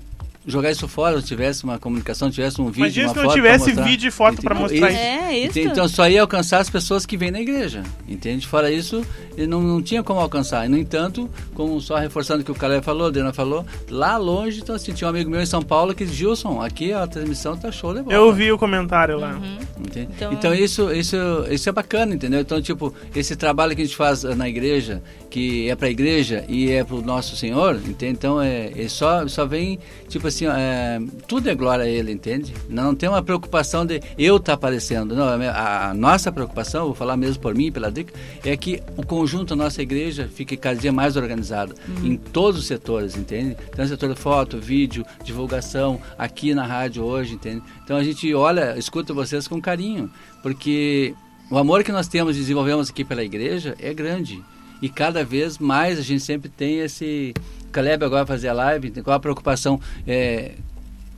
[0.47, 3.73] jogar isso fora, se tivesse uma comunicação, tivesse um vídeo, Imagina uma se não tivesse
[3.73, 4.71] vídeo e foto pra Entendeu?
[4.81, 4.99] mostrar Isso.
[5.27, 5.59] É, isso.
[5.59, 8.47] Então só ia alcançar as pessoas que vêm na igreja, entende?
[8.47, 9.05] Fora isso,
[9.37, 10.65] ele não, não tinha como alcançar.
[10.65, 14.15] E, no entanto, como só reforçando o que o Caleb falou, a Adriana falou, lá
[14.17, 17.05] longe, então assim, tinha um amigo meu em São Paulo que disse, Gilson, aqui a
[17.05, 18.15] transmissão tá show de bola.
[18.15, 19.37] Eu vi o comentário lá.
[19.79, 20.09] Entende?
[20.15, 21.17] Então- Então, isso, isso,
[21.51, 22.39] isso é bacana, entendeu?
[22.39, 26.71] Então, tipo, esse trabalho que a gente faz na igreja, que é pra igreja e
[26.71, 28.13] é pro nosso Senhor, entende?
[28.13, 32.53] Então, é, é só, só vem, tipo assim, é, tudo é glória a Ele, entende?
[32.69, 35.15] Não tem uma preocupação de eu estar aparecendo.
[35.15, 39.05] Não, a, a nossa preocupação, vou falar mesmo por mim pela Drica, é que o
[39.05, 43.57] conjunto da nossa igreja fique cada dia mais organizado em todos os setores, entende?
[43.69, 47.61] Então, setor de foto, vídeo, divulgação, aqui na rádio hoje, entende?
[47.83, 50.09] Então, a gente olha, escuta vocês com carinho,
[50.41, 51.13] porque
[51.49, 54.43] o amor que nós temos e desenvolvemos aqui pela igreja é grande.
[54.81, 57.33] E cada vez mais a gente sempre tem esse.
[57.71, 59.79] Caleb agora vai fazer a live, qual a preocupação?
[60.07, 60.51] É,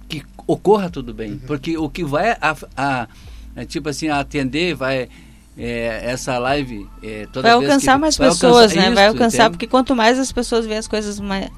[0.07, 1.37] que ocorra tudo bem.
[1.45, 3.07] Porque o que vai a, a-
[3.55, 5.07] é, tipo assim, a atender, vai.
[5.57, 8.85] é, essa live é, toda Vai vez alcançar que, mais vai pessoas, alcançar né?
[8.85, 9.49] isso, vai alcançar, entende?
[9.51, 11.49] porque quanto mais as pessoas veem as coisas mais,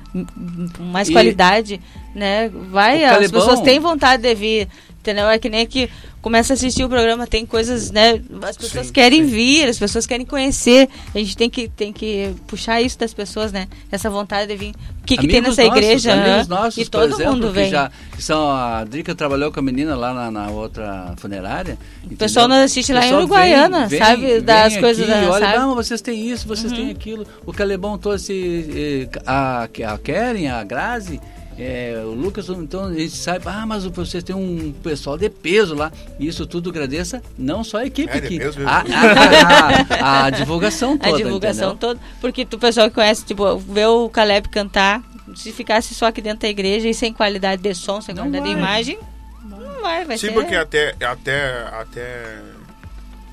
[0.76, 1.80] com mais E- qualidade,
[2.16, 2.50] né?
[2.50, 4.68] Vai, as pessoas têm vontade de vir,
[5.02, 5.28] entendeu?
[5.28, 5.90] É que nem que
[6.22, 8.22] começa a assistir o programa, tem coisas, né?
[8.44, 9.30] As pessoas Sim, querem sim.
[9.30, 10.88] vir, as pessoas querem conhecer.
[11.14, 13.68] A gente tem que, tem que puxar isso das pessoas, né?
[13.92, 14.76] Essa vontade de vir.
[15.02, 16.14] O que, que tem nessa nossos, igreja?
[16.14, 16.56] amigos né?
[16.56, 17.70] nossos, e todo exemplo, mundo que vem.
[17.72, 21.78] Já, que são, a Drica trabalhou com a menina lá na, na outra funerária.
[22.10, 24.42] O pessoal nos assiste lá em Uruguaiana, sabe?
[24.42, 25.58] Das coisas aqui, da- olha, sabe?
[25.58, 25.68] Uhum.
[25.70, 27.26] não, vocês têm isso, vocês têm aquilo.
[27.46, 31.20] O Calebão trouxe eh, a, a Keren, a Grazi.
[31.58, 35.76] Eh, o Lucas, então a gente sabe, ah, mas vocês têm um pessoal de peso
[35.76, 35.92] lá.
[36.20, 40.98] E isso tudo agradeça não só a equipe É, peso a, a- a- a divulgação
[41.00, 41.14] toda.
[41.14, 41.96] a divulgação entendeu?
[41.96, 42.00] toda.
[42.20, 45.02] Porque o pessoal que conhece, tipo, vê o Caleb cantar,
[45.36, 48.46] se ficasse só aqui dentro da igreja e sem qualidade de som, sem Não qualidade
[48.46, 49.00] de imagem,
[49.46, 50.34] não vai, vai Sim, ser.
[50.34, 52.40] porque até, até, até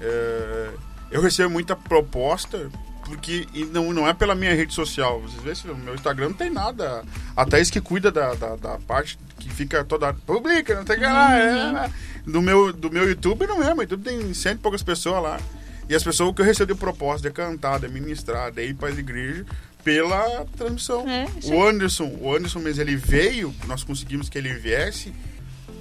[0.00, 0.68] é,
[1.10, 2.70] eu recebo muita proposta,
[3.08, 5.20] porque não, não é pela minha rede social.
[5.20, 7.02] Vocês veem, se o meu Instagram não tem nada.
[7.34, 10.12] A Thaís que cuida da, da, da parte que fica toda.
[10.12, 11.30] Publica, não tem que lá.
[11.30, 11.78] Uhum.
[11.78, 11.90] É,
[12.26, 15.40] do, meu, do meu YouTube não é, mas YouTube tem cento e poucas pessoas lá.
[15.88, 18.90] E as pessoas que eu recebo de proposta de cantar, de ministrar, de ir para
[18.90, 19.46] as igrejas
[19.82, 21.08] pela transmissão.
[21.08, 25.14] É, isso o Anderson, o Anderson mesmo, ele veio, nós conseguimos que ele viesse,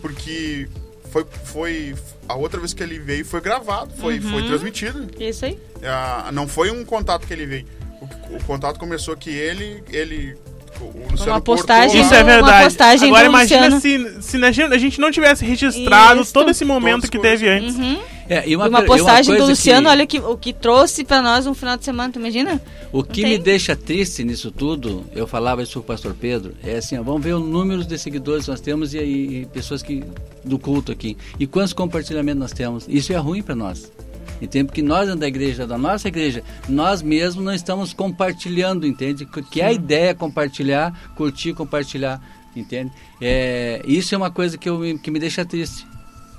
[0.02, 0.70] porque
[1.12, 1.96] foi, foi
[2.28, 4.48] a outra vez que ele veio foi gravado, foi, foi Uhum.
[4.48, 5.08] transmitido.
[5.20, 5.60] Isso aí.
[5.84, 7.66] Ah, não foi um contato que ele veio.
[8.30, 10.38] O, o contato começou que ele, ele
[10.82, 12.64] o Luciano Uma postagem cortou Isso é Uma verdade.
[12.66, 14.22] postagem Agora imagina Luciano.
[14.22, 16.34] se, se a gente- não tivesse registrado Isso.
[16.34, 17.76] todo esse momento Todas que teve antes.
[17.76, 18.00] Uhum.
[18.30, 21.04] É, e uma, uma e uma postagem do Luciano, que- olha que, o que trouxe
[21.06, 22.62] pra nós um final de semana, tu imagina?
[22.92, 26.98] O que me deixa triste nisso tudo, eu falava isso pro pastor Pedro, é assim,
[26.98, 30.04] ó, vamos ver o número de seguidores que nós temos e, e- e pessoas que
[30.44, 31.16] do culto aqui.
[31.40, 32.86] E quantos compartilhamentos nós temos.
[32.90, 33.90] Isso é ruim para nós.
[34.42, 34.66] Entende?
[34.66, 39.26] Porque nós da igreja, da nossa igreja, nós mesmos não estamos compartilhando, entende?
[39.26, 42.22] Que- Que a ideia é compartilhar, curtir, compartilhar,
[42.56, 42.92] entende?
[43.20, 45.88] É, isso é uma coisa que, eu, me- que me deixa triste,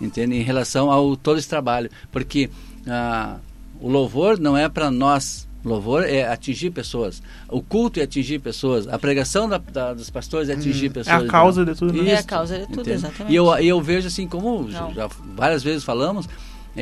[0.00, 0.36] entende?
[0.36, 1.90] Em relação ao todo esse trabalho.
[2.12, 2.48] Porque
[2.86, 3.36] ah,
[3.80, 5.46] o louvor não é para nós.
[5.64, 7.20] Louvor é atingir pessoas.
[7.48, 8.86] O culto é atingir pessoas.
[8.86, 11.24] A pregação da- da- dos pastores é atingir É pessoas.
[11.24, 12.10] a causa de tudo, né?
[12.10, 12.90] É a Isso, causa de tudo, entende?
[12.92, 13.32] exatamente.
[13.32, 14.94] E eu, e eu vejo assim, como Não.
[14.94, 16.28] já várias vezes falamos,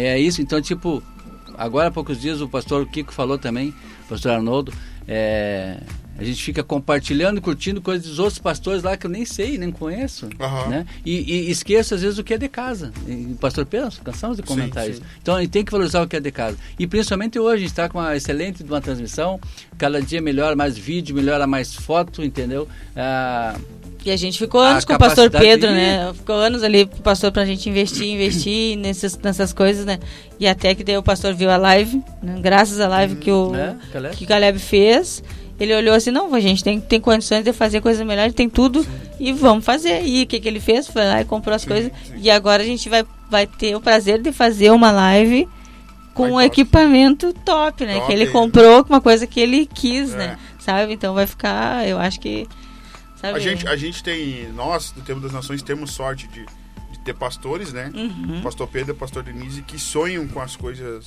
[0.04, 0.42] é isso.
[0.42, 1.02] Então, tipo,
[1.56, 3.70] agora há poucos dias o pastor Kiko falou também,
[4.04, 4.72] o pastor Arnoldo,
[5.08, 5.80] é,
[6.18, 9.58] a gente fica compartilhando e curtindo coisas dos outros pastores lá que eu nem sei,
[9.58, 10.28] nem conheço.
[10.40, 10.68] Aham.
[10.68, 10.86] Né?
[11.04, 12.92] E, e esqueço às vezes o que é de casa.
[13.06, 15.00] E, pastor Pedro, cansamos de comentar Sim, isso.
[15.00, 15.06] sim.
[15.20, 16.56] Então a gente tem que valorizar o que é de casa.
[16.78, 19.38] E principalmente hoje, a gente está com uma excelente uma transmissão,
[19.76, 22.66] cada dia melhora mais vídeo, melhora mais foto, entendeu?
[22.96, 23.56] Ah,
[24.06, 26.12] E a gente ficou A anos com o pastor Pedro, de- né?
[26.14, 29.98] Ficou anos ali com o pastor pra gente investir, investir nessas, nessas coisas, né?
[30.38, 32.38] E até que daí o pastor viu a live, né?
[32.40, 34.16] graças à live que, o, né, Caleb?
[34.16, 35.22] que o Caleb fez.
[35.58, 38.86] Ele olhou assim, não, a gente tem, tem condições de fazer coisa melhor, tem tudo
[39.18, 40.04] e vamos fazer.
[40.04, 40.86] E o que, que ele fez?
[40.86, 41.90] Foi lá e comprou as coisas.
[42.18, 45.48] E agora a gente vai, vai ter o prazer de fazer uma live
[46.12, 47.94] com um equipamento top, né?
[47.94, 48.06] Top.
[48.06, 50.16] Que ele comprou com uma coisa que ele quis, É.
[50.18, 50.38] né?
[50.58, 50.92] Sabe?
[50.92, 52.46] Então vai ficar, eu acho que.
[53.20, 53.36] Sabe?
[53.36, 56.44] A gente, a gente tem, nós, do Tempo das Nações, temos sorte de,
[56.92, 57.90] de ter pastores, né?
[57.94, 58.40] Uhum.
[58.42, 61.04] Pastor Pedro e pastor Denise, que sonham com as coisas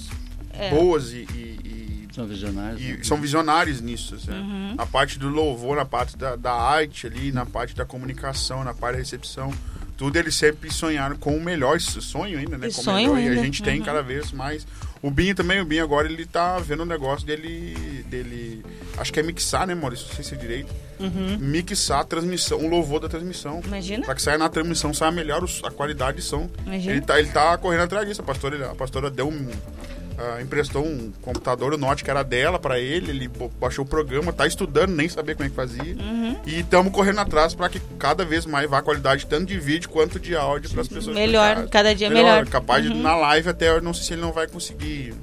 [0.54, 0.70] É.
[0.72, 2.82] boas e, e- e- São visionários.
[2.82, 3.00] e né?
[3.04, 4.18] são visionários nisso.
[4.28, 4.38] né?
[4.40, 4.76] Uhum.
[4.76, 8.74] Na parte do louvor, na parte da, da arte ali, na parte da comunicação, na
[8.74, 9.54] parte da recepção.
[9.96, 12.70] Tudo eles sempre sonharam com o melhor sonho ainda, né?
[12.70, 13.42] E com o sonham melhor, E ainda.
[13.42, 13.86] a gente tem Uhum.
[13.86, 14.66] cada vez mais.
[15.02, 18.04] O Binho também, o Binho agora ele tá vendo o negócio dele.
[18.08, 18.66] dele
[18.98, 20.08] acho que é mixar, né, Maurício?
[20.08, 20.74] Não sei se é direito.
[21.00, 21.38] Uhum.
[21.40, 23.62] Mixar a transmissão, o louvor da transmissão.
[23.66, 24.06] Imagina?
[24.06, 26.50] Pra que saia na transmissão, saia melhor a qualidade de som.
[26.66, 26.92] Imagina.
[26.92, 28.22] Ele tá, ele tá correndo atrás disso.
[28.22, 29.50] A pastora, a pastora deu um.
[30.20, 34.34] Ah, emprestou um computador, o Note que era dela pra ele, ele baixou o programa,
[34.34, 35.96] tá estudando, nem sabia como é que fazia.
[35.96, 36.36] Uhum.
[36.46, 39.90] E estamos correndo atrás pra que cada vez mais vá a qualidade tanto de vídeo
[39.90, 41.16] quanto de áudio para as pessoas.
[41.16, 42.46] Melhor, cada dia melhor.
[42.48, 43.02] Capaz de Uhum.
[43.02, 45.14] na live até eu não sei se ele não vai conseguir.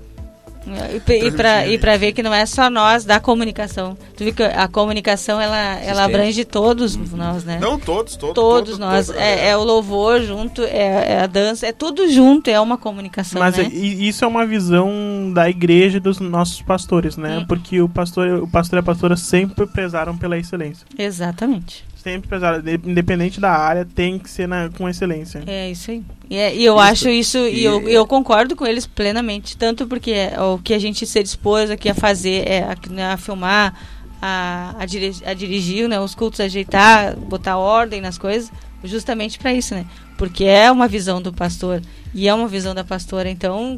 [1.66, 3.96] E, pra ver que não é só nós da comunicação.
[4.16, 7.58] Tu viu que a comunicação, ela, ela abrange todos nós, né?
[7.60, 8.34] Não todos, todos.
[8.34, 9.06] todos nós.
[9.06, 12.76] todos, é, é o louvor junto, é, é a dança, é tudo junto, é uma
[12.76, 13.68] comunicação, Mas né?
[13.72, 17.38] i- isso é uma visão da igreja e dos nossos pastores, né?
[17.38, 17.46] Hum.
[17.46, 20.86] Porque o pastor, o pastor e a pastora sempre prezaram pela excelência.
[20.98, 21.84] Exatamente.
[22.06, 22.38] Sempre
[22.86, 25.42] independente da área, tem que ser na- com excelência.
[25.44, 26.04] É isso aí.
[26.30, 26.82] E, é- e eu Isso.
[26.84, 29.56] acho isso, e, E- eu, eu concordo com eles plenamente.
[29.56, 33.06] Tanto porque é o que a gente se dispôs aqui a fazer é a, né,
[33.12, 33.74] a filmar,
[34.22, 38.52] a, a, diri- a dirigir né, os cultos, ajeitar, botar ordem nas coisas,
[38.84, 39.84] justamente para isso, né?
[40.16, 41.82] Porque é uma visão do pastor
[42.14, 43.28] e é uma visão da pastora.
[43.28, 43.76] Então,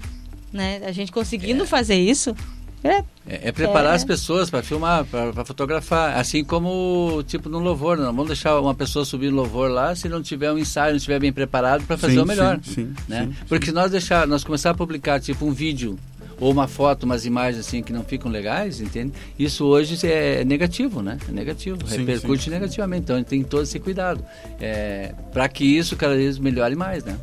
[0.52, 2.36] né, a gente conseguindo fazer isso,
[2.84, 3.96] é, É, é preparar É.
[3.96, 6.16] as pessoas para filmar, para fotografar.
[6.16, 7.96] Assim como, tipo, no louvor.
[7.98, 10.96] Não vamos deixar uma pessoa subir no louvor lá se não tiver um ensaio, não
[10.96, 12.58] estiver bem preparado para fazer Sim, o melhor.
[12.62, 13.26] sim, sim, né?
[13.26, 15.98] sim, Porque se nós deixar, nós começar a publicar, tipo, um vídeo
[16.40, 19.12] ou uma foto, umas imagens assim que não ficam legais, entende?
[19.36, 21.18] Isso hoje é negativo, né?
[21.28, 22.50] É negativo, Sim, repercute sim.
[22.50, 23.02] negativamente.
[23.02, 24.24] Então a gente tem todo esse cuidado.
[24.60, 27.18] É, para que isso cada vez melhore mais, né?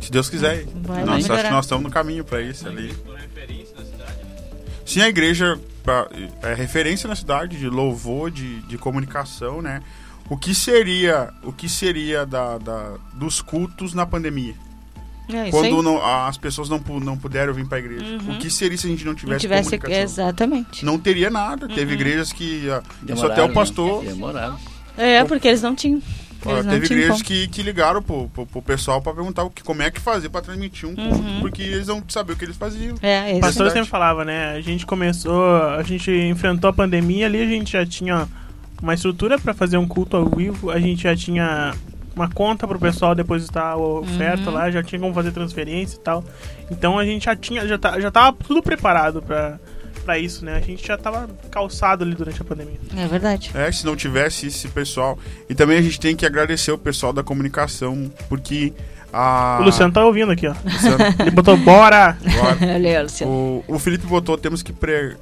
[0.00, 0.64] Se Deus quiser.
[0.82, 1.34] Vai nós, melhorar.
[1.40, 2.92] acho que nós estamos no caminho para isso ali.
[4.86, 5.58] Sim, a igreja
[6.42, 9.82] é referência na cidade de louvor, de, de comunicação, né?
[10.30, 14.54] O que seria, o que seria da, da- dos cultos na pandemia?
[15.28, 15.50] é isso.
[15.50, 18.04] Quando não- as pessoas não, não puderam vir para a igreja.
[18.22, 18.36] Uhum.
[18.36, 20.02] O que seria se a gente não Não tivesse, tivesse, comunicação?
[20.02, 20.84] exatamente.
[20.84, 21.66] Não teria nada.
[21.68, 22.00] Teve Uhum.
[22.00, 23.54] igrejas que ah, isso Demoraram, até o né?
[23.54, 24.04] pastor.
[24.04, 24.58] Demoraram.
[24.96, 26.00] É, porque eles não tinham.
[26.44, 29.82] Ó, teve igrejas que, que ligaram pro, pro, pro pessoal para perguntar o que, como
[29.82, 31.40] é que fazer para transmitir um culto, Uhum.
[31.40, 32.94] porque eles não sabiam o que eles faziam.
[33.02, 34.52] É, O esse pastor sempre falava, né?
[34.54, 38.28] A gente começou, a gente enfrentou a pandemia ali, a gente já tinha
[38.82, 41.74] uma estrutura para fazer um culto ao vivo, a gente já tinha
[42.14, 44.54] uma conta pro pessoal depositar a oferta Uhum.
[44.54, 46.24] lá, já tinha como fazer transferência e tal.
[46.70, 49.58] Então a gente já tinha, já, tá, já tava tudo preparado para
[50.06, 50.56] para isso, né?
[50.56, 52.78] A gente já tava calçado ali durante a pandemia.
[52.96, 53.50] é verdade.
[53.54, 55.18] É, se não tivesse esse pessoal.
[55.50, 58.72] E também a gente tem que agradecer o pessoal da comunicação, porque
[59.12, 59.58] a.
[59.60, 60.54] O Luciano tá ouvindo aqui, ó.
[60.64, 62.16] Luciano, Ele botou bora.
[62.24, 63.32] agora, Olha aí, Luciano.
[63.32, 65.16] o, o Felipe botou, temos que pre-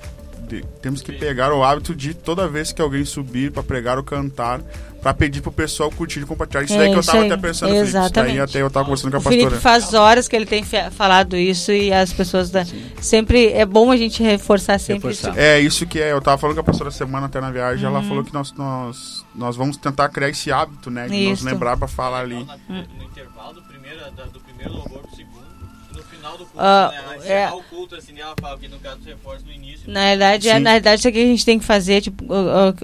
[0.47, 4.05] de- temos que pegar o hábito de toda vez que alguém subir para pregar ou
[4.05, 4.61] cantar,
[5.05, 6.63] para pedir pro pessoal curtir e compartilhar.
[6.65, 7.31] Isso É, daí que eu isso tava aí.
[7.31, 7.85] até pensando, Felipe.
[7.85, 8.41] Isso daí Exatamente.
[8.41, 9.61] até eu tava conversando com a O Felipe pastora.
[9.61, 12.65] faz horas que ele tem falado isso e as pessoas da...
[13.03, 15.31] sempre é bom a gente reforçar sempre Reforçar.
[15.33, 15.39] isso.
[15.39, 16.11] É, isso que é.
[16.13, 18.09] Eu tava falando com a pastora semana até na viagem, ela Uhum.
[18.09, 21.07] falou que nós, nós, nós vamos tentar criar esse hábito, né?
[21.07, 21.45] De nos Isso.
[21.47, 22.43] lembrar para falar ali.
[22.43, 25.35] Na- No intervalo do primeiro, da- do primeiro louvor pro segundo.
[25.95, 26.91] No final do culto, Ah,
[27.21, 27.31] né?
[27.43, 27.51] É.
[27.51, 28.99] o culto, assim, ela fala que no caso
[29.47, 29.81] no início.
[29.87, 32.25] Na verdade, é, na verdade, isso aqui a gente tem que fazer, tipo,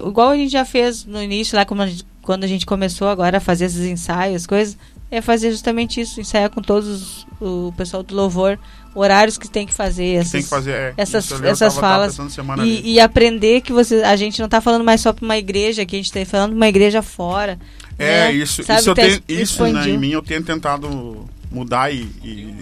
[0.07, 3.07] igual a gente já fez no início, lá como a gente- quando a gente começou
[3.07, 4.77] agora a fazer esses ensaios, coisas,
[5.09, 8.57] é fazer justamente isso, ensaiar com todos os- o pessoal do louvor,
[8.95, 10.71] horários que tem que fazer, essas, Tem que fazer.
[10.71, 12.19] É, essas- isso essas tava- tava falas
[12.59, 12.81] ali.
[12.83, 15.85] e, e aprender que você, a gente não tá falando mais só para uma igreja,
[15.85, 17.59] que a gente tá falando de uma igreja fora.
[17.97, 18.31] É, né?
[18.33, 22.03] isso, Sabe, isso, eu tenho, isso né, em mim eu tenho tentado mudar e.
[22.23, 22.55] e-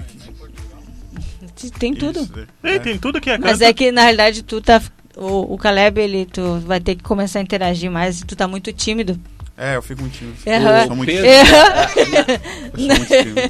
[1.77, 2.19] Tem tudo.
[2.21, 2.33] isso,
[2.63, 2.79] Ei, é.
[2.79, 4.81] tem tudo que é Mas é que na realidade tu tá.
[5.17, 8.71] O, o Caleb, ele, tu vai ter que começar a interagir mais, tu tá muito
[8.71, 9.19] tímido.
[9.61, 10.37] É, eu fico muito tímido.
[10.45, 11.27] Eu sou muito tímido.
[11.27, 11.41] É.
[11.41, 11.45] Eu
[12.79, 13.41] sou muito tímido.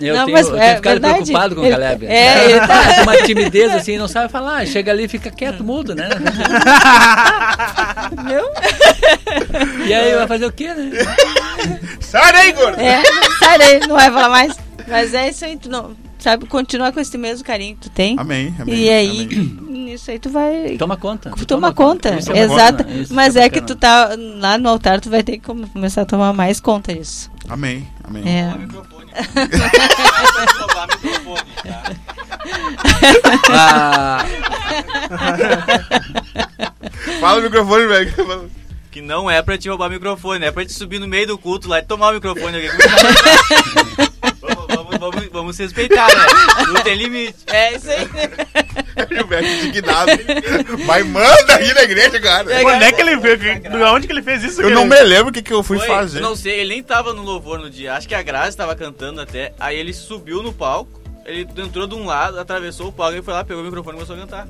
[0.00, 1.14] Eu Não, tenho, mas eu é tenho ficado verdade.
[1.24, 2.06] preocupado com o Caleb.
[2.06, 4.66] é, ele tá- Com uma timidez assim, não sabe falar.
[4.66, 6.08] Chega ali e fica quieto, mudo, né?
[8.26, 9.86] Viu?
[9.86, 10.90] E aí vai fazer o quê, né?
[12.00, 12.80] Sai daí, gordo!
[12.80, 13.02] É,
[13.38, 14.56] sai daí, não vai falar mais.
[14.88, 15.94] Mas é isso aí, tu não.
[16.18, 18.16] Sabe, continuar com esse mesmo carinho que tu tem.
[18.18, 18.74] Amém, amém.
[18.74, 19.58] e aí, amém.
[19.96, 20.76] Isso aí tu vai.
[20.78, 21.30] Toma conta.
[21.36, 22.78] Tu toma conta, Isso é exato.
[22.84, 25.40] bacana, isso Mas é é que tu tá lá no altar, tu vai ter que
[25.40, 27.30] come- começar a tomar mais conta disso.
[27.48, 28.22] Amém, amém.
[28.26, 28.54] É.
[28.54, 28.86] O o
[31.62, 31.84] tá?
[33.50, 34.24] Ah,
[37.20, 38.50] Fala no microfone, velho.
[38.90, 41.38] Que não é pra te roubar o microfone, é pra te subir no meio do
[41.38, 42.56] culto lá e tomar o microfone.
[45.10, 46.66] vamos, vamos, respeitar, né?
[46.68, 47.36] Não tem limite.
[47.46, 48.08] É isso aí.
[49.14, 50.10] Gilberto indignado.
[50.86, 52.46] Mas manda aí na igreja, cara.
[52.64, 53.36] Onde é que ele veio?
[53.38, 54.62] De onde que ele fez isso?
[54.62, 56.18] Eu não me lembro o que, que eu fui Foi, fazer.
[56.18, 57.94] eu não sei, ele nem tava no louvor no dia.
[57.94, 59.52] Acho que a Grazi tava cantando até.
[59.58, 63.34] Aí ele subiu no palco, ele entrou de um lado, atravessou o palco e foi
[63.34, 64.48] lá, pegou o microfone e começou a cantar.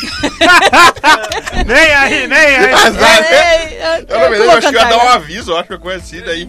[1.66, 2.54] Nem aí, nem aí.
[2.54, 5.80] É, Eu, na verdade, eu acho que ia dar um aviso, eu acho que eu
[5.80, 6.48] conheci daí.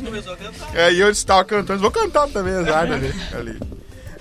[0.74, 3.14] Aí eu estava cantando, vou cantar também, azar ali.
[3.34, 3.60] ali.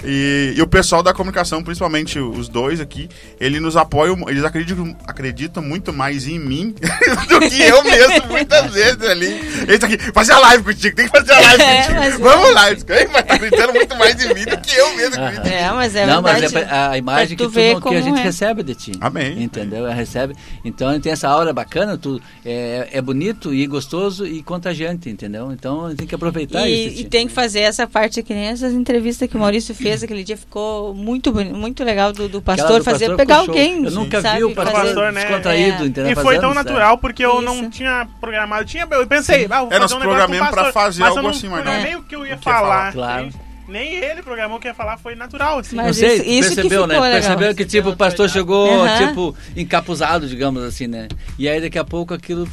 [0.05, 3.09] E, e o pessoal da comunicação, principalmente os dois aqui,
[3.39, 6.75] ele nos apoiam, eles acreditam, acreditam muito mais em mim
[7.29, 9.27] do que eu mesmo, muitas vezes ali.
[9.69, 11.99] Eles aqui, fazer a live contigo, tem que fazer a live É, contigo.
[12.01, 15.23] mas- Vamos lá, eles mas tá acreditando muito mais em mim do que eu mesmo
[15.25, 15.47] acredito.
[15.47, 16.55] É, mas é não, verdade.
[16.55, 18.23] mas é a imagem Pra que, tu tu não- que a gente é.
[18.23, 18.93] recebe de ti.
[19.01, 19.43] Amém.
[19.43, 19.85] Entendeu?
[19.87, 20.35] Ela recebe.
[20.65, 25.51] Então tem essa aura bacana, tu, é, é bonito e gostoso e contagiante, entendeu?
[25.53, 26.89] Então tem que aproveitar isso.
[26.97, 27.11] E, e Ti.
[27.11, 30.37] tem que fazer essa parte que nem essas entrevistas que o Maurício fez aquele dia
[30.37, 34.39] ficou muito muito legal do, do pastor do fazer pastor pegar alguém Eu nunca sabe,
[34.39, 35.21] vi o pastor, fazer- Pastor, né?
[35.27, 35.87] descontraído, É.
[35.87, 36.13] entendeu?
[36.13, 37.43] E foi tão Fazendo, natural porque eu Isso.
[37.43, 38.65] não tinha programado.
[38.65, 41.09] Tinha, eu pensei, ah, vou É, fazer um negócio com o pra pastor, fazer mas
[41.11, 42.61] algo não assim, mas não- programei o que eu ia falar.
[42.61, 42.93] falar.
[42.93, 43.23] Claro.
[43.25, 45.59] Nem- Nem ele programou o que ia falar, foi natural.
[45.59, 45.77] Assim.
[45.77, 46.95] Mas Não sei, isso- isso que percebeu, né?
[47.01, 47.13] legal.
[47.13, 49.07] Percebeu que tipo, o pastor chegou, Aham.
[49.09, 51.09] tipo, encapuzado, digamos assim, né?
[51.39, 52.49] E aí daqui a pouco aquilo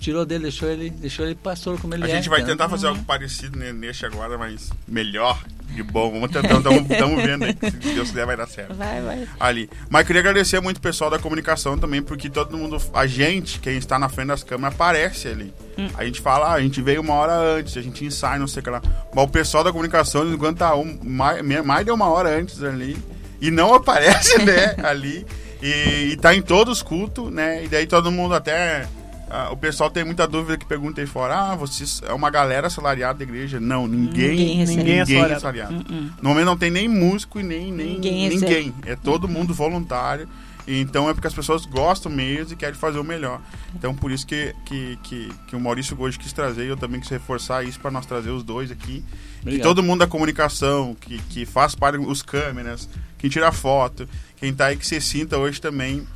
[0.00, 2.10] tirou dele, deixou ele, deixou ele pastor como ele A é.
[2.10, 2.56] gente vai entendeu?
[2.56, 6.10] tentar fazer algo parecido ne- neste agora, mas melhor, de bom.
[6.12, 8.74] Vamos tentar, estamos vendo aí, se Deus quiser vai dar certo.
[8.74, 9.26] Vai, vai.
[9.38, 9.70] ali.
[9.88, 13.76] Mas queria agradecer muito o pessoal da comunicação também, porque todo mundo, a gente, quem
[13.76, 15.52] está na frente das câmeras, aparece ali.
[15.94, 18.60] A gente fala, ah, a gente veio uma hora antes, a gente ensaia, não sei
[18.60, 18.80] o que lá.
[19.14, 22.96] Mas o pessoal da comunicação, enquanto tá um, mais, mais de uma hora antes ali,
[23.40, 25.26] e não aparece, né, ali.
[25.62, 27.64] E, e tá em todos os cultos, né?
[27.64, 28.86] E daí todo mundo até.
[29.28, 32.68] Ah, o pessoal tem muita dúvida que pergunta aí fora: ah, vocês é uma galera
[32.68, 33.58] assalariada da igreja?
[33.58, 34.30] Não, ninguém.
[34.30, 34.78] Ninguém recebe.
[34.78, 35.74] Ninguém é Ninguém é assalariado.
[35.74, 36.10] Hum, hum.
[36.22, 38.74] No momento não tem nem músico e nem, nem Ninguém ninguém.
[38.84, 40.28] É todo mundo voluntário.
[40.66, 43.40] E Então é porque as pessoas gostam mesmo e querem fazer o melhor.
[43.74, 47.00] Então por isso que, que, que, que o Maurício hoje quis trazer e eu também
[47.00, 49.04] quis reforçar isso para nós trazer os dois aqui.
[49.04, 49.62] Que Obrigado.
[49.62, 54.66] todo mundo da comunicação, que, que faz parte, os câmeras, quem tira foto, quem tá
[54.66, 56.06] aí que se sinta hoje também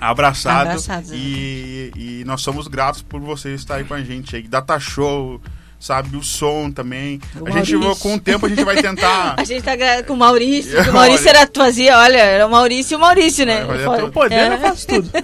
[0.00, 0.68] abraçado.
[0.68, 4.42] Abraçados, e, e nós somos gratos por vocês estarem com a gente aí.
[4.42, 5.40] Data show,
[5.80, 7.20] sabe, o som também.
[7.40, 9.34] O a gente, com o tempo, a gente vai tentar.
[9.38, 9.72] A gente tá
[10.06, 13.64] com o Maurício, o Maurício era, fazia, olha, era o Maurício e o Maurício, né?
[13.84, 14.12] Fora- tudo.
[14.12, 14.54] Poder, É.
[14.54, 15.10] eu faço tudo.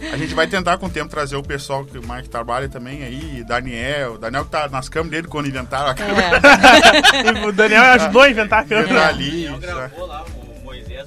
[0.00, 0.12] É.
[0.12, 3.02] A gente vai tentar com o tempo trazer o pessoal que mais que trabalha também
[3.02, 6.40] aí, Daniel, Daniel que tá nas câmeras dele quando inventaram a câmera,
[7.42, 7.46] É.
[7.46, 9.06] o Daniel ajudou a inventar a tá câmera.
[9.08, 10.24] ali, Daniel gravou lá,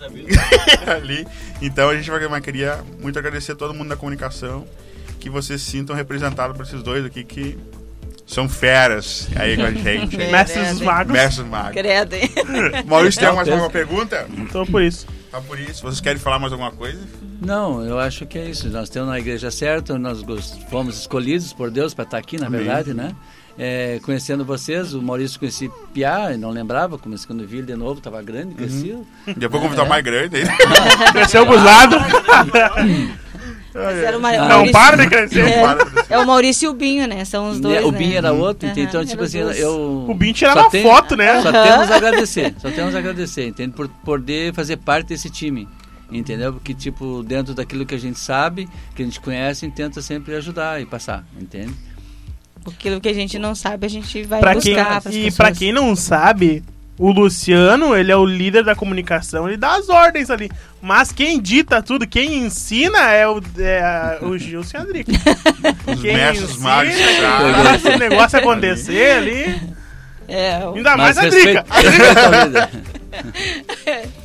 [0.88, 1.28] ali.
[1.62, 4.66] Então a gente vai queria muito agradecer a todo mundo da comunicação,
[5.20, 7.58] que vocês se sintam representados por esses dois aqui que
[8.26, 10.18] são feras aí com a gente.
[10.18, 11.14] Mestres magos.
[11.14, 11.74] Mestres magos.
[11.74, 12.30] Credo, hein?
[12.88, 14.26] Maurício, tem mais alguma pergunta?
[14.38, 15.06] Então por isso.
[15.30, 15.82] Tá por isso.
[15.82, 17.00] Vocês querem falar mais alguma coisa?
[17.42, 18.70] Não, eu acho que é isso.
[18.70, 20.24] Nós temos na igreja certa, nós
[20.70, 22.60] fomos escolhidos por Deus para estar aqui, na Amém.
[22.60, 23.16] verdade, né?
[23.60, 27.98] É, conhecendo vocês, o Maurício conheci Piá, não lembrava, comecei quando vi ele de novo,
[28.00, 29.06] estava grande, crescido.
[29.38, 30.44] Depois convidar o mais grande aí.
[31.14, 31.98] Cresceu pros lados.
[33.74, 35.40] Não, para de crescer.
[35.48, 36.14] É, Para de crescer.
[36.14, 37.24] é o Maurício e o Binho, né?
[37.24, 37.98] São os dois, o né?
[37.98, 39.60] Binho era outro, Aham, então, tipo assim, dois.
[39.60, 40.06] eu.
[40.10, 41.42] O Binho tirava tenho- foto, né?
[41.42, 41.64] Só Aham.
[41.64, 43.74] temos a agradecer, só temos a agradecer, entende?
[43.74, 45.68] Por poder fazer parte desse time,
[46.12, 46.52] entendeu?
[46.54, 50.82] Porque, tipo, dentro daquilo que a gente sabe, que a gente conhece, tenta sempre ajudar
[50.82, 51.74] e passar, entende?
[52.66, 55.52] Aquilo que a gente não sabe, a gente vai Pra quem, buscar pras e pra
[55.52, 56.64] quem não sabe,
[57.02, 60.52] o Luciano, ele é o líder da comunicação, ele dá as ordens ali.
[60.80, 65.12] Mas quem dita tudo, quem ensina é o, é o Gilson e a Drica.
[65.92, 69.60] Os Quem mestres ensina, quem faz o negócio acontecer ali.
[70.28, 70.76] É, o...
[70.76, 71.66] Ainda mais a Drica.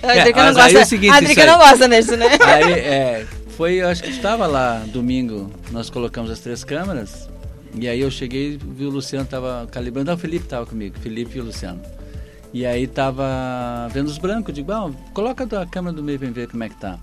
[0.03, 2.27] a Drica não gosta, é seguinte, a Drica não gosta disso, né?
[2.41, 3.27] Aí, é,
[3.57, 7.27] foi, eu acho que estava lá domingo, nós colocamos as três câmeras,
[7.77, 11.37] e aí eu cheguei vi o Luciano tava calibrando, não, o Felipe tava comigo, Felipe
[11.39, 11.81] e o Luciano.
[12.53, 16.49] E aí tava vendo os brancos, digo, bom, coloca a câmera do meio pra ver
[16.49, 16.99] como é que tá.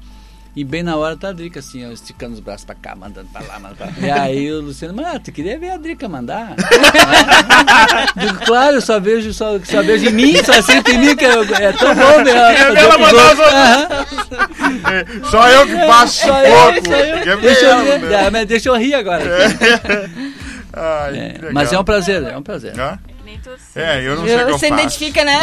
[0.55, 3.27] E bem na hora tá a Drica assim, ó, esticando os braços pra cá, mandando
[3.33, 3.93] pra lá, mandando pra lá.
[3.99, 6.55] E aí o Luciano, mas tu queria ver a Drica mandar?
[8.15, 11.25] Digo, claro, eu só vejo, só, só vejo em mim, só sinto em mim que
[11.25, 14.05] eu- é tão bom ver ela mandar.
[14.93, 15.71] É, Só eu que
[16.11, 16.87] Só eu, pouco.
[16.89, 17.23] só eu.
[17.23, 18.25] Quer ver Deixa eu, rir, né?
[18.27, 19.23] Ah, mas deixa eu rir agora.
[20.73, 22.79] Ai, É, mas é um prazer, é um prazer.
[22.79, 22.99] Hã?
[23.75, 24.81] É, eu não sei o que eu Você faço.
[24.81, 25.39] identifica, né?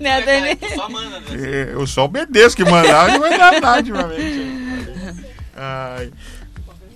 [0.00, 0.58] né, Dani?
[0.74, 1.26] Só manda, né?
[1.32, 4.46] É, Eu só obedeço que mandar, não vai dar nada ultimamente.
[5.56, 6.10] Ai.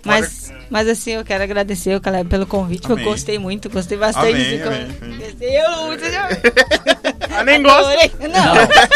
[0.04, 3.04] Mas, mas assim, eu quero agradecer o Caleb pelo convite, Amém.
[3.04, 4.28] eu gostei muito, gostei bastante.
[4.30, 5.36] Amém, de amém, como- amém.
[5.40, 7.88] Eu, Ah, nem gosto.
[8.20, 8.54] Não,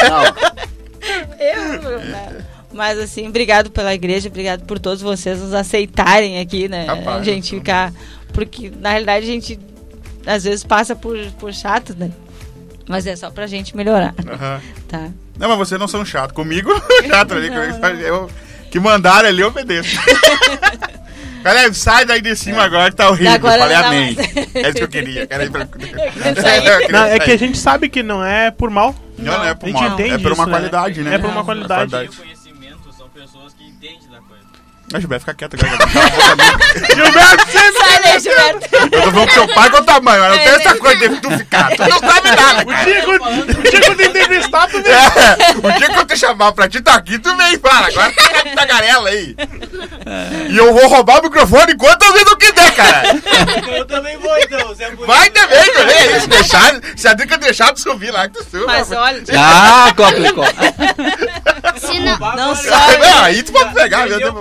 [0.09, 0.25] Não,
[1.39, 2.53] eu, não.
[2.73, 6.87] Mas assim, obrigado pela igreja, obrigado por todos vocês nos aceitarem aqui, né?
[6.87, 7.93] Capaz, a gente eu tô- ficar.
[8.33, 9.59] Porque na realidade a gente
[10.27, 12.11] às vezes passa por, por chato, né?
[12.89, 14.61] Mas é só pra gente melhorar, Aham.
[14.89, 15.09] tá?
[15.39, 16.35] Não, mas vocês não são chato.
[16.35, 16.71] Comigo,
[17.09, 17.49] chato ali.
[18.03, 18.29] Eu,
[18.71, 19.97] que mandaram ali, eu obedeço.
[21.43, 23.33] Galera, sai daí de cima agora que tá horrível.
[23.33, 24.15] Agora eu falei não amém.
[24.15, 24.55] mais.
[24.55, 25.23] É isso que eu queria.
[25.25, 25.67] Ir pra...
[26.93, 28.95] Não, é que a gente sabe que não é por mal.
[29.19, 29.99] Não, não é por A gente mal.
[29.99, 30.51] É por uma isso, né?
[30.53, 31.15] qualidade, né?
[31.15, 32.11] É por uma qualidade.
[34.93, 34.97] Coisa.
[34.97, 35.85] A Gilberto, fica quieto agora.
[36.33, 36.95] Amigo.
[36.95, 38.69] Gilberto, você Sai daí, Gilberto!
[38.73, 41.17] Eu tô falando com seu pai com o tamanho, mas não tem essa coisa de
[41.21, 41.71] tu ficar.
[41.77, 42.85] Tu não sabe nada, O cara.
[42.85, 44.93] dia que eu- o dia que eu te entrevistar, tu vem.
[44.93, 45.07] É,
[45.69, 47.89] o dia que eu te chamar pra ti tá aqui, tu vem, fala.
[47.89, 49.37] Agora tá de tagarela aí.
[50.51, 53.03] E eu vou roubar o microfone quantas vezes eu quiser, cara.
[53.77, 55.07] Eu também vou então, Bonito.
[55.07, 55.97] Vai também, também.
[55.97, 56.29] é isso.
[56.29, 58.67] Deixar, se a dica deixar tu subir lá, que tu suba.
[58.67, 60.45] Mas olha, Ah, complicou.
[61.79, 64.35] Se não, não Ah, aí tu pode pegar, meu, não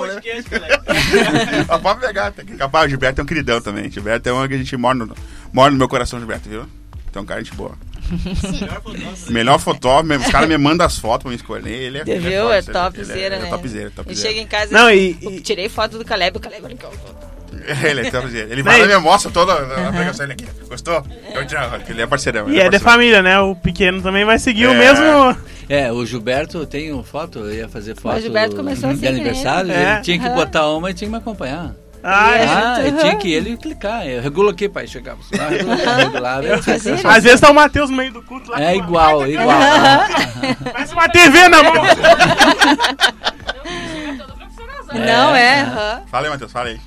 [0.50, 0.84] Perdeu tem o problema.
[0.84, 1.66] podcast, galera.
[1.70, 2.86] Ah, Pode pegar, tem que capaz.
[2.86, 3.88] O Gilberto é um queridão também.
[3.88, 5.16] O Gilberto é um que a gente mora no,
[5.54, 6.66] mora no meu coração, Gilberto, viu?
[7.10, 7.74] Então, cara, gente boa.
[8.12, 9.32] Melhor fotógrafo.
[9.32, 11.70] Melhor fotógrafo, os caras me mandam as fotos pra me escolher.
[11.72, 12.52] Ele é, ele Viu?
[12.52, 13.48] É ele topzera, ele né?
[13.48, 14.28] É topzera, Ele topzera.
[14.30, 16.84] chega em casa Não, e, e- e- tirei foto do Caleb, o Caleb olha que
[16.86, 16.92] eu-
[17.90, 18.48] Ele é topzera.
[18.52, 20.46] Ele vai e- minha mostra toda a pregação ele aqui.
[20.68, 21.06] Gostou?
[21.34, 21.56] Eu te
[21.90, 22.48] Ele é parceirão.
[22.50, 22.92] E ele é de parceirão.
[22.94, 23.40] família, né?
[23.40, 24.78] O pequeno também vai seguir o É.
[24.78, 25.38] mesmo.
[25.74, 29.72] É, o Gilberto tem uma foto, eu ia fazer foto Gilberto começou de assim, aniversário,
[29.72, 29.94] É.
[29.94, 31.74] ele tinha que botar uma e tinha que me acompanhar.
[32.04, 32.46] Ah, é.
[32.46, 32.88] Ah, Aham.
[32.88, 34.06] e tinha que ele clicar.
[34.08, 36.44] Eu regulo aqui, pai, regulava.
[36.44, 37.08] Eu isso.
[37.08, 38.60] Às vezes tá o Matheus no meio do culto lá.
[38.60, 39.48] É uma igual, igual.
[40.74, 41.74] Parece uma TV na mão.
[44.94, 45.62] Não, é.
[45.62, 46.02] aham.
[46.08, 46.80] Fala aí, Matheus, fala aí.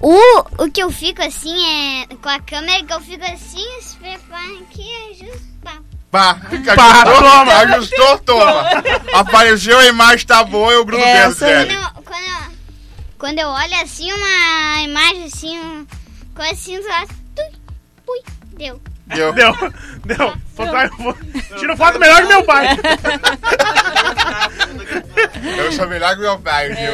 [0.00, 0.18] o,
[0.64, 1.54] o que eu fico assim
[2.02, 2.06] é.
[2.20, 5.38] Com a câmera que eu fico assim, se prepara aqui, ajusta.
[5.38, 5.53] Pá,
[6.14, 7.52] Pá, ajustou, toma.
[7.54, 8.70] ajustou, toma.
[9.14, 12.52] Apareceu a imagem, tá boa, eu grudo É, dentro Quando quando, eu,
[13.18, 15.84] quando eu olho assim, uma imagem assim, um,
[16.32, 17.04] coisa assim, lá,
[17.34, 17.58] tui,
[18.06, 18.20] pui,
[18.56, 18.80] deu.
[19.06, 19.32] Deu.
[19.32, 19.52] Deu,
[20.04, 20.36] deu.
[20.54, 21.18] Fotógrafo.
[21.58, 22.68] Tira foto melhor que meu pai.
[25.58, 26.92] Eu sou melhor que meu pai, É, viu?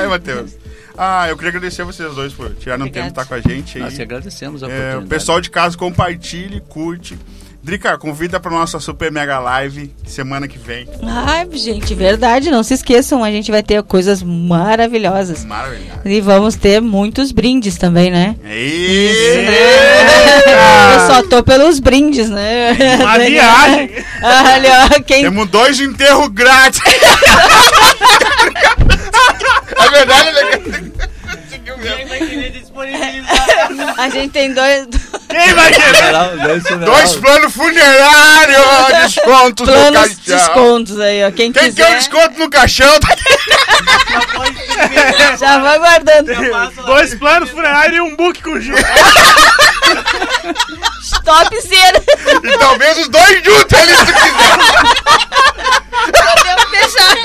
[0.00, 0.52] Aí, Matheus.
[0.96, 3.78] Ah, eu queria agradecer vocês dois por tirar um tempo de estar com a gente
[3.78, 3.84] aí.
[3.84, 7.18] Nós agradecemos a É, o pessoal de casa compartilhe, curte.
[7.62, 10.86] Drica, convida pra nossa super mega live semana que vem.
[11.02, 15.46] Ai, gente, verdade, não se esqueçam, a gente vai ter coisas maravilhosas.
[15.46, 16.00] Maravilhoso.
[16.04, 18.36] E vamos ter muitos brindes também, né?
[18.44, 19.48] Eee!
[20.94, 22.72] Eu só tô pelos brindes, né?
[23.00, 23.90] Uma viagem.
[24.22, 26.82] Olha, quem Temos dois enterros grátis.
[29.84, 30.40] é verdade, né?
[31.34, 33.94] Conseguiu Quem vai querer disponibilizar?
[33.98, 34.86] a gente tem dois
[35.28, 36.84] Quem vai querer?
[36.84, 38.64] Dois planos funerários,
[39.02, 40.36] descontos no planos caixão.
[40.36, 41.30] descontos aí, ó.
[41.30, 43.00] Quem, Quem quer quiser, o desconto no caixão?
[43.00, 43.16] Tá
[44.10, 45.38] Já pode experimentar.
[45.38, 46.34] já vai guardando.
[46.34, 46.86] Já passa lá.
[46.86, 48.76] Dois planos funerários e um book com Gil.
[51.24, 52.02] Topzera.
[52.42, 55.83] E talvez os dois juntos ali se quiser.
[55.94, 57.16] Podemos deixar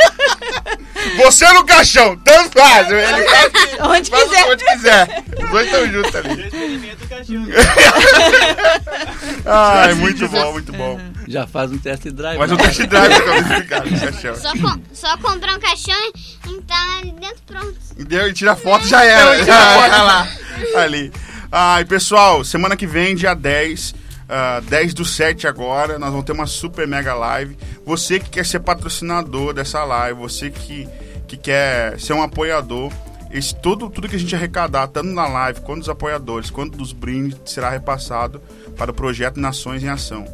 [1.18, 2.92] Você no caixão, tanto faz.
[2.92, 3.52] Ele faz
[3.82, 4.46] onde faz quiser.
[4.52, 5.24] onde quiser.
[5.44, 6.50] Os dois estão juntos ali.
[7.30, 7.40] Já.
[9.84, 11.00] Ai, muito bom, muito bom.
[11.28, 12.38] Já faz um test drive.
[12.38, 12.56] Mas né?
[12.56, 14.36] o test drive é complicado no caixão.
[14.36, 15.96] Só, com, só comprar um caixão
[16.48, 17.76] e entrar ali dentro pronto.
[17.98, 19.44] Deu e tira foto já era.
[19.44, 20.28] Já era lá.
[20.76, 21.12] Ali.
[21.52, 23.96] Ai, pessoal, semana que vem, dia 10.
[24.30, 27.58] Ah, 10 do 7 agora, nós vamos ter uma super mega live.
[27.84, 30.88] Você que quer ser patrocinador dessa live, você que,
[31.28, 32.92] que quer ser um apoiador,
[33.32, 36.94] esse, tudo, tudo que a gente arrecadar, tanto na live, quanto dos apoiadores, quanto dos
[36.94, 38.40] brindes, será repassado
[38.78, 40.26] para o projeto Nações em Ação.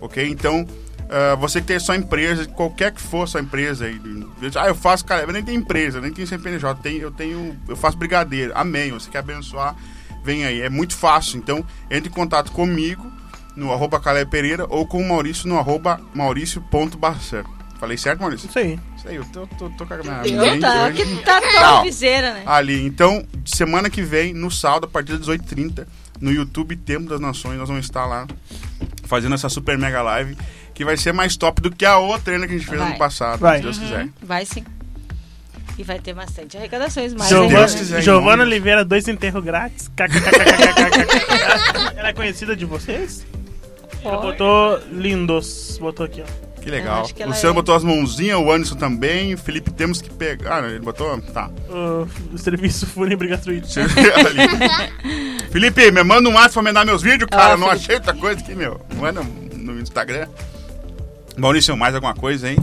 [0.00, 0.28] Ok?
[0.28, 0.66] Então,
[1.08, 4.00] ah, você que tem sua empresa, qualquer que for sua empresa, aí,
[4.56, 7.76] ah, eu faço, cara, eu nem tenho empresa, nem tenho CNPJ, tenho, eu tenho, eu
[7.76, 9.76] faço brigadeiro, amém, você quer abençoar,
[10.24, 13.12] vem aí, é muito fácil, então entre em contato comigo
[13.56, 17.44] no arroba Caleb Pereira ou com o Maurício no arroba maurício.barcé.
[17.78, 18.48] Falei certo, Maurício?
[18.48, 18.78] Isso aí.
[18.96, 21.04] Isso aí, eu tô, tô, tô cagando na minha tá, hoje.
[21.04, 22.42] que tá toda viseira, né?
[22.46, 25.86] Ali, então, semana que vem, no sábado, a partir das 18h30,
[26.20, 28.26] no YouTube Tempo das Nações, nós vamos estar lá
[29.04, 30.36] fazendo essa super mega live,
[30.72, 32.88] que vai ser mais top do que a outra ainda que a gente fez vai.
[32.88, 33.58] ano passado, vai.
[33.58, 33.82] se Deus uhum.
[33.82, 34.08] quiser.
[34.22, 34.64] Vai sim.
[35.76, 37.28] E vai ter bastante arrecadações mais.
[37.28, 38.00] Giovana, né?
[38.00, 39.90] Giovana Oliveira, dois enterros grátis.
[41.96, 43.26] Ela é conhecida de vocês?
[44.04, 45.78] Ela botou lindos.
[45.80, 46.44] Botou aqui, ó.
[46.60, 47.04] Que legal.
[47.04, 50.64] que Luciano é- botou as mãozinhas, o Anderson também, o Felipe temos que pegar.
[50.64, 51.20] Ah, ele botou.
[51.20, 51.50] Tá.
[51.68, 53.68] O, o serviço fúnebre gratuito.
[55.52, 57.52] Felipe, me manda um WhatsApp pra mandar meus vídeos, cara.
[57.52, 57.82] Ah, não Felipe.
[57.84, 58.80] achei outra coisa aqui, meu.
[58.96, 59.22] Manda
[59.54, 60.26] no Instagram.
[61.36, 62.56] Maurício, mais alguma coisa, hein?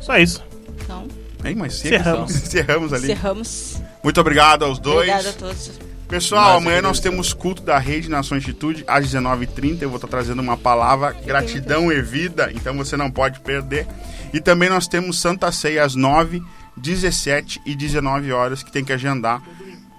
[0.00, 0.42] Só isso.
[0.82, 1.06] Então,
[1.44, 1.88] Hein, mas só.
[2.24, 3.04] Encerramos ali.
[3.04, 3.82] encerramos.
[4.02, 4.96] Muito obrigado aos dois.
[5.10, 5.72] Obrigada a todos.
[6.12, 7.26] Pessoal, Nós amanhã nós agradecemos.
[7.28, 9.80] temos culto da Rede Nação Institute às 19h30.
[9.80, 13.86] Eu vou estar trazendo uma palavra, gratidão e vida, então você não pode perder.
[14.30, 16.42] E também nós temos Santa Ceia às 9,
[16.76, 19.42] 17 e 19 horas, que tem que agendar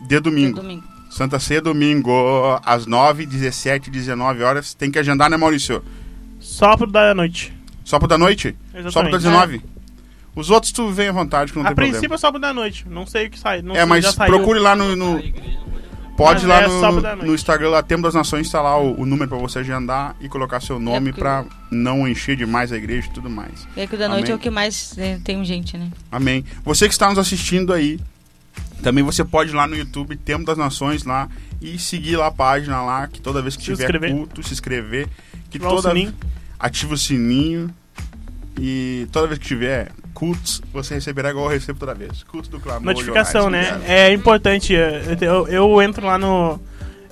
[0.07, 0.61] de domingo.
[0.61, 0.83] Domingo.
[1.09, 4.75] Santa Ceia domingo, às 9, 17 e 19 horas.
[4.75, 5.83] Tem que agendar, né, Maurício?
[6.39, 7.51] Só pro da noite.
[7.83, 8.55] Só pro da noite?
[8.91, 9.57] Só pro da Exatamente.
[9.57, 9.61] 19?
[10.35, 12.15] Os outros tu vem à vontade, que não A tem princípio problema.
[12.15, 12.85] é só pro da noite.
[12.87, 13.63] Não sei o que sai.
[13.63, 14.95] Não É, sei, mas procure lá no...
[14.95, 15.19] no-
[16.15, 17.25] Pode ir lá é no, noite.
[17.25, 20.29] no Instagram, lá, Tempo das Nações, está lá o, o número pra você agendar e
[20.29, 23.67] colocar seu nome porque- pra não encher demais a igreja e tudo mais.
[23.75, 24.31] É que o da noite Amém.
[24.33, 25.89] é o que mais né, tem gente, né?
[26.11, 26.45] Amém.
[26.63, 27.99] Você que está nos assistindo aí,
[28.83, 31.27] também você pode ir lá no YouTube, Tempo das Nações lá,
[31.61, 34.11] e seguir lá a página lá, que toda vez que Se tiver inscrever.
[34.11, 35.07] culto, se inscrever.
[35.49, 36.13] Que Ativar o toda sininho.
[36.59, 37.73] ativa o sininho.
[38.59, 42.23] E toda vez que tiver cultos, você receberá igual eu recebo toda vez.
[42.23, 42.83] Culto do clamor.
[42.83, 44.07] Notificação, jornais, né?
[44.07, 44.75] É importante.
[44.75, 46.59] é, Eu, eu entro lá no.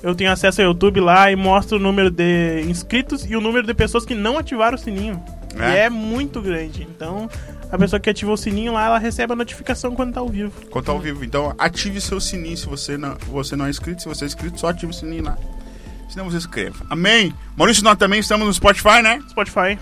[0.03, 3.67] Eu tenho acesso ao YouTube lá e mostro o número de inscritos e o número
[3.67, 5.21] de pessoas que não ativaram o sininho.
[5.59, 5.71] É?
[5.73, 6.87] E é muito grande.
[6.95, 7.29] Então,
[7.71, 10.51] a pessoa que ativou o sininho lá, ela recebe a notificação quando tá ao vivo.
[10.71, 11.23] Quando tá ao vivo.
[11.23, 14.01] Então, ative seu sininho se você não, você não é inscrito.
[14.01, 15.37] Se você é inscrito, só ative o sininho lá.
[16.09, 16.83] Senão você se inscreva.
[16.89, 17.33] Amém?
[17.55, 19.21] Maurício, nós também estamos no Spotify, né?
[19.29, 19.77] Spotify.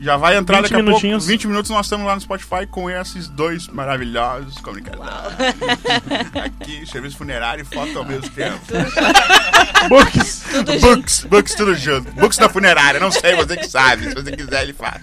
[0.00, 1.24] Já vai entrar 20 daqui a minutinhos.
[1.24, 1.30] pouco.
[1.32, 5.12] 20 minutos nós estamos lá no Spotify com esses dois maravilhosos comunicadores.
[6.42, 8.58] Aqui, serviço funerário e foto ao mesmo tempo.
[9.90, 10.44] Books.
[10.50, 10.96] Tudo junto.
[10.96, 12.10] Books, books tudo junto.
[12.12, 14.08] Books da funerária, não sei, você que sabe.
[14.08, 15.02] Se você quiser, ele faz.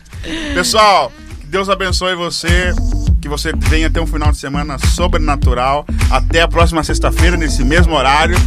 [0.55, 2.73] Pessoal, que Deus abençoe você.
[3.21, 5.85] Que você venha ter um final de semana sobrenatural.
[6.09, 8.37] Até a próxima sexta-feira, nesse mesmo horário,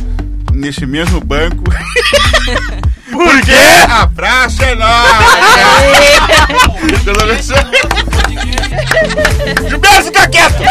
[0.52, 1.62] nesse mesmo banco.
[3.11, 3.53] Porque
[3.91, 5.37] a praça é nossa!
[7.05, 7.47] Pelo menos.
[9.69, 10.62] Gilberto, fica quieto!